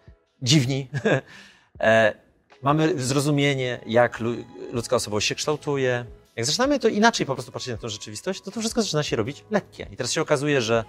dziwni. 0.42 0.88
e, 1.81 2.23
mamy 2.64 3.03
zrozumienie, 3.03 3.81
jak 3.87 4.20
lu, 4.20 4.35
ludzka 4.72 4.96
osobowość 4.96 5.29
się 5.29 5.35
kształtuje. 5.35 6.05
Jak 6.37 6.46
zaczynamy 6.46 6.79
to 6.79 6.88
inaczej 6.88 7.27
po 7.27 7.35
prostu 7.35 7.53
patrzeć 7.53 7.70
na 7.70 7.77
tę 7.77 7.88
rzeczywistość, 7.88 8.40
to 8.40 8.50
to 8.50 8.61
wszystko 8.61 8.83
zaczyna 8.83 9.03
się 9.03 9.16
robić 9.16 9.44
lekkie. 9.50 9.87
I 9.90 9.96
teraz 9.96 10.12
się 10.12 10.22
okazuje, 10.22 10.62
że, 10.62 10.85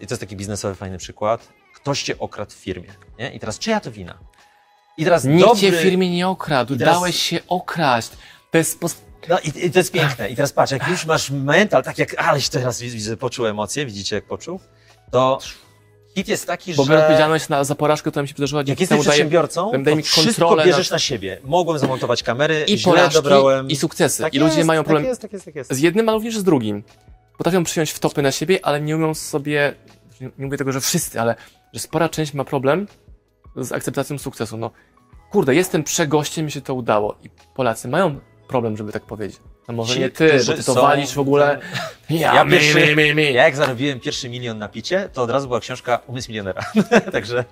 i 0.00 0.06
to 0.06 0.14
jest 0.14 0.20
taki 0.20 0.36
biznesowy 0.36 0.74
fajny 0.74 0.98
przykład, 0.98 1.48
ktoś 1.74 2.02
cię 2.02 2.18
okradł 2.18 2.50
w 2.50 2.54
firmie, 2.54 2.88
nie? 3.18 3.34
I 3.34 3.40
teraz 3.40 3.58
czyja 3.58 3.80
to 3.80 3.90
wina? 3.90 4.18
I 4.96 5.04
teraz 5.04 5.24
Nikt 5.24 5.48
dobry... 5.48 5.60
cię 5.60 5.72
w 5.72 5.82
firmie 5.82 6.10
nie 6.10 6.28
okradł, 6.28 6.76
teraz- 6.76 6.94
dałeś 6.94 7.16
się 7.16 7.38
okraść. 7.48 8.10
To 8.50 8.58
jest 8.58 8.80
post... 8.80 9.04
No 9.28 9.38
i, 9.38 9.66
i 9.66 9.70
to 9.70 9.78
jest 9.78 9.92
piękne. 9.92 10.30
I 10.30 10.36
teraz 10.36 10.52
patrz, 10.52 10.72
jak 10.72 10.88
już 10.88 11.06
masz 11.06 11.30
mental, 11.30 11.82
tak 11.82 11.98
jak 11.98 12.14
Aleś 12.18 12.48
teraz 12.48 12.80
widzę, 12.80 13.16
poczuł 13.16 13.46
emocje, 13.46 13.86
widzicie 13.86 14.16
jak 14.16 14.24
poczuł, 14.24 14.60
to 15.10 15.38
hit 16.14 16.28
jest 16.28 16.46
taki, 16.46 16.74
Bo 16.74 16.84
że 16.84 16.98
odpowiedzialność 16.98 17.48
na, 17.48 17.64
za 17.64 17.74
porażkę, 17.74 18.10
która 18.10 18.22
mi 18.22 18.28
się 18.28 18.34
przydarzyła, 18.34 18.60
jak 18.60 18.66
dzięki 18.66 18.82
jesteś 18.82 18.96
temu 18.96 19.04
daję 19.04 19.12
przedsiębiorcą, 19.12 19.70
daje 19.72 19.84
to 19.84 19.96
mi 19.96 20.02
wszystko 20.02 20.56
bierzesz 20.56 20.90
nad- 20.90 20.96
na 20.96 20.98
siebie. 20.98 21.38
Mogłem 21.44 21.78
zamontować 21.78 22.22
kamery, 22.22 22.64
i 22.68 22.78
źle 22.78 22.92
porażki, 22.92 23.14
dobrałem. 23.14 23.68
i 23.70 23.76
sukcesy. 23.76 24.22
Tak 24.22 24.34
I 24.34 24.38
ludzie 24.38 24.56
jest, 24.56 24.66
mają 24.66 24.84
problem 24.84 25.02
Tak 25.02 25.08
jest, 25.08 25.22
tak 25.22 25.32
jest, 25.32 25.44
tak 25.44 25.54
jest. 25.54 25.72
z 25.72 25.78
jednym, 25.78 26.08
ale 26.08 26.16
również 26.18 26.38
z 26.38 26.44
drugim. 26.44 26.82
Potrafią 27.38 27.64
przyjąć 27.64 27.90
wtopy 27.90 28.22
na 28.22 28.32
siebie, 28.32 28.58
ale 28.62 28.80
nie 28.80 28.96
umią 28.96 29.14
sobie, 29.14 29.74
nie, 30.20 30.30
nie 30.38 30.44
mówię 30.46 30.58
tego, 30.58 30.72
że 30.72 30.80
wszyscy, 30.80 31.20
ale 31.20 31.34
że 31.72 31.80
spora 31.80 32.08
część 32.08 32.34
ma 32.34 32.44
problem 32.44 32.86
z 33.56 33.72
akceptacją 33.72 34.18
sukcesu. 34.18 34.56
No, 34.56 34.70
kurde, 35.30 35.54
jestem 35.54 35.84
przegościem, 35.84 36.44
mi 36.44 36.50
się 36.52 36.60
to 36.60 36.74
udało. 36.74 37.16
I 37.24 37.30
Polacy 37.54 37.88
mają 37.88 38.20
problem, 38.52 38.76
żeby 38.76 38.92
tak 38.92 39.02
powiedzieć. 39.02 39.40
No 39.68 39.74
może 39.74 39.94
Ci, 39.94 40.00
nie 40.00 40.10
ty, 40.10 40.40
bo 40.46 40.52
ty 40.52 40.64
to 40.64 40.74
są- 40.74 40.80
walisz 40.82 41.14
w 41.14 41.18
ogóle. 41.18 41.58
Ja, 42.10 42.34
Ja 42.34 42.44
mi, 42.44 42.50
pierwszy- 42.50 42.96
mi, 42.96 43.14
mi. 43.14 43.32
Ja 43.32 43.44
jak 43.44 43.56
zarobiłem 43.56 44.00
pierwszy 44.00 44.28
milion 44.28 44.58
na 44.58 44.68
picie, 44.68 45.08
to 45.12 45.22
od 45.22 45.30
razu 45.30 45.46
była 45.48 45.60
książka 45.60 46.00
Umysł 46.06 46.28
milionera. 46.30 46.62
Także 47.12 47.44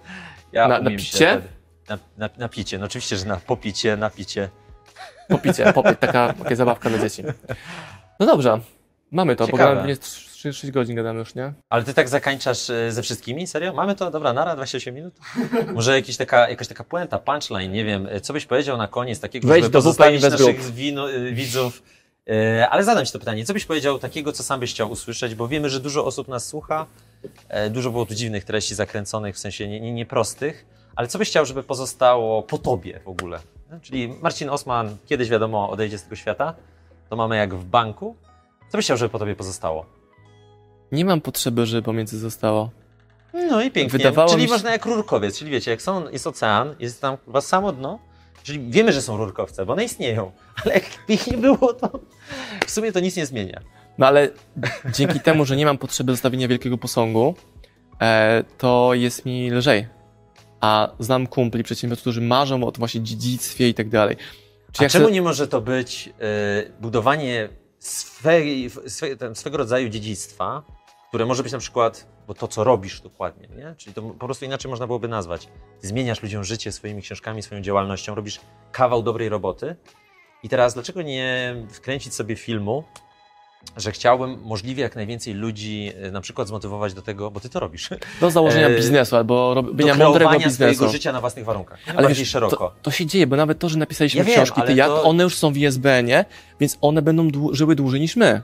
ja 0.53 0.69
Na- 0.69 0.81
na 0.81 0.91
picie? 0.91 1.41
Na, 1.89 1.99
na, 2.19 2.31
na 2.39 2.49
picie, 2.49 2.79
no 2.79 2.87
oczywiście, 2.87 3.17
że 3.17 3.25
na 3.25 3.37
popicie, 3.37 3.97
na 3.97 4.11
picie. 4.11 4.49
Popicie, 5.29 5.73
taka, 6.01 6.33
taka 6.33 6.57
zabawka 6.57 6.91
dla 6.91 6.99
dzieci. 6.99 7.23
No 8.21 8.27
dobrze, 8.27 8.61
mamy 9.11 9.37
to, 9.37 9.47
Ciekawe. 9.47 9.77
bo 9.83 9.87
gadamy 10.43 10.53
6 10.53 10.71
godzin 10.71 10.97
gadamy 10.97 11.19
już, 11.19 11.35
nie? 11.35 11.53
Ale 11.69 11.85
ty 11.85 11.95
tak 11.95 12.09
zakańczasz 12.09 12.71
e, 12.71 12.93
ze 12.93 13.03
wszystkimi? 13.03 13.47
Serio? 13.47 13.73
Mamy 13.73 13.95
to? 13.95 14.11
Dobra, 14.11 14.33
nara, 14.33 14.57
28 14.57 14.95
minut? 14.95 15.15
Może 15.75 15.95
jakiś 15.95 16.17
taka, 16.17 16.49
jakaś 16.49 16.69
taka 16.69 16.85
puenta, 16.85 17.19
punchline, 17.19 17.73
nie 17.73 17.85
wiem, 17.85 18.07
e, 18.11 18.21
co 18.21 18.33
byś 18.33 18.47
powiedział 18.47 18.77
na 18.77 18.89
koniec 18.89 19.21
takiego, 19.21 19.49
Wejdź 19.49 19.65
żeby 19.65 19.73
do 19.73 19.79
pozostawić 19.79 20.23
naszych 20.23 20.61
e, 20.61 21.33
widzów. 21.33 21.83
Ale 22.71 22.85
zadam 22.85 23.07
ci 23.07 23.13
to 23.13 23.19
pytanie, 23.19 23.45
co 23.45 23.53
byś 23.53 23.65
powiedział 23.65 23.99
takiego, 23.99 24.33
co 24.33 24.43
sam 24.43 24.61
byś 24.61 24.71
chciał 24.73 24.91
usłyszeć, 24.91 25.35
bo 25.35 25.49
wiemy, 25.49 25.71
że 25.71 25.81
dużo 25.81 26.05
osób 26.05 26.29
nas 26.29 26.47
słucha, 26.47 26.87
dużo 27.71 27.91
było 27.91 28.07
tu 28.07 28.15
dziwnych 28.15 28.45
treści 28.45 28.75
zakręconych, 28.75 29.35
w 29.35 29.39
sensie 29.39 29.69
nie- 29.69 29.81
nie- 29.81 29.93
nieprostych, 29.93 30.67
ale 30.97 31.09
co 31.09 31.19
byś 31.19 31.29
chciał, 31.29 31.47
żeby 31.47 31.63
pozostało 31.63 32.43
po 32.43 32.59
tobie 32.59 33.01
w 33.05 33.09
ogóle? 33.09 33.39
Czyli 33.83 34.09
Marcin 34.09 34.51
Osman 34.51 34.97
kiedyś, 35.07 35.29
wiadomo, 35.29 35.71
odejdzie 35.71 35.99
z 35.99 36.03
tego 36.03 36.17
świata, 36.17 36.55
to 37.09 37.17
mamy 37.17 37.37
jak 37.37 37.55
w 37.55 37.65
banku. 37.65 38.17
Co 38.69 38.79
byś 38.79 38.85
chciał, 38.87 38.97
żeby 38.97 39.09
po 39.09 39.19
tobie 39.19 39.37
pozostało? 39.37 40.00
Nie 40.93 41.05
mam 41.05 41.21
potrzeby, 41.21 41.67
żeby 41.67 41.83
pomiędzy 41.83 42.19
zostało. 42.19 42.71
No 43.35 43.63
i 43.63 43.71
pięknie. 43.71 43.99
Wydawało 43.99 44.31
czyli 44.31 44.45
się- 44.45 44.51
można 44.53 44.71
jak 44.73 44.87
rurkowiec, 44.87 45.39
czyli 45.39 45.51
wiecie, 45.51 45.71
jak 45.71 45.83
są, 45.83 46.09
jest 46.11 46.27
ocean, 46.27 46.75
jest 46.79 47.01
tam 47.01 47.17
chyba 47.25 47.41
samo 47.41 47.73
dno, 47.73 47.99
czyli 48.43 48.71
wiemy, 48.71 48.93
że 48.93 49.03
są 49.03 49.17
rurkowce, 49.17 49.67
bo 49.67 49.73
one 49.73 49.85
istnieją, 49.85 50.33
ale 50.65 50.75
jakby 50.75 51.13
ich 51.15 51.27
nie 51.27 51.37
było, 51.37 51.73
to 51.75 52.01
w 52.67 52.71
sumie 52.71 52.93
to 52.93 53.01
nic 53.01 53.17
nie 53.17 53.27
zmienia. 53.27 53.61
No 53.99 54.07
ale 54.07 54.29
dzięki 54.95 55.21
temu, 55.31 55.45
że 55.45 55.57
nie 55.57 55.65
mam 55.67 55.79
potrzeby 55.79 56.13
zostawienia 56.13 56.49
wielkiego 56.49 56.79
posągu, 56.79 57.35
e, 58.01 58.45
to 58.59 58.91
jest 58.95 59.27
mi 59.27 59.51
lżej. 59.51 59.87
A 60.61 60.89
znam 60.99 61.27
kumpli, 61.27 61.63
przedsiębiorców, 61.63 62.03
którzy 62.03 62.21
marzą 62.21 62.65
o 62.65 62.73
tym 62.73 62.79
właśnie 62.79 63.01
dziedzictwie 63.03 63.69
i 63.69 63.75
tak 63.75 63.89
dalej. 63.89 64.17
Czy 64.73 64.87
A 64.87 64.89
czemu 64.89 65.05
chcę- 65.05 65.15
nie 65.15 65.23
może 65.23 65.49
to 65.49 65.61
być 65.61 66.09
y, 66.67 66.73
budowanie 66.81 67.49
swej, 67.79 68.71
swe, 68.87 69.07
swego 69.35 69.57
rodzaju 69.57 69.89
dziedzictwa, 69.89 70.63
które 71.11 71.27
może 71.27 71.43
być 71.43 71.53
na 71.53 71.59
przykład, 71.59 72.07
bo 72.27 72.35
to, 72.35 72.49
co 72.49 72.65
robisz 72.65 73.01
dokładnie, 73.01 73.49
nie? 73.57 73.75
czyli 73.77 73.95
to 73.95 74.03
po 74.03 74.27
prostu 74.27 74.45
inaczej 74.45 74.71
można 74.71 74.87
byłoby 74.87 75.09
nazwać. 75.09 75.49
Zmieniasz 75.83 76.23
ludziom 76.23 76.45
życie 76.45 76.73
swoimi 76.73 77.03
książkami, 77.03 77.43
swoją 77.43 77.61
działalnością, 77.61 78.15
robisz 78.15 78.41
kawał 78.73 79.03
dobrej 79.03 79.29
roboty. 79.29 79.77
I 80.43 80.49
teraz, 80.49 80.75
dlaczego 80.75 81.03
nie 81.03 81.55
wkręcić 81.71 82.15
sobie 82.15 82.37
filmu, 82.37 82.85
że 83.77 83.93
chciałbym 83.93 84.41
możliwie 84.43 84.83
jak 84.83 84.97
najwięcej 84.97 85.35
ludzi 85.35 85.93
y, 86.07 86.13
na 86.13 86.21
przykład 86.21 86.49
zmotywować 86.49 86.95
do 86.95 87.03
tego, 87.03 87.31
bo 87.31 87.41
ty 87.41 87.49
to 87.49 87.61
robisz, 87.61 87.91
do 88.21 88.31
założenia 88.31 88.69
e, 88.69 88.77
biznesu 88.77 89.17
albo 89.17 89.55
do 89.55 89.55
robienia 89.55 89.95
mądrego 89.95 90.15
kreowania 90.15 90.47
biznesu. 90.47 90.75
swojego 90.75 90.93
życia 90.93 91.13
na 91.13 91.21
własnych 91.21 91.45
warunkach. 91.45 91.79
Ale 91.87 91.97
bardziej 91.97 92.15
wiesz, 92.25 92.31
szeroko. 92.33 92.57
To, 92.57 92.73
to 92.83 92.91
się 92.91 93.07
dzieje, 93.07 93.27
bo 93.27 93.37
nawet 93.37 93.59
to, 93.59 93.69
że 93.69 93.79
napisaliśmy 93.79 94.19
Ja 94.19 94.25
wiem, 94.25 94.35
książki, 94.35 94.61
ale 94.61 94.75
ty 94.75 94.77
to- 94.81 95.03
one 95.03 95.23
już 95.23 95.35
są 95.39 95.53
w 95.53 95.57
ISBN-ie, 95.57 96.25
więc 96.61 96.79
one 96.81 97.03
będą 97.03 97.29
dłu- 97.29 97.55
żyły 97.55 97.77
dłużej 97.77 98.01
niż 98.01 98.17
my. 98.17 98.43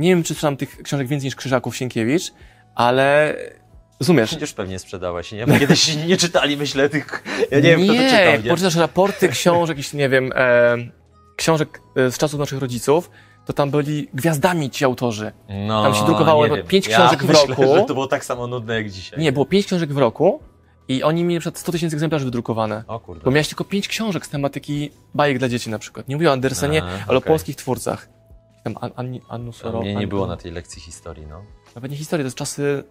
Nie 0.00 0.08
wiem, 0.08 0.22
czy 0.22 0.34
czytam 0.34 0.56
tych 0.56 0.82
książek 0.82 1.06
więcej 1.08 1.26
niż 1.26 1.36
Krzyżaków 1.36 1.76
Sienkiewicz, 1.76 2.32
ale 2.74 3.34
Rozumiesz? 4.00 4.40
Już 4.40 4.52
pewnie 4.52 4.78
sprzedałeś, 4.78 5.32
nie? 5.32 5.46
Bo 5.46 5.58
kiedyś 5.58 5.96
nie 6.08 6.16
czytali, 6.16 6.56
myślę, 6.56 6.88
tych... 6.88 7.24
Ja 7.50 7.60
nie 7.60 7.62
wiem, 7.62 7.84
kto 7.84 7.94
to 7.94 8.02
czytał, 8.02 8.32
jak 8.32 8.44
nie? 8.44 8.50
poczytasz 8.50 8.76
raporty 8.76 9.28
książek, 9.28 9.76
jakichś, 9.76 9.94
nie 9.94 10.08
wiem, 10.08 10.32
e, 10.34 10.76
książek 11.36 11.80
e, 11.96 12.10
z 12.10 12.18
czasów 12.18 12.40
naszych 12.40 12.58
rodziców, 12.58 13.10
to 13.46 13.52
tam 13.52 13.70
byli 13.70 14.08
gwiazdami 14.14 14.70
ci 14.70 14.84
autorzy. 14.84 15.32
No, 15.66 15.82
Tam 15.82 15.94
się 15.94 16.06
drukowało 16.06 16.46
nie 16.46 16.62
pięć 16.62 16.88
ja 16.88 16.98
książek 16.98 17.24
w 17.24 17.28
myślę, 17.28 17.46
roku. 17.46 17.62
że 17.74 17.84
to 17.84 17.94
było 17.94 18.06
tak 18.06 18.24
samo 18.24 18.46
nudne 18.46 18.74
jak 18.74 18.90
dzisiaj. 18.90 19.18
Nie, 19.18 19.32
było 19.32 19.46
pięć 19.46 19.66
książek 19.66 19.92
w 19.92 19.98
roku 19.98 20.40
i 20.88 21.02
oni 21.02 21.24
mieli 21.24 21.40
przed 21.40 21.58
100 21.58 21.72
tysięcy 21.72 21.96
egzemplarzy 21.96 22.24
wydrukowane. 22.24 22.84
O 22.86 23.00
kurde. 23.00 23.24
Bo 23.24 23.30
miałeś 23.30 23.48
tylko 23.48 23.64
pięć 23.64 23.88
książek 23.88 24.26
z 24.26 24.28
tematyki 24.28 24.90
bajek 25.14 25.38
dla 25.38 25.48
dzieci 25.48 25.70
na 25.70 25.78
przykład. 25.78 26.08
Nie 26.08 26.16
mówię 26.16 26.28
o 26.28 26.32
Andersenie, 26.32 26.82
A, 26.82 26.86
ale 26.86 27.14
o 27.14 27.18
okej. 27.18 27.28
polskich 27.28 27.56
twórcach. 27.56 28.08
Tam 28.64 28.74
An 28.80 28.90
Anni 28.96 29.20
Annu 29.28 29.50
A 29.50 29.52
Soro. 29.52 29.80
Mnie 29.80 29.94
nie 29.94 30.06
było 30.06 30.26
na 30.26 30.36
tej 30.36 30.52
lekcji 30.52 30.82
historii, 30.82 31.26
no. 31.26 31.42
Nawet 31.74 31.90
nie 31.90 31.96
historii, 31.96 32.24
to 32.24 32.26
jest 32.26 32.36
czasy 32.36 32.84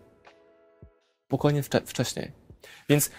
pokolenie 1.27 1.63
wcze 1.63 1.81
wcześniej. 1.81 2.31
Więc 2.89 3.11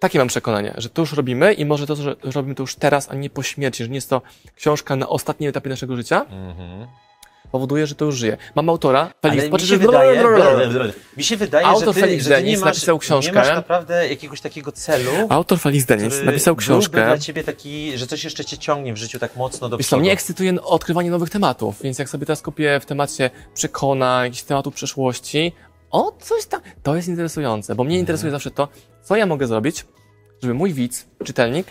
takie 0.00 0.18
mam 0.18 0.28
przekonanie, 0.28 0.74
że 0.76 0.88
to 0.88 1.02
już 1.02 1.12
robimy 1.12 1.52
i 1.54 1.64
może 1.64 1.86
to, 1.86 1.96
że 1.96 2.16
robimy 2.34 2.54
to 2.54 2.62
już 2.62 2.74
teraz, 2.76 3.10
a 3.10 3.14
nie 3.14 3.30
po 3.30 3.42
śmierci, 3.42 3.84
że 3.84 3.88
nie 3.90 3.94
jest 3.94 4.10
to 4.10 4.22
książka 4.54 4.96
na 4.96 5.08
ostatnim 5.08 5.50
etapie 5.50 5.70
naszego 5.70 5.96
życia, 5.96 6.24
Mhm. 6.30 6.86
Powoduje, 7.54 7.86
że 7.86 7.94
to 7.94 8.04
już 8.04 8.16
żyje. 8.16 8.36
Mam 8.54 8.68
autora, 8.68 9.10
Felix, 9.22 9.40
Ale 9.40 9.42
mi 9.46 9.50
patrz, 9.52 9.68
się 9.68 9.76
wydaje, 9.78 10.24
mi 11.16 11.24
się 11.24 11.36
wydaje, 11.36 11.66
Autor 11.66 11.88
że 11.88 11.94
ty, 11.94 12.00
Felix 12.00 12.24
że 12.24 12.30
ty 12.30 12.36
Denis 12.36 12.50
nie 12.50 12.58
masz, 12.64 12.74
napisał 12.74 12.98
książkę. 12.98 13.32
nie 13.32 13.38
masz 13.38 13.48
naprawdę 13.48 14.08
jakiegoś 14.08 14.40
takiego 14.40 14.72
celu, 14.72 15.10
Autor 15.28 15.58
Felix 15.58 15.84
Denis 15.86 16.14
napisał 16.24 16.56
książkę. 16.56 17.04
dla 17.04 17.18
ciebie 17.18 17.44
taki, 17.44 17.98
że 17.98 18.06
coś 18.06 18.24
jeszcze 18.24 18.44
cię 18.44 18.58
ciągnie 18.58 18.92
w 18.92 18.96
życiu 18.96 19.18
tak 19.18 19.36
mocno 19.36 19.68
do 19.68 19.76
Wiesz 19.78 19.86
przodu. 19.86 20.00
mnie 20.00 20.12
ekscytuje 20.12 20.62
odkrywanie 20.62 21.10
nowych 21.10 21.30
tematów, 21.30 21.82
więc 21.82 21.98
jak 21.98 22.08
sobie 22.08 22.26
teraz 22.26 22.42
kupię 22.42 22.80
w 22.80 22.86
temacie 22.86 23.30
przekonań, 23.54 24.24
jakichś 24.24 24.42
tematów 24.42 24.74
przeszłości, 24.74 25.52
o, 25.90 26.12
coś 26.20 26.46
tam, 26.46 26.60
to 26.82 26.96
jest 26.96 27.08
interesujące, 27.08 27.74
bo 27.74 27.84
mnie 27.84 27.94
Mhm. 27.94 28.00
interesuje 28.02 28.30
zawsze 28.32 28.50
to, 28.50 28.68
co 29.02 29.16
ja 29.16 29.26
mogę 29.26 29.46
zrobić, 29.46 29.84
żeby 30.42 30.54
mój 30.54 30.72
widz, 30.72 31.06
czytelnik, 31.24 31.66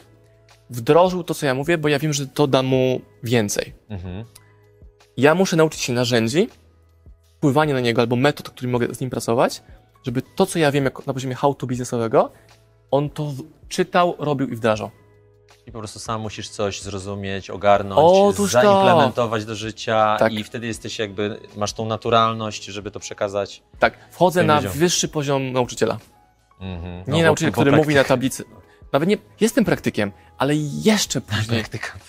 wdrożył 0.69 1.23
to, 1.23 1.33
co 1.33 1.45
ja 1.45 1.53
mówię, 1.55 1.77
bo 1.77 1.87
ja 1.87 1.99
wiem, 1.99 2.13
że 2.13 2.27
to 2.27 2.47
da 2.47 2.63
mu 2.63 3.01
więcej. 3.23 3.73
Mhm. 3.89 4.25
Ja 5.17 5.35
muszę 5.35 5.55
nauczyć 5.55 5.81
się 5.81 5.93
narzędzi, 5.93 6.49
wpływania 7.37 7.73
na 7.73 7.79
niego 7.79 8.01
albo 8.01 8.15
metod, 8.15 8.49
którymi 8.49 8.71
mogę 8.71 8.93
z 8.95 8.99
nim 9.01 9.09
pracować, 9.09 9.63
żeby 10.05 10.21
to, 10.21 10.45
co 10.45 10.59
ja 10.59 10.71
wiem 10.71 10.83
jako 10.85 11.03
na 11.07 11.13
poziomie 11.13 11.35
how 11.35 11.55
to 11.55 11.67
biznesowego, 11.67 12.31
on 12.91 13.09
to 13.09 13.31
czytał, 13.69 14.15
robił 14.19 14.47
i 14.49 14.55
wdrażał. 14.55 14.91
I 15.67 15.71
po 15.71 15.79
prostu 15.79 15.99
sam 15.99 16.21
musisz 16.21 16.49
coś 16.49 16.81
zrozumieć, 16.81 17.49
ogarnąć, 17.49 17.99
Otóż 18.03 18.51
to. 18.51 18.61
zaimplementować 18.61 19.45
do 19.45 19.55
życia 19.55 20.15
Tak. 20.19 20.33
i 20.33 20.43
wtedy 20.43 20.67
jesteś 20.67 20.99
jakby, 20.99 21.39
masz 21.57 21.73
tą 21.73 21.85
naturalność, 21.85 22.65
żeby 22.65 22.91
to 22.91 22.99
przekazać. 22.99 23.63
Tak, 23.79 23.93
wchodzę 24.11 24.43
na 24.43 24.55
ludziom. 24.55 24.71
wyższy 24.71 25.07
poziom 25.07 25.51
nauczyciela. 25.51 25.97
Mhm. 26.59 26.97
Nie 27.07 27.21
bo- 27.21 27.27
nauczyciel, 27.27 27.51
który 27.51 27.71
praktyk- 27.71 27.77
mówi 27.77 27.95
na 27.95 28.03
tablicy. 28.03 28.43
Nawet 28.93 29.09
nie, 29.09 29.17
jestem 29.39 29.65
praktykiem, 29.65 30.11
ale 30.37 30.53
jeszcze 30.83 31.21
później, 31.21 31.59
Praktykant. 31.59 32.03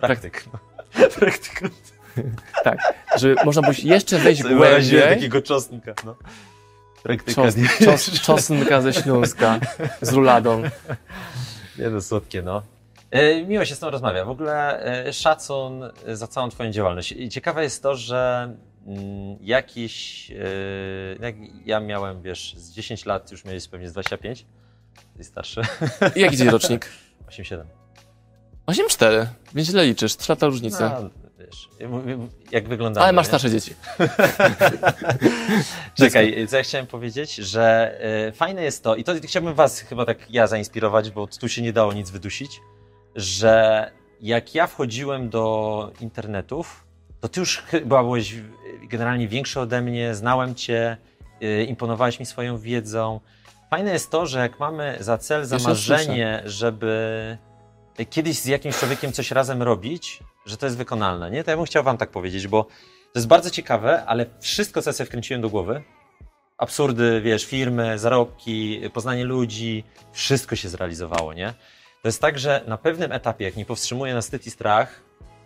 Praktyk. 0.00 0.44
Praktykant. 1.18 1.72
tak, 2.64 2.78
żeby 3.16 3.36
można 3.44 3.62
było 3.62 3.74
jeszcze 3.82 4.18
wejść 4.18 4.42
Sobie 4.42 4.54
głębiej. 4.54 5.00
takiego 5.00 5.42
czosnka, 5.42 5.94
no. 6.04 6.16
Czos, 7.34 7.54
czos, 7.84 8.20
czosnka 8.20 8.80
ze 8.80 8.92
Śląska 8.92 9.60
z 10.02 10.12
ruladą. 10.12 10.62
Nie 11.78 11.90
no, 11.90 12.00
słodkie, 12.00 12.42
no. 12.42 12.62
E, 13.10 13.44
miło 13.44 13.64
się 13.64 13.74
z 13.74 13.78
tą 13.78 13.90
rozmawia. 13.90 14.24
W 14.24 14.30
ogóle 14.30 14.84
e, 15.06 15.12
szacun 15.12 15.82
e, 16.06 16.16
za 16.16 16.26
całą 16.26 16.48
Twoją 16.48 16.70
działalność. 16.70 17.12
I 17.12 17.28
ciekawe 17.28 17.62
jest 17.62 17.82
to, 17.82 17.96
że 17.96 18.52
mm, 18.86 19.36
jakiś. 19.40 20.30
E, 20.30 20.34
jak 21.20 21.34
ja 21.64 21.80
miałem, 21.80 22.22
wiesz, 22.22 22.54
z 22.56 22.72
10 22.72 23.06
lat, 23.06 23.32
już 23.32 23.44
miałeś 23.44 23.68
pewnie 23.68 23.88
z 23.88 23.92
25. 23.92 24.46
Ty 25.16 25.24
starszy. 25.24 25.62
I 26.16 26.20
jaki 26.20 26.36
dziś 26.36 26.46
rocznik? 26.46 26.88
8-7. 27.30 27.64
8-4, 28.66 29.26
więc 29.54 29.68
źle 29.68 29.86
liczysz, 29.86 30.16
3 30.16 30.32
lata 30.32 30.46
różnicy. 30.46 30.80
No, 30.80 31.10
wiesz, 31.50 31.68
jak 32.52 32.68
wyglądamy. 32.68 33.04
ale 33.04 33.12
masz 33.12 33.26
starsze 33.26 33.50
dzieci. 33.50 33.74
Czekaj, 35.98 36.46
co 36.48 36.56
ja 36.56 36.62
chciałem 36.62 36.86
powiedzieć, 36.86 37.34
że 37.34 37.94
e, 38.28 38.32
fajne 38.32 38.62
jest 38.62 38.84
to, 38.84 38.96
i 38.96 39.04
to 39.04 39.12
chciałbym 39.22 39.54
was 39.54 39.80
chyba 39.80 40.06
tak 40.06 40.30
ja 40.30 40.46
zainspirować, 40.46 41.10
bo 41.10 41.26
tu 41.26 41.48
się 41.48 41.62
nie 41.62 41.72
dało 41.72 41.92
nic 41.92 42.10
wydusić, 42.10 42.60
że 43.16 43.90
jak 44.20 44.54
ja 44.54 44.66
wchodziłem 44.66 45.30
do 45.30 45.92
internetów, 46.00 46.84
to 47.20 47.28
ty 47.28 47.40
już 47.40 47.58
chyba 47.58 48.02
byłeś 48.02 48.34
generalnie 48.82 49.28
większy 49.28 49.60
ode 49.60 49.82
mnie, 49.82 50.14
znałem 50.14 50.54
cię, 50.54 50.96
e, 51.40 51.64
imponowałeś 51.64 52.20
mi 52.20 52.26
swoją 52.26 52.58
wiedzą. 52.58 53.20
Fajne 53.70 53.92
jest 53.92 54.10
to, 54.10 54.26
że 54.26 54.38
jak 54.38 54.60
mamy 54.60 54.96
za 55.00 55.18
cel, 55.18 55.44
za 55.44 55.58
marzenie, 55.58 56.42
żeby 56.44 57.38
kiedyś 58.10 58.38
z 58.38 58.46
jakimś 58.46 58.76
człowiekiem 58.76 59.12
coś 59.12 59.30
razem 59.30 59.62
robić, 59.62 60.20
że 60.46 60.56
to 60.56 60.66
jest 60.66 60.76
wykonalne, 60.76 61.30
nie? 61.30 61.44
To 61.44 61.50
ja 61.50 61.56
bym 61.56 61.66
chciał 61.66 61.84
wam 61.84 61.96
tak 61.96 62.10
powiedzieć, 62.10 62.48
bo 62.48 62.64
to 63.12 63.18
jest 63.18 63.26
bardzo 63.28 63.50
ciekawe, 63.50 64.04
ale 64.06 64.26
wszystko, 64.40 64.82
co 64.82 64.92
sobie 64.92 65.06
wkręciłem 65.06 65.42
do 65.42 65.50
głowy, 65.50 65.82
absurdy, 66.58 67.20
wiesz, 67.20 67.44
firmy, 67.44 67.98
zarobki, 67.98 68.80
poznanie 68.94 69.24
ludzi, 69.24 69.84
wszystko 70.12 70.56
się 70.56 70.68
zrealizowało, 70.68 71.32
nie? 71.32 71.54
To 72.02 72.08
jest 72.08 72.20
tak, 72.20 72.38
że 72.38 72.64
na 72.66 72.78
pewnym 72.78 73.12
etapie, 73.12 73.44
jak 73.44 73.56
nie 73.56 73.64
powstrzymuje 73.64 74.14
nas 74.14 74.24
wstyd 74.24 74.46
i 74.46 74.50
strach, 74.50 75.02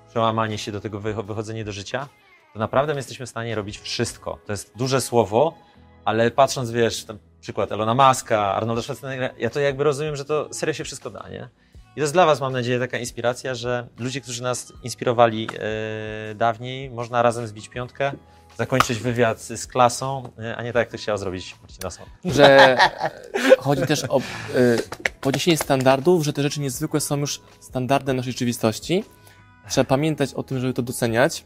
przełamanie 0.08 0.58
się 0.58 0.72
do 0.72 0.80
tego, 0.80 1.00
wycho- 1.00 1.24
wychodzenie 1.24 1.64
do 1.64 1.72
życia, 1.72 2.08
to 2.52 2.58
naprawdę 2.58 2.92
my 2.94 2.98
jesteśmy 2.98 3.26
w 3.26 3.28
stanie 3.30 3.54
robić 3.54 3.78
wszystko. 3.78 4.38
To 4.46 4.52
jest 4.52 4.76
duże 4.76 5.00
słowo, 5.00 5.54
ale 6.04 6.30
patrząc, 6.30 6.70
wiesz, 6.70 7.04
ten 7.04 7.18
przykład 7.40 7.72
Elona 7.72 7.94
Muska, 8.08 8.54
Arnolda 8.54 8.82
Schwarzeneggera, 8.82 9.34
ja 9.38 9.50
to 9.50 9.60
jakby 9.60 9.84
rozumiem, 9.84 10.16
że 10.16 10.24
to 10.24 10.54
serio 10.54 10.74
się 10.74 10.84
wszystko 10.84 11.10
da, 11.10 11.28
nie? 11.28 11.48
I 11.94 11.96
to 11.96 12.00
jest 12.00 12.12
dla 12.12 12.26
Was, 12.26 12.40
mam 12.40 12.52
nadzieję, 12.52 12.78
taka 12.78 12.98
inspiracja, 12.98 13.54
że 13.54 13.88
ludzie, 13.98 14.20
którzy 14.20 14.42
nas 14.42 14.72
inspirowali 14.82 15.48
e, 16.30 16.34
dawniej, 16.34 16.90
można 16.90 17.22
razem 17.22 17.46
zbić 17.46 17.68
piątkę, 17.68 18.12
zakończyć 18.56 18.98
wywiad 18.98 19.40
z 19.40 19.66
klasą, 19.66 20.30
e, 20.38 20.56
a 20.56 20.62
nie 20.62 20.72
tak, 20.72 20.80
jak 20.80 20.90
to 20.90 20.98
chciała 20.98 21.18
zrobić 21.18 21.56
Marcina. 21.62 22.06
Że 22.24 22.76
chodzi 23.58 23.82
też 23.82 24.04
o 24.08 24.18
y, 24.18 24.22
podniesienie 25.20 25.56
standardów, 25.56 26.24
że 26.24 26.32
te 26.32 26.42
rzeczy 26.42 26.60
niezwykłe 26.60 27.00
są 27.00 27.16
już 27.16 27.40
standardem 27.60 28.16
naszej 28.16 28.32
rzeczywistości. 28.32 29.04
Trzeba 29.68 29.84
pamiętać 29.84 30.34
o 30.34 30.42
tym, 30.42 30.60
żeby 30.60 30.72
to 30.72 30.82
doceniać. 30.82 31.44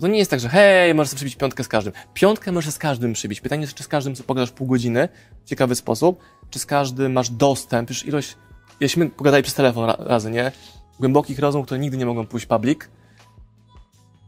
To 0.00 0.08
nie 0.08 0.18
jest 0.18 0.30
tak, 0.30 0.40
że 0.40 0.48
hej, 0.48 0.94
możesz 0.94 1.10
sobie 1.10 1.16
przybić 1.16 1.36
piątkę 1.36 1.64
z 1.64 1.68
każdym. 1.68 1.92
Piątkę 2.14 2.52
możesz 2.52 2.74
z 2.74 2.78
każdym 2.78 3.12
przybić. 3.12 3.40
Pytanie 3.40 3.62
jest, 3.62 3.74
czy 3.74 3.82
z 3.82 3.88
każdym 3.88 4.16
sobie 4.16 4.26
pogadasz 4.26 4.50
pół 4.50 4.66
godziny 4.66 5.08
w 5.44 5.48
ciekawy 5.48 5.74
sposób, 5.74 6.20
czy 6.50 6.58
z 6.58 6.66
każdym 6.66 7.12
masz 7.12 7.30
dostęp. 7.30 7.88
Już 7.88 8.06
ilość, 8.06 8.36
jeśli 8.82 9.06
pogadali 9.10 9.42
przez 9.42 9.54
telefon 9.54 9.84
ra, 9.84 9.96
razy, 9.98 10.30
nie? 10.30 10.52
Głębokich 11.00 11.38
rozmów, 11.38 11.66
które 11.66 11.80
nigdy 11.80 11.96
nie 11.96 12.06
mogą 12.06 12.26
pójść 12.26 12.46
public. 12.46 12.80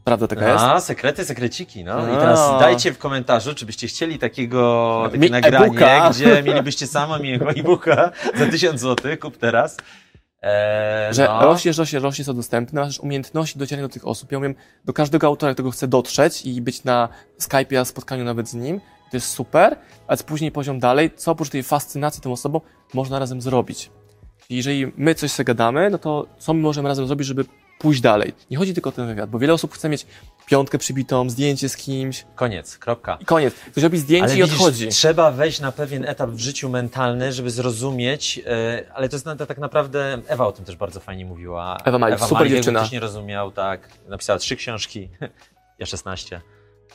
Prawda 0.04 0.26
taka 0.26 0.52
jest? 0.52 0.64
A, 0.64 0.80
sekrety, 0.80 1.24
sekreciki, 1.24 1.84
no. 1.84 2.08
I 2.08 2.10
A. 2.12 2.16
teraz 2.20 2.60
dajcie 2.60 2.92
w 2.92 2.98
komentarzu, 2.98 3.54
czy 3.54 3.66
byście 3.66 3.86
chcieli 3.86 4.18
takiego, 4.18 5.02
takie 5.06 5.18
Mi- 5.18 5.30
nagranie, 5.30 5.66
e-booka. 5.66 6.10
gdzie 6.10 6.42
mielibyście 6.42 6.86
samo 6.86 7.18
mi 7.18 7.32
e-booka 7.56 8.10
za 8.34 8.46
1000 8.46 8.80
zł, 8.80 9.16
kup 9.20 9.36
teraz. 9.36 9.76
Eee, 10.42 11.14
Że 11.14 11.24
no. 11.24 11.42
rośniesz, 11.44 11.78
rośniesz, 11.78 12.02
rośniesz, 12.02 12.26
są 12.26 12.34
dostępne, 12.34 12.80
masz 12.80 13.00
umiejętności 13.00 13.58
docierania 13.58 13.88
do 13.88 13.92
tych 13.94 14.06
osób. 14.06 14.32
Ja 14.32 14.38
umiem 14.38 14.54
do 14.84 14.92
każdego 14.92 15.26
autora, 15.26 15.52
którego 15.52 15.70
chcę 15.70 15.88
dotrzeć 15.88 16.46
i 16.46 16.60
być 16.62 16.84
na 16.84 17.08
Skype'ie, 17.40 17.84
spotkaniu 17.84 18.24
nawet 18.24 18.48
z 18.48 18.54
nim. 18.54 18.80
To 19.10 19.16
jest 19.16 19.28
super, 19.30 19.76
ale 20.06 20.18
później 20.18 20.52
poziom 20.52 20.78
dalej, 20.80 21.10
co 21.16 21.30
oprócz 21.32 21.48
tej 21.48 21.62
fascynacji 21.62 22.22
tą 22.22 22.32
osobą 22.32 22.60
można 22.94 23.18
razem 23.18 23.40
zrobić. 23.40 23.90
I 24.50 24.56
jeżeli 24.56 24.92
my 24.96 25.14
coś 25.14 25.30
sobie 25.30 25.44
gadamy, 25.44 25.90
no 25.90 25.98
to 25.98 26.26
co 26.38 26.54
my 26.54 26.60
możemy 26.60 26.88
razem 26.88 27.06
zrobić, 27.06 27.26
żeby 27.26 27.44
pójść 27.78 28.00
dalej? 28.00 28.32
Nie 28.50 28.56
chodzi 28.56 28.74
tylko 28.74 28.90
o 28.90 28.92
ten 28.92 29.06
wywiad, 29.06 29.30
bo 29.30 29.38
wiele 29.38 29.52
osób 29.52 29.74
chce 29.74 29.88
mieć 29.88 30.06
piątkę 30.46 30.78
przybitą, 30.78 31.30
zdjęcie 31.30 31.68
z 31.68 31.76
kimś 31.76 32.24
Koniec, 32.34 32.78
kropka. 32.78 33.18
i 33.20 33.24
koniec. 33.24 33.54
Ktoś 33.54 33.84
robi 33.84 33.98
zdjęcie 33.98 34.24
Ale 34.24 34.34
i 34.38 34.42
widzisz, 34.42 34.54
odchodzi. 34.54 34.88
trzeba 34.88 35.30
wejść 35.30 35.60
na 35.60 35.72
pewien 35.72 36.04
etap 36.04 36.30
w 36.30 36.38
życiu 36.38 36.68
mentalny, 36.68 37.32
żeby 37.32 37.50
zrozumieć, 37.50 38.40
e, 38.46 38.84
ale 38.94 39.08
to 39.08 39.16
jest 39.16 39.26
na, 39.26 39.36
to 39.36 39.46
tak 39.46 39.58
naprawdę, 39.58 40.18
Ewa 40.28 40.46
o 40.46 40.52
tym 40.52 40.64
też 40.64 40.76
bardzo 40.76 41.00
fajnie 41.00 41.24
mówiła. 41.24 41.78
Ewa 41.84 41.98
Malik, 41.98 42.20
super 42.20 42.34
Malik, 42.34 42.52
dziewczyna. 42.52 42.80
Ktoś 42.80 42.92
nie 42.92 43.00
rozumiał, 43.00 43.50
tak, 43.50 43.88
napisała 44.08 44.38
trzy 44.38 44.56
książki, 44.56 45.08
ja 45.78 45.86
16. 45.86 46.40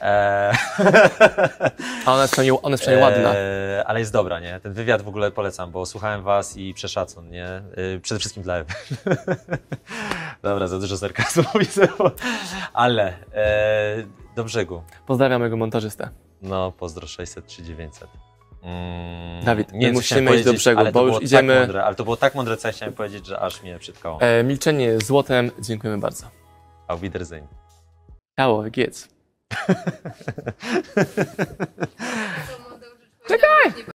Eee, 0.02 0.56
A 2.06 2.14
ona 2.14 2.22
jest 2.22 2.34
przynajmniej, 2.34 2.60
ona 2.64 2.74
jest 2.74 2.84
przynajmniej 2.84 3.14
ładna. 3.14 3.34
Eee, 3.40 3.84
ale 3.86 4.00
jest 4.00 4.14
dobra, 4.14 4.40
nie? 4.40 4.60
Ten 4.60 4.74
wywiad 4.74 5.02
w 5.02 5.08
ogóle 5.08 5.32
polecam, 5.32 5.72
bo 5.72 5.86
słuchałem 5.86 6.24
was 6.24 6.58
i 6.58 6.74
przeszacun, 6.74 7.30
nie? 7.30 7.46
Eee, 7.78 8.00
przede 8.02 8.20
wszystkim 8.20 8.44
dla 8.44 8.56
Ewy. 8.58 8.74
dobra, 10.44 10.68
za 10.68 10.80
dużo 10.80 10.98
sarkazmu 10.98 11.44
widzę, 11.60 11.88
ale 12.74 13.14
eee, 13.34 14.08
do 14.36 14.44
brzegu. 14.44 14.84
Pozdrawiam 15.08 15.42
mojego 15.42 15.58
montażystę. 15.58 16.10
No, 16.42 16.72
pozdro 16.72 17.08
600 17.08 17.48
czy 17.48 17.64
900. 17.64 18.08
Mm, 18.64 19.44
Dawid, 19.46 19.74
nie 19.74 19.92
musimy 19.92 20.36
iść 20.36 20.46
do 20.46 20.54
brzegu, 20.54 20.82
bo 20.94 21.02
już 21.02 21.10
było 21.10 21.20
idziemy- 21.20 21.54
Tak 21.54 21.62
mądre, 21.62 21.84
ale 21.84 21.96
to 21.96 22.04
było 22.04 22.18
tak 22.18 22.36
mądre, 22.36 22.58
co 22.58 22.68
ja 22.68 22.72
chciałem 22.72 22.94
powiedzieć, 22.94 23.26
że 23.26 23.40
aż 23.40 23.64
mnie 23.64 23.80
przytkało. 23.80 24.22
E, 24.22 24.44
milczenie 24.44 25.00
złotem, 25.00 25.52
dziękujemy 25.60 26.00
bardzo. 26.00 26.26
Auf 26.88 27.02
Wiedersehen. 27.02 27.48
Ciao, 28.40 28.62
geht's? 28.64 29.19
Czekaj! 33.28 33.86